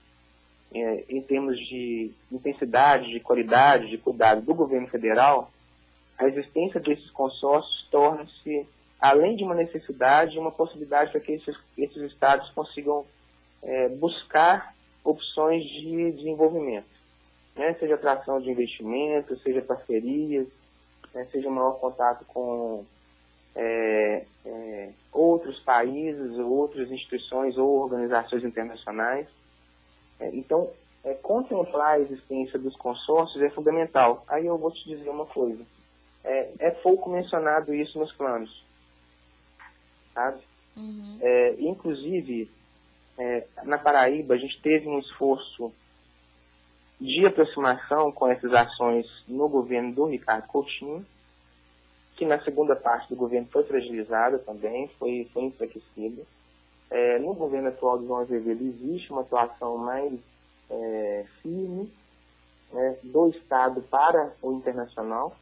é, 0.74 1.04
em 1.08 1.20
termos 1.22 1.58
de 1.58 2.10
intensidade, 2.30 3.10
de 3.10 3.20
qualidade, 3.20 3.88
de 3.88 3.98
cuidado 3.98 4.42
do 4.42 4.54
governo 4.54 4.88
federal, 4.88 5.50
a 6.18 6.26
existência 6.28 6.78
desses 6.78 7.10
consórcios 7.10 7.88
torna-se, 7.90 8.66
além 9.00 9.36
de 9.36 9.42
uma 9.42 9.54
necessidade, 9.54 10.38
uma 10.38 10.52
possibilidade 10.52 11.10
para 11.10 11.20
que 11.20 11.32
esses, 11.32 11.56
esses 11.76 12.02
estados 12.12 12.50
consigam 12.50 13.04
é, 13.62 13.88
buscar 13.88 14.74
opções 15.02 15.64
de 15.64 16.12
desenvolvimento, 16.12 16.86
né? 17.56 17.74
seja 17.74 17.94
atração 17.94 18.40
de 18.40 18.50
investimentos, 18.50 19.42
seja 19.42 19.62
parcerias, 19.62 20.46
né? 21.14 21.26
seja 21.32 21.50
maior 21.50 21.78
contato 21.80 22.24
com 22.26 22.84
é, 23.54 24.24
é, 24.44 24.90
outros 25.12 25.58
países, 25.60 26.38
outras 26.38 26.90
instituições 26.90 27.56
ou 27.56 27.80
organizações 27.80 28.44
internacionais. 28.44 29.26
É, 30.20 30.28
então, 30.34 30.70
é, 31.02 31.14
contemplar 31.14 31.94
a 31.94 32.00
existência 32.00 32.58
dos 32.58 32.76
consórcios 32.76 33.42
é 33.42 33.50
fundamental. 33.50 34.24
Aí 34.28 34.46
eu 34.46 34.58
vou 34.58 34.70
te 34.70 34.84
dizer 34.84 35.08
uma 35.08 35.26
coisa. 35.26 35.64
É, 36.22 36.50
é 36.58 36.70
pouco 36.70 37.10
mencionado 37.10 37.74
isso 37.74 37.98
nos 37.98 38.12
planos. 38.12 38.62
Sabe? 40.12 40.40
Uhum. 40.76 41.18
É, 41.20 41.54
inclusive, 41.58 42.50
é, 43.18 43.46
na 43.64 43.78
Paraíba, 43.78 44.34
a 44.34 44.38
gente 44.38 44.60
teve 44.60 44.88
um 44.88 44.98
esforço 44.98 45.72
de 47.00 47.24
aproximação 47.24 48.12
com 48.12 48.28
essas 48.28 48.52
ações 48.52 49.06
no 49.26 49.48
governo 49.48 49.94
do 49.94 50.04
Ricardo 50.04 50.46
Coutinho, 50.46 51.04
que 52.14 52.26
na 52.26 52.38
segunda 52.44 52.76
parte 52.76 53.08
do 53.08 53.16
governo 53.16 53.48
foi 53.50 53.64
fragilizada 53.64 54.38
também, 54.38 54.88
foi, 54.98 55.26
foi 55.32 55.44
enfraquecida. 55.44 56.22
É, 56.90 57.18
no 57.18 57.34
governo 57.34 57.68
atual 57.68 57.98
do 57.98 58.06
João 58.06 58.20
Azevedo 58.20 58.62
existe 58.62 59.12
uma 59.12 59.20
atuação 59.20 59.76
mais 59.78 60.12
é, 60.68 61.24
firme 61.40 61.90
né, 62.72 62.96
do 63.04 63.28
Estado 63.28 63.80
para 63.82 64.32
o 64.42 64.52
internacional, 64.52 65.36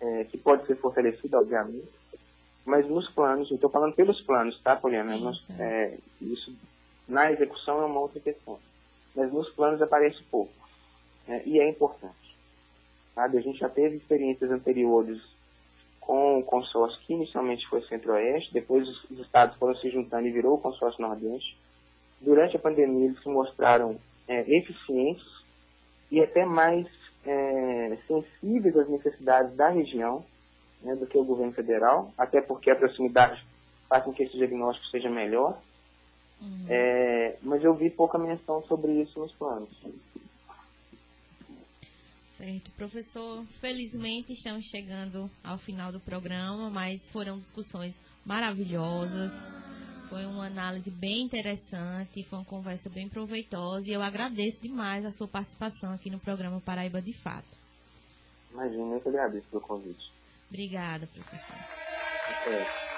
é, 0.00 0.24
que 0.24 0.36
pode 0.36 0.66
ser 0.66 0.74
fortalecida, 0.76 1.38
obviamente, 1.38 1.88
mas 2.64 2.88
nos 2.88 3.08
planos, 3.08 3.50
eu 3.50 3.56
estou 3.56 3.70
falando 3.70 3.94
pelos 3.94 4.20
planos, 4.20 4.60
tá, 4.60 4.76
Poliana? 4.76 5.16
Sim, 5.34 5.54
é, 5.58 5.96
isso 6.20 6.52
na 7.08 7.30
execução 7.30 7.82
é 7.82 7.84
uma 7.84 8.00
outra 8.00 8.20
questão. 8.20 8.58
Mas 9.14 9.32
nos 9.32 9.50
planos 9.50 9.82
aparece 9.82 10.22
pouco. 10.24 10.52
Né, 11.26 11.42
e 11.44 11.60
é 11.60 11.68
importante. 11.68 12.36
Sabe? 13.14 13.38
A 13.38 13.40
gente 13.40 13.58
já 13.58 13.68
teve 13.68 13.96
experiências 13.96 14.50
anteriores 14.50 15.20
com 16.02 16.40
o 16.40 16.44
consórcio 16.44 17.00
que 17.06 17.12
inicialmente 17.12 17.66
foi 17.68 17.82
Centro-Oeste, 17.82 18.52
depois 18.52 18.86
os, 18.88 19.20
estados 19.20 19.56
foram 19.56 19.74
se 19.76 19.88
juntando 19.88 20.26
e 20.26 20.32
virou 20.32 20.54
o 20.54 20.60
consórcio 20.60 21.00
Nordeste. 21.00 21.56
Durante 22.20 22.56
a 22.56 22.60
pandemia 22.60 23.06
eles 23.06 23.22
se 23.22 23.28
mostraram 23.28 23.96
é, 24.28 24.40
eficientes 24.56 25.24
e 26.10 26.20
até 26.20 26.44
mais 26.44 26.86
é, 27.24 27.96
sensíveis 28.06 28.76
às 28.76 28.88
necessidades 28.88 29.54
da 29.56 29.68
região 29.68 30.24
né, 30.82 30.94
do 30.96 31.06
que 31.06 31.16
o 31.16 31.24
governo 31.24 31.52
federal, 31.52 32.12
até 32.18 32.40
porque 32.40 32.70
a 32.70 32.76
proximidade 32.76 33.44
faz 33.88 34.04
com 34.04 34.12
que 34.12 34.24
esse 34.24 34.36
diagnóstico 34.36 34.88
seja 34.88 35.08
melhor. 35.08 35.58
Uhum. 36.40 36.66
É, 36.68 37.36
mas 37.42 37.62
eu 37.62 37.72
vi 37.74 37.88
pouca 37.88 38.18
menção 38.18 38.62
sobre 38.64 38.90
isso 39.00 39.20
nos 39.20 39.32
planos. 39.32 39.70
Certo, 42.42 42.72
professor. 42.72 43.44
Felizmente 43.60 44.32
estamos 44.32 44.64
chegando 44.64 45.30
ao 45.44 45.56
final 45.56 45.92
do 45.92 46.00
programa, 46.00 46.68
mas 46.68 47.08
foram 47.08 47.38
discussões 47.38 47.96
maravilhosas. 48.26 49.30
Foi 50.08 50.26
uma 50.26 50.46
análise 50.46 50.90
bem 50.90 51.22
interessante, 51.22 52.24
foi 52.24 52.40
uma 52.40 52.44
conversa 52.44 52.90
bem 52.90 53.08
proveitosa 53.08 53.88
e 53.88 53.92
eu 53.92 54.02
agradeço 54.02 54.60
demais 54.60 55.04
a 55.04 55.12
sua 55.12 55.28
participação 55.28 55.92
aqui 55.92 56.10
no 56.10 56.18
programa 56.18 56.60
Paraíba 56.60 57.00
de 57.00 57.12
Fato. 57.12 57.46
Imagina, 58.50 58.96
eu 58.96 59.00
que 59.00 59.08
agradeço 59.08 59.46
pelo 59.46 59.62
convite. 59.62 60.10
Obrigada, 60.50 61.06
professor. 61.06 61.56
É. 62.48 62.92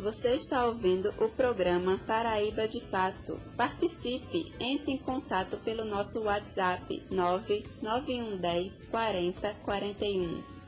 Você 0.00 0.34
está 0.34 0.64
ouvindo 0.64 1.12
o 1.18 1.28
programa 1.28 1.98
Paraíba 2.06 2.68
de 2.68 2.80
Fato. 2.80 3.36
Participe, 3.56 4.52
entre 4.60 4.92
em 4.92 4.98
contato 4.98 5.56
pelo 5.58 5.84
nosso 5.84 6.20
WhatsApp 6.20 7.02
99110 7.10 8.86
40 8.86 9.54
41. 9.54 10.58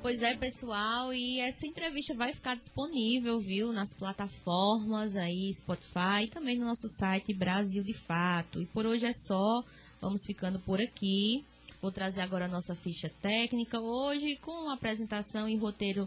Pois 0.00 0.22
é, 0.22 0.34
pessoal, 0.38 1.12
e 1.12 1.38
essa 1.40 1.66
entrevista 1.66 2.14
vai 2.14 2.32
ficar 2.32 2.56
disponível, 2.56 3.38
viu, 3.38 3.74
nas 3.74 3.92
plataformas 3.92 5.14
aí, 5.14 5.52
Spotify, 5.52 6.24
e 6.24 6.30
também 6.30 6.58
no 6.58 6.64
nosso 6.64 6.88
site 6.88 7.34
Brasil 7.34 7.82
de 7.84 7.92
Fato. 7.92 8.62
E 8.62 8.66
por 8.66 8.86
hoje 8.86 9.04
é 9.04 9.12
só, 9.12 9.62
vamos 10.00 10.24
ficando 10.24 10.58
por 10.60 10.80
aqui. 10.80 11.44
Vou 11.80 11.90
trazer 11.90 12.20
agora 12.20 12.44
a 12.44 12.48
nossa 12.48 12.74
ficha 12.74 13.10
técnica, 13.22 13.80
hoje 13.80 14.36
com 14.42 14.68
apresentação 14.68 15.48
e 15.48 15.56
roteiro 15.56 16.06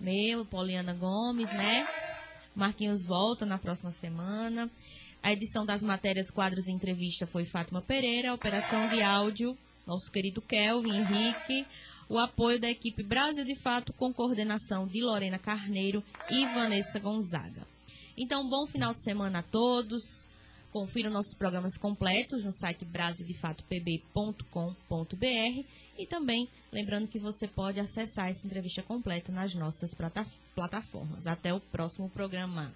meu, 0.00 0.46
Poliana 0.46 0.94
Gomes, 0.94 1.52
né? 1.52 1.86
Marquinhos 2.56 3.02
volta 3.02 3.44
na 3.44 3.58
próxima 3.58 3.90
semana. 3.90 4.70
A 5.22 5.30
edição 5.30 5.66
das 5.66 5.82
matérias, 5.82 6.30
quadros 6.30 6.66
e 6.66 6.72
entrevista 6.72 7.26
foi 7.26 7.44
Fátima 7.44 7.82
Pereira, 7.82 8.30
a 8.30 8.34
operação 8.34 8.88
de 8.88 9.02
áudio, 9.02 9.54
nosso 9.86 10.10
querido 10.10 10.40
Kelvin 10.40 10.96
Henrique, 10.96 11.66
o 12.08 12.18
apoio 12.18 12.58
da 12.58 12.70
equipe 12.70 13.02
Brasil 13.02 13.44
de 13.44 13.54
Fato 13.56 13.92
com 13.92 14.14
coordenação 14.14 14.86
de 14.86 15.02
Lorena 15.02 15.38
Carneiro 15.38 16.02
e 16.30 16.46
Vanessa 16.46 16.98
Gonzaga. 16.98 17.66
Então, 18.16 18.48
bom 18.48 18.66
final 18.66 18.92
de 18.92 19.02
semana 19.02 19.40
a 19.40 19.42
todos. 19.42 20.29
Confira 20.72 21.10
nossos 21.10 21.34
programas 21.34 21.76
completos 21.76 22.44
no 22.44 22.52
site 22.52 22.84
brasildefatopb.com.br 22.84 25.64
e 25.98 26.06
também 26.06 26.48
lembrando 26.72 27.08
que 27.08 27.18
você 27.18 27.48
pode 27.48 27.80
acessar 27.80 28.28
essa 28.28 28.46
entrevista 28.46 28.82
completa 28.82 29.32
nas 29.32 29.54
nossas 29.54 29.90
plataformas. 30.54 31.26
Até 31.26 31.52
o 31.52 31.60
próximo 31.60 32.08
programa. 32.08 32.72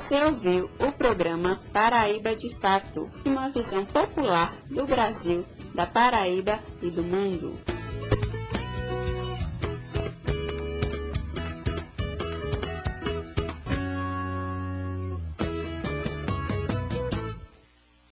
Você 0.00 0.24
ouviu 0.24 0.70
o 0.78 0.90
programa 0.90 1.60
Paraíba 1.74 2.34
de 2.34 2.48
Fato, 2.58 3.10
uma 3.24 3.50
visão 3.50 3.84
popular 3.84 4.52
do 4.68 4.86
Brasil, 4.86 5.44
da 5.74 5.86
Paraíba 5.86 6.58
e 6.82 6.90
do 6.90 7.02
mundo. 7.02 7.69